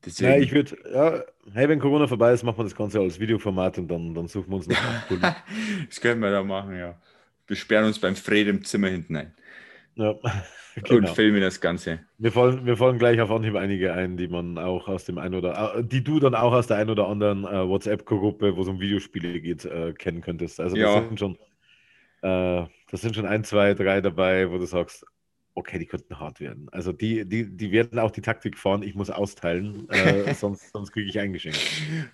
Deswegen, 0.05 0.37
Ja, 0.37 0.37
ich 0.37 0.53
würde, 0.53 0.77
ja, 0.93 1.25
hey, 1.53 1.69
wenn 1.69 1.81
Corona 1.81 2.07
vorbei 2.07 2.33
ist, 2.33 2.45
machen 2.45 2.59
wir 2.59 2.65
das 2.65 2.77
Ganze 2.77 3.01
als 3.01 3.19
Videoformat 3.19 3.79
und 3.79 3.89
dann, 3.89 4.15
dann 4.15 4.29
suchen 4.29 4.49
wir 4.51 4.57
uns 4.57 4.69
noch 4.69 4.83
einen 4.85 5.03
das 5.89 6.01
können 6.01 6.21
wir 6.21 6.31
da 6.31 6.43
machen, 6.43 6.77
ja. 6.77 7.01
Wir 7.47 7.57
sperren 7.57 7.87
uns 7.87 7.99
beim 7.99 8.17
Fred 8.17 8.49
im 8.49 8.65
Zimmer 8.65 8.89
hinten 8.89 9.17
ein. 9.17 9.35
Ja, 9.97 10.15
und 10.89 10.89
genau. 10.89 11.11
filmen 11.11 11.41
das 11.41 11.61
Ganze. 11.61 12.01
Mir 12.19 12.33
fallen, 12.33 12.65
mir 12.65 12.77
fallen 12.77 12.99
gleich 12.99 13.21
auf 13.21 13.31
Anhieb 13.33 13.57
einige 13.57 13.93
ein, 13.95 14.17
die 14.17 14.29
man 14.29 14.59
auch 14.59 14.89
aus 14.89 15.05
dem 15.05 15.19
ein 15.19 15.35
oder 15.35 15.77
äh, 15.79 15.85
die 15.85 16.05
du 16.05 16.21
dann 16.21 16.35
auch 16.37 16.53
aus 16.53 16.69
der 16.69 16.77
ein 16.79 16.91
oder 16.91 17.09
anderen 17.09 17.45
äh, 17.45 17.69
WhatsApp-Gruppe, 17.69 18.57
wo 18.57 18.63
es 18.63 18.69
um 18.69 18.81
Videospiele 18.81 19.41
geht, 19.41 19.65
äh, 19.65 19.93
kennen 19.95 20.21
könntest. 20.23 20.61
Also 20.61 20.77
das 20.77 20.93
Ja. 20.93 20.95
sind 20.95 21.19
schon, 21.19 21.39
äh, 22.25 22.67
das 22.91 23.03
sind 23.03 23.15
schon 23.15 23.27
ein, 23.27 23.45
zwei, 23.45 23.75
drei 23.75 24.01
dabei, 24.01 24.51
wo 24.51 24.59
du 24.59 24.65
sagst, 24.65 25.05
okay, 25.55 25.79
die 25.79 25.87
könnten 25.87 26.19
hart 26.19 26.41
werden. 26.41 26.69
Also 26.73 26.93
die, 26.93 27.25
die, 27.29 27.57
die 27.57 27.71
werden 27.71 27.99
auch 27.99 28.11
die 28.11 28.23
Taktik 28.23 28.59
fahren, 28.59 28.83
ich 28.83 28.95
muss 28.95 29.11
austeilen, 29.11 29.89
äh, 29.91 30.35
sonst, 30.39 30.73
sonst 30.73 30.93
kriege 30.93 31.09
ich 31.09 31.19
eingeschenkt. 31.19 31.61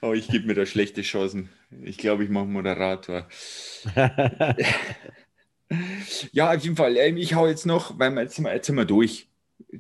Oh, 0.02 0.12
ich 0.12 0.28
gebe 0.28 0.46
mir 0.46 0.54
da 0.54 0.66
schlechte 0.66 1.02
Chancen. 1.02 1.48
Ich 1.82 1.96
glaube, 1.96 2.24
ich 2.24 2.30
mache 2.30 2.46
Moderator. 2.46 3.28
ja, 6.32 6.52
auf 6.52 6.62
jeden 6.62 6.76
Fall. 6.76 6.96
Ähm, 6.96 7.16
ich 7.16 7.34
hau 7.34 7.46
jetzt 7.46 7.66
noch, 7.66 7.98
weil 7.98 8.10
wir 8.10 8.22
jetzt 8.22 8.34
sind 8.34 8.44
wir, 8.44 8.54
jetzt 8.54 8.66
sind 8.66 8.76
wir 8.76 8.84
durch. 8.84 9.28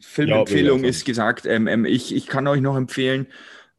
Filmempfehlung 0.00 0.84
ja, 0.84 0.88
ist 0.88 1.04
gesagt. 1.04 1.44
Ähm, 1.46 1.66
ähm, 1.66 1.84
ich, 1.84 2.14
ich 2.14 2.28
kann 2.28 2.46
euch 2.46 2.60
noch 2.60 2.76
empfehlen, 2.76 3.26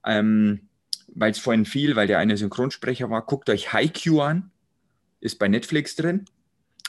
ähm, 0.05 0.67
weil 1.07 1.31
es 1.31 1.39
vorhin 1.39 1.65
viel, 1.65 1.95
weil 1.95 2.07
der 2.07 2.19
eine 2.19 2.35
Synchronsprecher 2.35 3.09
war, 3.09 3.25
guckt 3.25 3.49
euch 3.49 3.71
Haikyuu 3.71 4.19
an. 4.21 4.51
Ist 5.21 5.39
bei 5.39 5.47
Netflix 5.47 5.95
drin. 5.95 6.25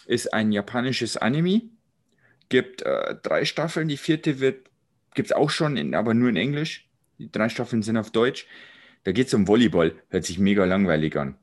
Ist 0.07 0.33
ein 0.33 0.53
japanisches 0.53 1.17
Anime 1.17 1.63
gibt 2.49 2.83
äh, 2.83 3.17
drei 3.23 3.45
Staffeln. 3.45 3.89
Die 3.89 3.97
vierte 3.97 4.39
wird 4.39 4.71
gibt 5.15 5.31
es 5.31 5.33
auch 5.33 5.51
schon, 5.51 5.77
in, 5.77 5.95
aber 5.95 6.15
nur 6.15 6.29
in 6.29 6.37
Englisch. 6.37 6.89
Die 7.19 7.31
drei 7.31 7.49
Staffeln 7.49 7.83
sind 7.83 7.97
auf 7.97 8.11
Deutsch. 8.11 8.47
Da 9.05 9.13
geht 9.13 9.27
es 9.27 9.35
um 9.35 9.49
Volleyball. 9.49 9.95
Hört 10.09 10.25
sich 10.25 10.39
mega 10.39 10.65
langweilig 10.65 11.17
an. 11.17 11.37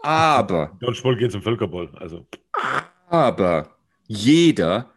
Aber. 0.00 0.76
Dodgeball 0.80 1.16
geht 1.16 1.30
es 1.30 1.34
um 1.34 1.42
Völkerball. 1.42 1.90
Also. 1.96 2.26
Aber 3.08 3.76
jeder, 4.06 4.94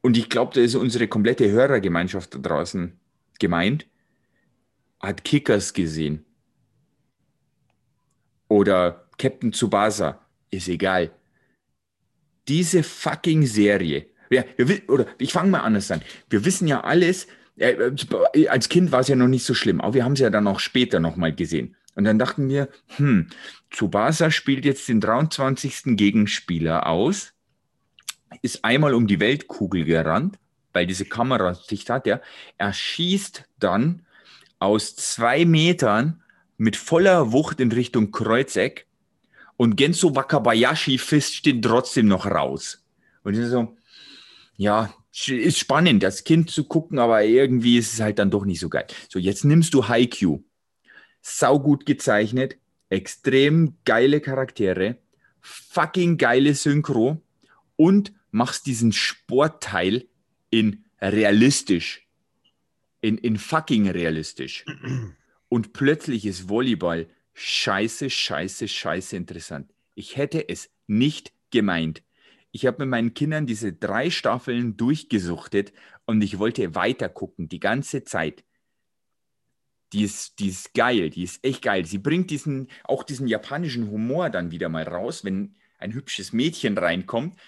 und 0.00 0.16
ich 0.16 0.28
glaube, 0.28 0.54
da 0.54 0.60
ist 0.60 0.74
unsere 0.74 1.06
komplette 1.08 1.50
Hörergemeinschaft 1.50 2.34
da 2.34 2.38
draußen 2.38 2.98
gemeint, 3.38 3.86
hat 5.00 5.24
Kickers 5.24 5.72
gesehen. 5.72 6.24
Oder 8.48 9.06
Captain 9.18 9.52
Tsubasa. 9.52 10.26
Ist 10.50 10.68
egal. 10.68 11.12
Diese 12.50 12.82
fucking 12.82 13.46
Serie 13.46 14.10
ja, 14.30 14.44
wir, 14.56 14.88
oder 14.88 15.06
ich 15.18 15.32
fange 15.32 15.50
mal 15.50 15.60
anders 15.60 15.90
an. 15.90 16.02
Wir 16.28 16.44
wissen 16.44 16.68
ja 16.68 16.82
alles, 16.82 17.26
äh, 17.56 17.72
äh, 18.32 18.48
als 18.48 18.68
Kind 18.68 18.92
war 18.92 19.00
es 19.00 19.08
ja 19.08 19.16
noch 19.16 19.28
nicht 19.28 19.44
so 19.44 19.54
schlimm, 19.54 19.80
aber 19.80 19.94
wir 19.94 20.04
haben 20.04 20.12
es 20.12 20.20
ja 20.20 20.30
dann 20.30 20.46
auch 20.46 20.60
später 20.60 21.00
nochmal 21.00 21.34
gesehen. 21.34 21.76
Und 21.96 22.04
dann 22.04 22.18
dachten 22.18 22.48
wir, 22.48 22.68
hm, 22.96 23.28
Tsubasa 23.70 24.30
spielt 24.30 24.64
jetzt 24.64 24.88
den 24.88 25.00
23. 25.00 25.96
Gegenspieler 25.96 26.86
aus, 26.86 27.32
ist 28.42 28.64
einmal 28.64 28.94
um 28.94 29.08
die 29.08 29.18
Weltkugel 29.18 29.84
gerannt, 29.84 30.38
weil 30.72 30.86
diese 30.86 31.04
Kamera 31.04 31.54
sich 31.54 31.90
hat, 31.90 32.06
ja. 32.06 32.20
Er 32.56 32.72
schießt 32.72 33.44
dann 33.58 34.06
aus 34.60 34.94
zwei 34.94 35.44
Metern 35.44 36.22
mit 36.56 36.76
voller 36.76 37.32
Wucht 37.32 37.58
in 37.58 37.72
Richtung 37.72 38.12
Kreuzeck 38.12 38.86
und 39.60 39.76
Genso 39.76 40.16
Wakabayashi 40.16 40.96
fischt 40.96 41.44
den 41.44 41.60
trotzdem 41.60 42.06
noch 42.06 42.24
raus. 42.24 42.82
Und 43.24 43.36
ich 43.36 43.44
so, 43.44 43.76
ja, 44.56 44.94
ist 45.26 45.58
spannend, 45.58 46.02
das 46.02 46.24
Kind 46.24 46.50
zu 46.50 46.64
gucken, 46.64 46.98
aber 46.98 47.24
irgendwie 47.24 47.76
ist 47.76 47.92
es 47.92 48.00
halt 48.00 48.18
dann 48.18 48.30
doch 48.30 48.46
nicht 48.46 48.58
so 48.58 48.70
geil. 48.70 48.86
So, 49.10 49.18
jetzt 49.18 49.44
nimmst 49.44 49.74
du 49.74 49.86
Haikyuu. 49.86 50.42
Saugut 51.20 51.84
gezeichnet, 51.84 52.56
extrem 52.88 53.76
geile 53.84 54.22
Charaktere, 54.22 54.96
fucking 55.42 56.16
geile 56.16 56.54
Synchro 56.54 57.20
und 57.76 58.14
machst 58.30 58.64
diesen 58.64 58.92
Sportteil 58.92 60.08
in 60.48 60.86
realistisch. 61.02 62.08
In, 63.02 63.18
in 63.18 63.36
fucking 63.36 63.90
realistisch. 63.90 64.64
Und 65.50 65.72
plötzlich 65.74 66.24
ist 66.24 66.48
Volleyball 66.48 67.08
scheiße, 67.40 68.10
scheiße, 68.10 68.68
scheiße 68.68 69.16
interessant. 69.16 69.72
Ich 69.94 70.16
hätte 70.16 70.48
es 70.48 70.70
nicht 70.86 71.32
gemeint. 71.50 72.02
Ich 72.52 72.66
habe 72.66 72.78
mit 72.80 72.88
meinen 72.88 73.14
Kindern 73.14 73.46
diese 73.46 73.72
drei 73.72 74.10
Staffeln 74.10 74.76
durchgesuchtet 74.76 75.72
und 76.04 76.20
ich 76.22 76.38
wollte 76.38 76.74
weiter 76.74 77.08
gucken, 77.08 77.48
die 77.48 77.60
ganze 77.60 78.04
Zeit. 78.04 78.44
Die 79.92 80.02
ist, 80.02 80.38
die 80.38 80.48
ist 80.48 80.74
geil, 80.74 81.10
die 81.10 81.22
ist 81.22 81.44
echt 81.44 81.62
geil. 81.62 81.84
Sie 81.86 81.98
bringt 81.98 82.30
diesen, 82.30 82.68
auch 82.84 83.02
diesen 83.04 83.26
japanischen 83.26 83.90
Humor 83.90 84.30
dann 84.30 84.50
wieder 84.50 84.68
mal 84.68 84.84
raus, 84.84 85.24
wenn 85.24 85.56
ein 85.78 85.94
hübsches 85.94 86.32
Mädchen 86.32 86.76
reinkommt, 86.76 87.40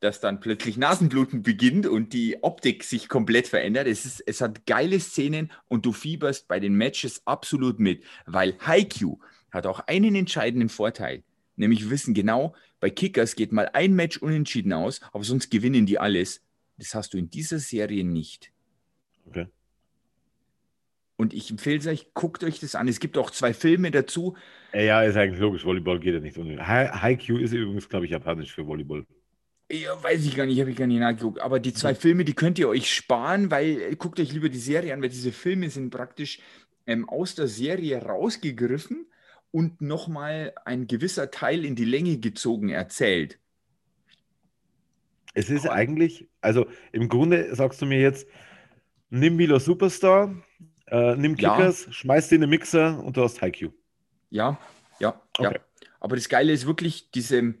das 0.00 0.20
dann 0.20 0.40
plötzlich 0.40 0.76
Nasenbluten 0.76 1.42
beginnt 1.42 1.86
und 1.86 2.12
die 2.12 2.42
Optik 2.42 2.84
sich 2.84 3.08
komplett 3.08 3.46
verändert. 3.46 3.86
Es, 3.86 4.06
ist, 4.06 4.20
es 4.26 4.40
hat 4.40 4.66
geile 4.66 4.98
Szenen 4.98 5.52
und 5.68 5.84
du 5.84 5.92
fieberst 5.92 6.48
bei 6.48 6.58
den 6.58 6.74
Matches 6.74 7.22
absolut 7.26 7.78
mit, 7.78 8.02
weil 8.26 8.56
Haikyuu 8.60 9.18
hat 9.50 9.66
auch 9.66 9.80
einen 9.80 10.14
entscheidenden 10.14 10.70
Vorteil. 10.70 11.22
Nämlich 11.56 11.82
wir 11.82 11.90
wissen 11.90 12.14
genau, 12.14 12.54
bei 12.80 12.88
Kickers 12.88 13.36
geht 13.36 13.52
mal 13.52 13.68
ein 13.74 13.94
Match 13.94 14.16
unentschieden 14.16 14.72
aus, 14.72 15.00
aber 15.12 15.24
sonst 15.24 15.50
gewinnen 15.50 15.84
die 15.84 15.98
alles. 15.98 16.42
Das 16.78 16.94
hast 16.94 17.12
du 17.12 17.18
in 17.18 17.28
dieser 17.28 17.58
Serie 17.58 18.04
nicht. 18.04 18.52
Okay. 19.26 19.46
Und 21.16 21.34
ich 21.34 21.50
empfehle 21.50 21.76
es 21.76 21.86
euch, 21.86 22.14
guckt 22.14 22.42
euch 22.42 22.60
das 22.60 22.74
an. 22.74 22.88
Es 22.88 22.98
gibt 22.98 23.18
auch 23.18 23.30
zwei 23.30 23.52
Filme 23.52 23.90
dazu. 23.90 24.38
Ja, 24.72 25.02
ist 25.02 25.16
eigentlich 25.18 25.40
logisch. 25.40 25.66
Volleyball 25.66 26.00
geht 26.00 26.14
ja 26.14 26.20
nicht. 26.20 26.38
Haikyuu 26.38 27.36
ist 27.36 27.52
übrigens, 27.52 27.90
glaube 27.90 28.06
ich, 28.06 28.12
japanisch 28.12 28.54
für 28.54 28.66
Volleyball. 28.66 29.04
Ja, 29.70 30.02
weiß 30.02 30.24
ich 30.26 30.36
gar 30.36 30.46
nicht, 30.46 30.58
habe 30.58 30.70
ich 30.70 30.76
gar 30.76 30.86
nicht 30.88 30.98
nachgeguckt. 30.98 31.40
Aber 31.40 31.60
die 31.60 31.72
zwei 31.72 31.94
Filme, 31.94 32.24
die 32.24 32.34
könnt 32.34 32.58
ihr 32.58 32.68
euch 32.68 32.92
sparen, 32.92 33.50
weil 33.52 33.94
guckt 33.96 34.18
euch 34.18 34.32
lieber 34.32 34.48
die 34.48 34.58
Serie 34.58 34.92
an, 34.92 35.00
weil 35.00 35.10
diese 35.10 35.30
Filme 35.30 35.70
sind 35.70 35.90
praktisch 35.90 36.40
ähm, 36.86 37.08
aus 37.08 37.36
der 37.36 37.46
Serie 37.46 38.02
rausgegriffen 38.02 39.06
und 39.52 39.80
nochmal 39.80 40.52
ein 40.64 40.88
gewisser 40.88 41.30
Teil 41.30 41.64
in 41.64 41.76
die 41.76 41.84
Länge 41.84 42.18
gezogen 42.18 42.70
erzählt. 42.70 43.38
Es 45.34 45.50
ist 45.50 45.68
eigentlich, 45.68 46.28
also 46.40 46.66
im 46.90 47.08
Grunde 47.08 47.54
sagst 47.54 47.80
du 47.80 47.86
mir 47.86 48.00
jetzt, 48.00 48.26
nimm 49.10 49.36
Milo 49.36 49.60
Superstar, 49.60 50.34
äh, 50.86 51.14
nimm 51.14 51.36
Kickers, 51.36 51.86
ja. 51.86 51.92
schmeiß 51.92 52.28
den 52.28 52.36
in 52.36 52.40
den 52.42 52.50
Mixer 52.50 53.02
und 53.04 53.16
du 53.16 53.22
hast 53.22 53.40
Haikyuu. 53.40 53.70
Ja, 54.30 54.58
ja, 54.98 55.20
okay. 55.38 55.54
ja. 55.54 55.86
Aber 56.00 56.16
das 56.16 56.28
Geile 56.28 56.52
ist 56.52 56.66
wirklich 56.66 57.12
diese 57.12 57.54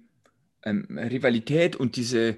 ähm, 0.64 0.86
Rivalität 0.98 1.76
und 1.76 1.96
diese, 1.96 2.36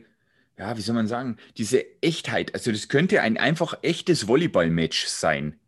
ja, 0.59 0.77
wie 0.77 0.81
soll 0.81 0.95
man 0.95 1.09
sagen, 1.09 1.37
diese 1.57 1.85
Echtheit. 2.03 2.55
Also 2.55 2.73
das 2.73 2.89
könnte 2.89 3.23
ein 3.23 3.37
einfach 3.37 3.79
echtes 3.83 4.29
Volleyball-Match 4.29 5.07
sein. 5.07 5.59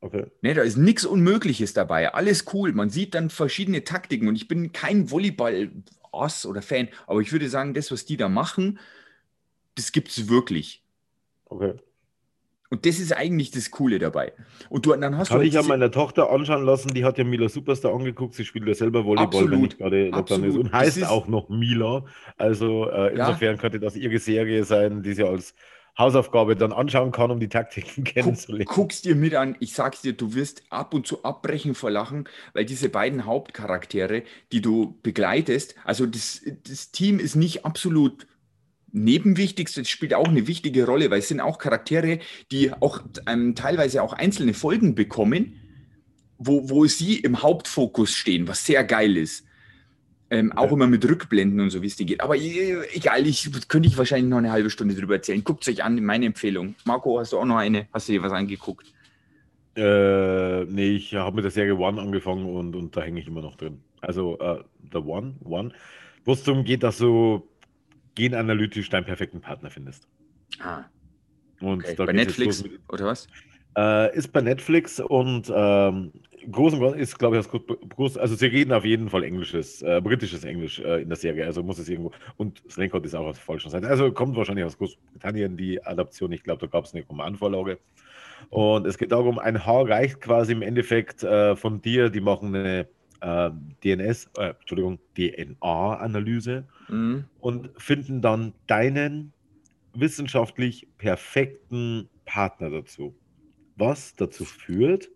Okay. 0.00 0.26
Ne, 0.42 0.54
da 0.54 0.62
ist 0.62 0.76
nichts 0.76 1.04
Unmögliches 1.04 1.72
dabei. 1.72 2.12
Alles 2.14 2.44
cool. 2.52 2.72
Man 2.72 2.90
sieht 2.90 3.14
dann 3.14 3.30
verschiedene 3.30 3.84
Taktiken 3.84 4.28
und 4.28 4.36
ich 4.36 4.46
bin 4.46 4.72
kein 4.72 5.10
Volleyball-Ass 5.10 6.46
oder 6.46 6.62
Fan, 6.62 6.88
aber 7.06 7.20
ich 7.20 7.32
würde 7.32 7.48
sagen, 7.48 7.74
das, 7.74 7.90
was 7.90 8.04
die 8.04 8.16
da 8.16 8.28
machen, 8.28 8.78
das 9.74 9.92
gibt 9.92 10.08
es 10.08 10.28
wirklich. 10.28 10.82
Okay. 11.46 11.74
Und 12.70 12.86
das 12.86 12.98
ist 12.98 13.16
eigentlich 13.16 13.50
das 13.50 13.70
Coole 13.70 13.98
dabei. 13.98 14.32
Und 14.68 14.86
du, 14.86 14.94
dann 14.94 15.16
hast 15.16 15.28
Kann 15.28 15.40
du 15.40 15.46
ich 15.46 15.54
ja 15.54 15.62
meiner 15.62 15.90
Tochter 15.90 16.30
anschauen 16.30 16.64
lassen, 16.64 16.94
die 16.94 17.04
hat 17.04 17.18
ja 17.18 17.24
Mila 17.24 17.48
Superstar 17.48 17.94
angeguckt, 17.94 18.34
sie 18.34 18.44
spielt 18.44 18.66
ja 18.66 18.74
selber 18.74 19.04
Volleyball, 19.04 19.26
absolut, 19.26 19.52
wenn 19.52 19.64
ich 19.64 19.78
gerade 19.78 20.08
Lockdown 20.08 20.44
ist. 20.44 20.56
Und 20.56 20.72
heißt 20.72 20.96
ist, 20.98 21.08
auch 21.08 21.28
noch 21.28 21.48
Mila. 21.48 22.04
Also 22.36 22.88
äh, 22.88 23.12
insofern 23.12 23.54
ja. 23.54 23.60
könnte 23.60 23.80
das 23.80 23.96
ihre 23.96 24.18
Serie 24.18 24.64
sein, 24.64 25.02
die 25.02 25.12
sie 25.12 25.24
als 25.24 25.54
Hausaufgabe 25.98 26.56
dann 26.56 26.72
anschauen 26.72 27.10
kann, 27.10 27.30
um 27.30 27.40
die 27.40 27.48
Taktiken 27.48 28.04
kennenzulernen. 28.04 28.66
Guck's 28.66 29.02
dir 29.02 29.14
mit 29.14 29.34
an. 29.34 29.56
Ich 29.60 29.72
sag's 29.72 30.02
dir, 30.02 30.12
du 30.12 30.34
wirst 30.34 30.64
ab 30.70 30.92
und 30.92 31.06
zu 31.06 31.24
abbrechen 31.24 31.74
vor 31.74 31.90
Lachen, 31.90 32.28
weil 32.52 32.64
diese 32.64 32.88
beiden 32.88 33.24
Hauptcharaktere, 33.24 34.22
die 34.52 34.60
du 34.60 34.98
begleitest, 35.02 35.74
also 35.84 36.06
das, 36.06 36.42
das 36.68 36.90
Team 36.90 37.18
ist 37.18 37.36
nicht 37.36 37.64
absolut 37.64 38.26
nebenwichtig, 38.92 39.76
es 39.76 39.88
spielt 39.88 40.14
auch 40.14 40.28
eine 40.28 40.46
wichtige 40.46 40.86
Rolle, 40.86 41.10
weil 41.10 41.18
es 41.18 41.28
sind 41.28 41.40
auch 41.40 41.58
Charaktere, 41.58 42.20
die 42.50 42.72
auch 42.72 43.02
ähm, 43.26 43.54
teilweise 43.54 44.02
auch 44.02 44.12
einzelne 44.12 44.54
Folgen 44.54 44.94
bekommen, 44.94 45.56
wo, 46.38 46.68
wo 46.68 46.86
sie 46.86 47.18
im 47.18 47.42
Hauptfokus 47.42 48.12
stehen, 48.12 48.48
was 48.48 48.64
sehr 48.64 48.84
geil 48.84 49.16
ist. 49.16 49.44
Ähm, 50.28 50.52
auch 50.52 50.66
ja. 50.66 50.72
immer 50.72 50.88
mit 50.88 51.08
Rückblenden 51.08 51.60
und 51.60 51.70
so, 51.70 51.82
wie 51.82 51.86
es 51.86 51.94
dir 51.94 52.04
geht. 52.04 52.20
Aber 52.20 52.34
egal, 52.36 53.26
ich 53.26 53.48
könnte 53.68 53.88
ich 53.88 53.96
wahrscheinlich 53.96 54.28
noch 54.28 54.38
eine 54.38 54.50
halbe 54.50 54.70
Stunde 54.70 54.96
drüber 54.96 55.14
erzählen. 55.14 55.44
Guckt 55.44 55.62
es 55.62 55.72
euch 55.72 55.84
an, 55.84 56.02
meine 56.04 56.26
Empfehlung. 56.26 56.74
Marco, 56.84 57.20
hast 57.20 57.32
du 57.32 57.38
auch 57.38 57.44
noch 57.44 57.56
eine? 57.56 57.86
Hast 57.92 58.08
du 58.08 58.12
dir 58.12 58.22
was 58.22 58.32
angeguckt? 58.32 58.92
Äh, 59.76 60.64
nee, 60.64 60.96
ich 60.96 61.14
habe 61.14 61.36
mit 61.36 61.44
der 61.44 61.52
Serie 61.52 61.76
One 61.76 62.00
angefangen 62.00 62.46
und, 62.46 62.74
und 62.74 62.96
da 62.96 63.02
hänge 63.02 63.20
ich 63.20 63.28
immer 63.28 63.42
noch 63.42 63.56
drin. 63.56 63.82
Also, 64.00 64.36
äh, 64.40 64.64
The 64.92 64.98
One, 64.98 65.36
One, 65.44 65.72
wo 66.24 66.32
es 66.32 66.42
darum 66.42 66.64
geht, 66.64 66.82
dass 66.82 66.98
du 66.98 67.46
genanalytisch 68.16 68.88
deinen 68.90 69.04
perfekten 69.04 69.40
Partner 69.40 69.70
findest. 69.70 70.08
Ah. 70.60 70.84
Und 71.60 71.84
okay. 71.84 71.94
bei 71.96 72.12
Netflix 72.12 72.62
mit, 72.62 72.80
oder 72.88 73.06
was? 73.06 73.28
Äh, 73.76 74.16
ist 74.16 74.32
bei 74.32 74.40
Netflix 74.40 75.00
und 75.00 75.52
ähm, 75.54 76.12
groß 76.50 76.74
und 76.74 76.96
ist, 76.96 77.18
glaube 77.18 77.38
ich, 77.38 77.46
das 77.46 77.60
groß, 77.90 78.16
also 78.18 78.34
sie 78.34 78.46
reden 78.46 78.72
auf 78.72 78.84
jeden 78.84 79.10
Fall 79.10 79.22
englisches, 79.22 79.82
äh, 79.82 80.00
britisches 80.02 80.44
Englisch 80.44 80.78
äh, 80.78 81.02
in 81.02 81.08
der 81.08 81.16
Serie, 81.16 81.44
also 81.44 81.62
muss 81.62 81.78
es 81.78 81.88
irgendwo, 81.88 82.12
und 82.36 82.62
Slankot 82.70 83.04
ist 83.04 83.14
auch 83.14 83.26
auf 83.26 83.36
der 83.36 83.44
falschen 83.44 83.70
Seite, 83.70 83.88
also 83.88 84.10
kommt 84.12 84.36
wahrscheinlich 84.36 84.64
aus 84.64 84.78
Großbritannien 84.78 85.56
die 85.56 85.82
Adaption, 85.84 86.32
ich 86.32 86.42
glaube, 86.42 86.60
da 86.60 86.66
gab 86.66 86.84
es 86.84 86.94
eine 86.94 87.04
Romanvorlage. 87.04 87.78
Und 88.50 88.86
es 88.86 88.98
geht 88.98 89.12
darum, 89.12 89.38
ein 89.38 89.64
Haar 89.64 89.88
reicht 89.88 90.20
quasi 90.20 90.52
im 90.52 90.62
Endeffekt 90.62 91.22
äh, 91.24 91.56
von 91.56 91.80
dir, 91.80 92.10
die 92.10 92.20
machen 92.20 92.54
eine 92.54 92.86
äh, 93.26 93.50
DNS, 93.82 94.30
äh, 94.38 94.50
Entschuldigung, 94.50 94.98
DNA-Analyse 95.16 96.64
mhm. 96.88 97.24
und 97.40 97.70
finden 97.76 98.22
dann 98.22 98.52
deinen 98.68 99.32
wissenschaftlich 99.94 100.86
perfekten 100.98 102.08
Partner 102.24 102.70
dazu. 102.70 103.16
Was 103.76 104.14
dazu 104.14 104.44
führt, 104.44 105.10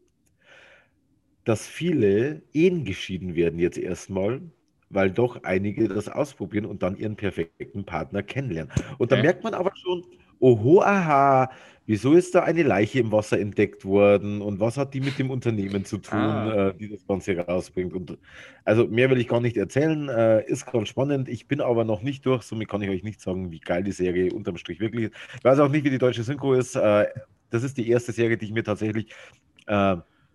dass 1.44 1.66
viele 1.66 2.42
Ehen 2.52 2.84
geschieden 2.84 3.34
werden 3.34 3.58
jetzt 3.58 3.78
erstmal, 3.78 4.42
weil 4.88 5.10
doch 5.10 5.44
einige 5.44 5.88
das 5.88 6.08
ausprobieren 6.08 6.66
und 6.66 6.82
dann 6.82 6.96
ihren 6.96 7.16
perfekten 7.16 7.84
Partner 7.84 8.22
kennenlernen. 8.22 8.72
Und 8.98 9.12
da 9.12 9.22
merkt 9.22 9.44
man 9.44 9.54
aber 9.54 9.72
schon, 9.76 10.04
oho, 10.40 10.82
aha, 10.82 11.50
wieso 11.90 12.14
ist 12.14 12.36
da 12.36 12.44
eine 12.44 12.62
Leiche 12.62 13.00
im 13.00 13.10
Wasser 13.10 13.40
entdeckt 13.40 13.84
worden 13.84 14.42
und 14.42 14.60
was 14.60 14.76
hat 14.76 14.94
die 14.94 15.00
mit 15.00 15.18
dem 15.18 15.28
Unternehmen 15.28 15.84
zu 15.84 15.98
tun, 15.98 16.20
ah. 16.20 16.68
äh, 16.68 16.74
die 16.74 16.88
das 16.88 17.04
Ganze 17.04 17.36
rausbringt. 17.36 17.92
Und 17.92 18.16
also 18.64 18.86
mehr 18.86 19.10
will 19.10 19.18
ich 19.18 19.26
gar 19.26 19.40
nicht 19.40 19.56
erzählen, 19.56 20.08
äh, 20.08 20.44
ist 20.46 20.66
ganz 20.70 20.88
spannend. 20.88 21.28
Ich 21.28 21.48
bin 21.48 21.60
aber 21.60 21.84
noch 21.84 22.02
nicht 22.02 22.24
durch, 22.26 22.44
somit 22.44 22.68
kann 22.68 22.80
ich 22.82 22.90
euch 22.90 23.02
nicht 23.02 23.20
sagen, 23.20 23.50
wie 23.50 23.58
geil 23.58 23.82
die 23.82 23.90
Serie 23.90 24.32
unterm 24.32 24.56
Strich 24.56 24.78
wirklich 24.78 25.06
ist. 25.06 25.14
Ich 25.36 25.44
weiß 25.44 25.58
auch 25.58 25.68
nicht, 25.68 25.84
wie 25.84 25.90
die 25.90 25.98
deutsche 25.98 26.22
Synchro 26.22 26.54
ist. 26.54 26.76
Äh, 26.76 27.08
das 27.50 27.64
ist 27.64 27.76
die 27.76 27.88
erste 27.88 28.12
Serie, 28.12 28.36
die 28.36 28.44
ich 28.44 28.52
mir 28.52 28.64
tatsächlich 28.64 29.12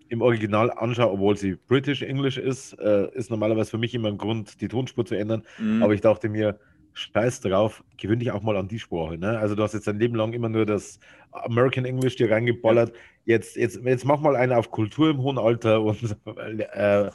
im 0.08 0.22
Original 0.22 0.72
anschaue, 0.72 1.12
obwohl 1.12 1.36
sie 1.36 1.56
British 1.68 2.04
English 2.04 2.38
ist, 2.38 2.74
ist 2.74 3.30
normalerweise 3.30 3.72
für 3.72 3.78
mich 3.78 3.94
immer 3.94 4.08
ein 4.08 4.18
Grund, 4.18 4.62
die 4.62 4.70
Tonspur 4.70 5.06
zu 5.06 5.16
ändern. 5.16 5.44
Mhm. 5.58 5.84
Aber 5.84 5.94
ich 5.94 6.00
dachte 6.00 6.30
mir, 6.30 6.58
scheiß 6.96 7.42
drauf, 7.42 7.84
gewöhn 7.98 8.20
dich 8.20 8.32
auch 8.32 8.42
mal 8.42 8.56
an 8.56 8.70
die 8.70 8.80
Sprache. 8.80 9.18
Ne? 9.18 9.38
Also 9.38 9.54
du 9.54 9.64
hast 9.64 9.74
jetzt 9.74 9.86
dein 9.88 10.00
Leben 10.00 10.16
lang 10.16 10.34
immer 10.34 10.50
nur 10.50 10.66
das 10.66 11.00
American 11.32 11.84
English 11.86 12.16
dir 12.16 12.32
reingeballert. 12.32 12.90
Ja. 12.90 12.96
Jetzt, 13.26 13.58
jetzt, 13.58 13.84
jetzt 13.84 14.06
mach 14.06 14.22
mal 14.22 14.36
eine 14.36 14.58
auf 14.58 14.72
Kultur 14.72 15.10
im 15.10 15.18
hohen 15.18 15.38
Alter 15.38 15.82
und 15.82 15.98
äh, 16.74 17.10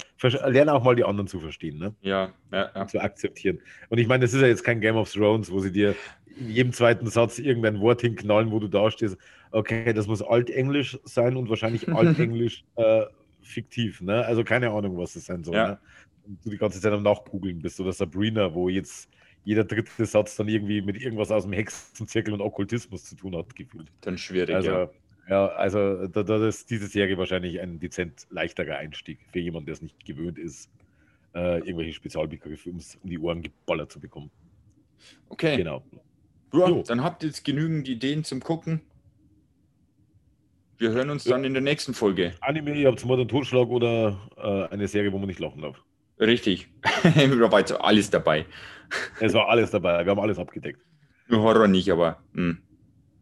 lerne 0.49 0.74
auch 0.74 0.85
mal 0.85 0.95
die 0.95 1.05
anderen 1.05 1.28
zu 1.28 1.41
verstehen. 1.41 1.78
Ne? 1.78 1.95
Ja, 2.03 2.33
ja, 2.53 2.70
ja. 2.74 2.87
Zu 2.87 3.01
akzeptieren. 3.01 3.59
Und 3.89 3.99
ich 3.99 4.07
meine, 4.07 4.22
das 4.22 4.35
ist 4.35 4.43
ja 4.43 4.49
jetzt 4.49 4.64
kein 4.64 4.81
Game 4.81 4.97
of 4.97 5.11
Thrones, 5.11 5.51
wo 5.51 5.61
sie 5.61 5.72
dir 5.72 5.95
in 6.39 6.51
jedem 6.51 6.72
zweiten 6.72 7.07
Satz 7.07 7.39
irgendein 7.39 7.81
Wort 7.81 8.03
hinknallen, 8.03 8.51
wo 8.51 8.59
du 8.59 8.68
da 8.68 8.91
stehst. 8.91 9.16
Okay, 9.51 9.95
das 9.95 10.07
muss 10.07 10.20
Altenglisch 10.20 10.99
sein 11.05 11.37
und 11.37 11.49
wahrscheinlich 11.49 11.89
Altenglisch 11.95 12.64
äh, 12.76 13.05
fiktiv. 13.41 14.03
Ne? 14.03 14.24
Also 14.26 14.45
keine 14.45 14.70
Ahnung, 14.70 14.99
was 14.99 15.14
das 15.14 15.24
sein 15.24 15.43
soll. 15.43 15.55
Ja. 15.55 15.68
Ne? 15.68 15.78
Und 16.26 16.45
du 16.45 16.51
die 16.51 16.59
ganze 16.59 16.81
Zeit 16.83 16.93
am 16.93 17.03
Nachgoogeln 17.03 17.62
bist 17.62 17.81
oder 17.81 17.93
Sabrina, 17.93 18.53
wo 18.53 18.68
jetzt 18.68 19.09
jeder 19.45 19.64
dritte 19.64 20.07
Satz 20.07 20.36
dann 20.36 20.49
irgendwie 20.49 20.82
mit 20.82 21.01
irgendwas 21.01 21.30
aus 21.30 21.45
dem 21.45 21.53
Hexenzirkel 21.53 22.34
und 22.34 22.41
Okkultismus 22.41 23.05
zu 23.05 23.16
tun 23.16 23.36
hat, 23.36 23.55
gefühlt. 23.57 23.88
Dann 24.03 24.18
schwierig, 24.18 24.55
also, 24.55 24.70
ja. 24.70 24.91
Ja, 25.28 25.47
also 25.47 26.09
da, 26.09 26.24
da 26.24 26.47
ist 26.49 26.70
diese 26.70 26.88
Serie 26.88 27.16
wahrscheinlich 27.16 27.61
ein 27.61 27.78
dezent 27.78 28.26
leichterer 28.30 28.78
Einstieg 28.78 29.20
für 29.32 29.38
jemanden, 29.38 29.66
der 29.66 29.74
es 29.74 29.82
nicht 29.82 30.05
gewöhnt 30.05 30.38
ist, 30.38 30.68
äh, 31.34 31.59
irgendwelche 31.59 31.93
Spezialbegriffe 31.93 32.70
um 32.70 32.80
die 33.05 33.18
Ohren 33.18 33.41
geballert 33.41 33.93
zu 33.93 34.01
bekommen. 34.01 34.30
Okay. 35.28 35.57
Genau. 35.57 35.84
Ja, 36.53 36.82
dann 36.82 37.05
habt 37.05 37.22
ihr 37.22 37.28
jetzt 37.28 37.45
genügend 37.45 37.88
Ideen 37.88 38.24
zum 38.24 38.41
Gucken. 38.41 38.80
Wir 40.78 40.91
hören 40.91 41.11
uns 41.11 41.24
dann 41.24 41.45
in 41.45 41.53
der 41.53 41.62
nächsten 41.62 41.95
Folge. 41.95 42.34
Anime, 42.41 42.74
ihr 42.74 42.88
habt 42.88 43.05
Mord 43.05 43.20
und 43.20 43.28
Totschlag 43.28 43.68
oder 43.68 44.18
äh, 44.36 44.72
eine 44.72 44.88
Serie, 44.88 45.12
wo 45.12 45.18
man 45.18 45.28
nicht 45.28 45.38
lachen 45.38 45.62
darf. 45.62 45.80
Richtig. 46.21 46.68
da 47.03 47.53
war 47.53 47.59
jetzt 47.59 47.73
alles 47.73 48.11
dabei. 48.11 48.47
Es 49.21 49.35
war 49.35 49.49
alles 49.49 49.71
dabei. 49.71 50.05
Wir 50.05 50.11
haben 50.11 50.21
alles 50.21 50.39
abgedeckt. 50.39 50.81
Horror 51.31 51.68
nicht, 51.68 51.91
aber. 51.91 52.23
Mh. 52.33 52.57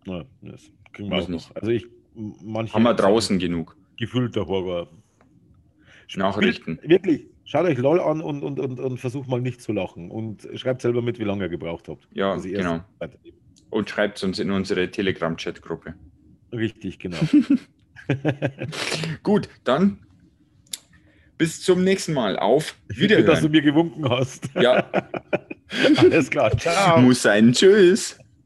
Ja, 0.06 0.24
das 0.42 0.70
kriegen 0.92 1.10
wir 1.10 1.18
auch 1.18 1.28
nicht. 1.28 1.50
Also 1.54 1.70
ich, 1.70 1.86
manche 2.14 2.74
haben 2.74 2.82
wir 2.82 2.94
draußen 2.94 3.38
genug. 3.38 3.76
Gefühlter 3.96 4.46
Horror. 4.46 4.88
Nachrichten. 6.16 6.78
Wirklich, 6.82 7.26
schaut 7.44 7.66
euch 7.66 7.76
LOL 7.76 8.00
an 8.00 8.22
und, 8.22 8.42
und, 8.42 8.58
und, 8.58 8.80
und 8.80 8.98
versucht 8.98 9.28
mal 9.28 9.42
nicht 9.42 9.60
zu 9.60 9.72
lachen. 9.72 10.10
Und 10.10 10.48
schreibt 10.54 10.80
selber 10.80 11.02
mit, 11.02 11.18
wie 11.18 11.24
lange 11.24 11.44
ihr 11.44 11.48
gebraucht 11.50 11.88
habt. 11.88 12.08
Ja, 12.14 12.36
genau. 12.36 12.80
Und 13.70 13.90
schreibt 13.90 14.16
es 14.16 14.24
uns 14.24 14.38
in 14.38 14.50
unsere 14.50 14.90
Telegram-Chat-Gruppe. 14.90 15.94
Richtig, 16.52 16.98
genau. 16.98 17.18
Gut, 19.22 19.50
dann 19.64 19.98
bis 21.38 21.62
zum 21.62 21.84
nächsten 21.84 22.12
Mal. 22.12 22.38
Auf 22.38 22.74
Wiederhören. 22.88 23.26
dass 23.26 23.40
du 23.40 23.48
mir 23.48 23.62
gewunken 23.62 24.08
hast. 24.08 24.48
Ja. 24.60 24.84
Alles 25.96 26.28
klar. 26.30 26.50
Ciao. 26.58 27.00
Muss 27.00 27.22
sein. 27.22 27.52
Tschüss. 27.52 28.18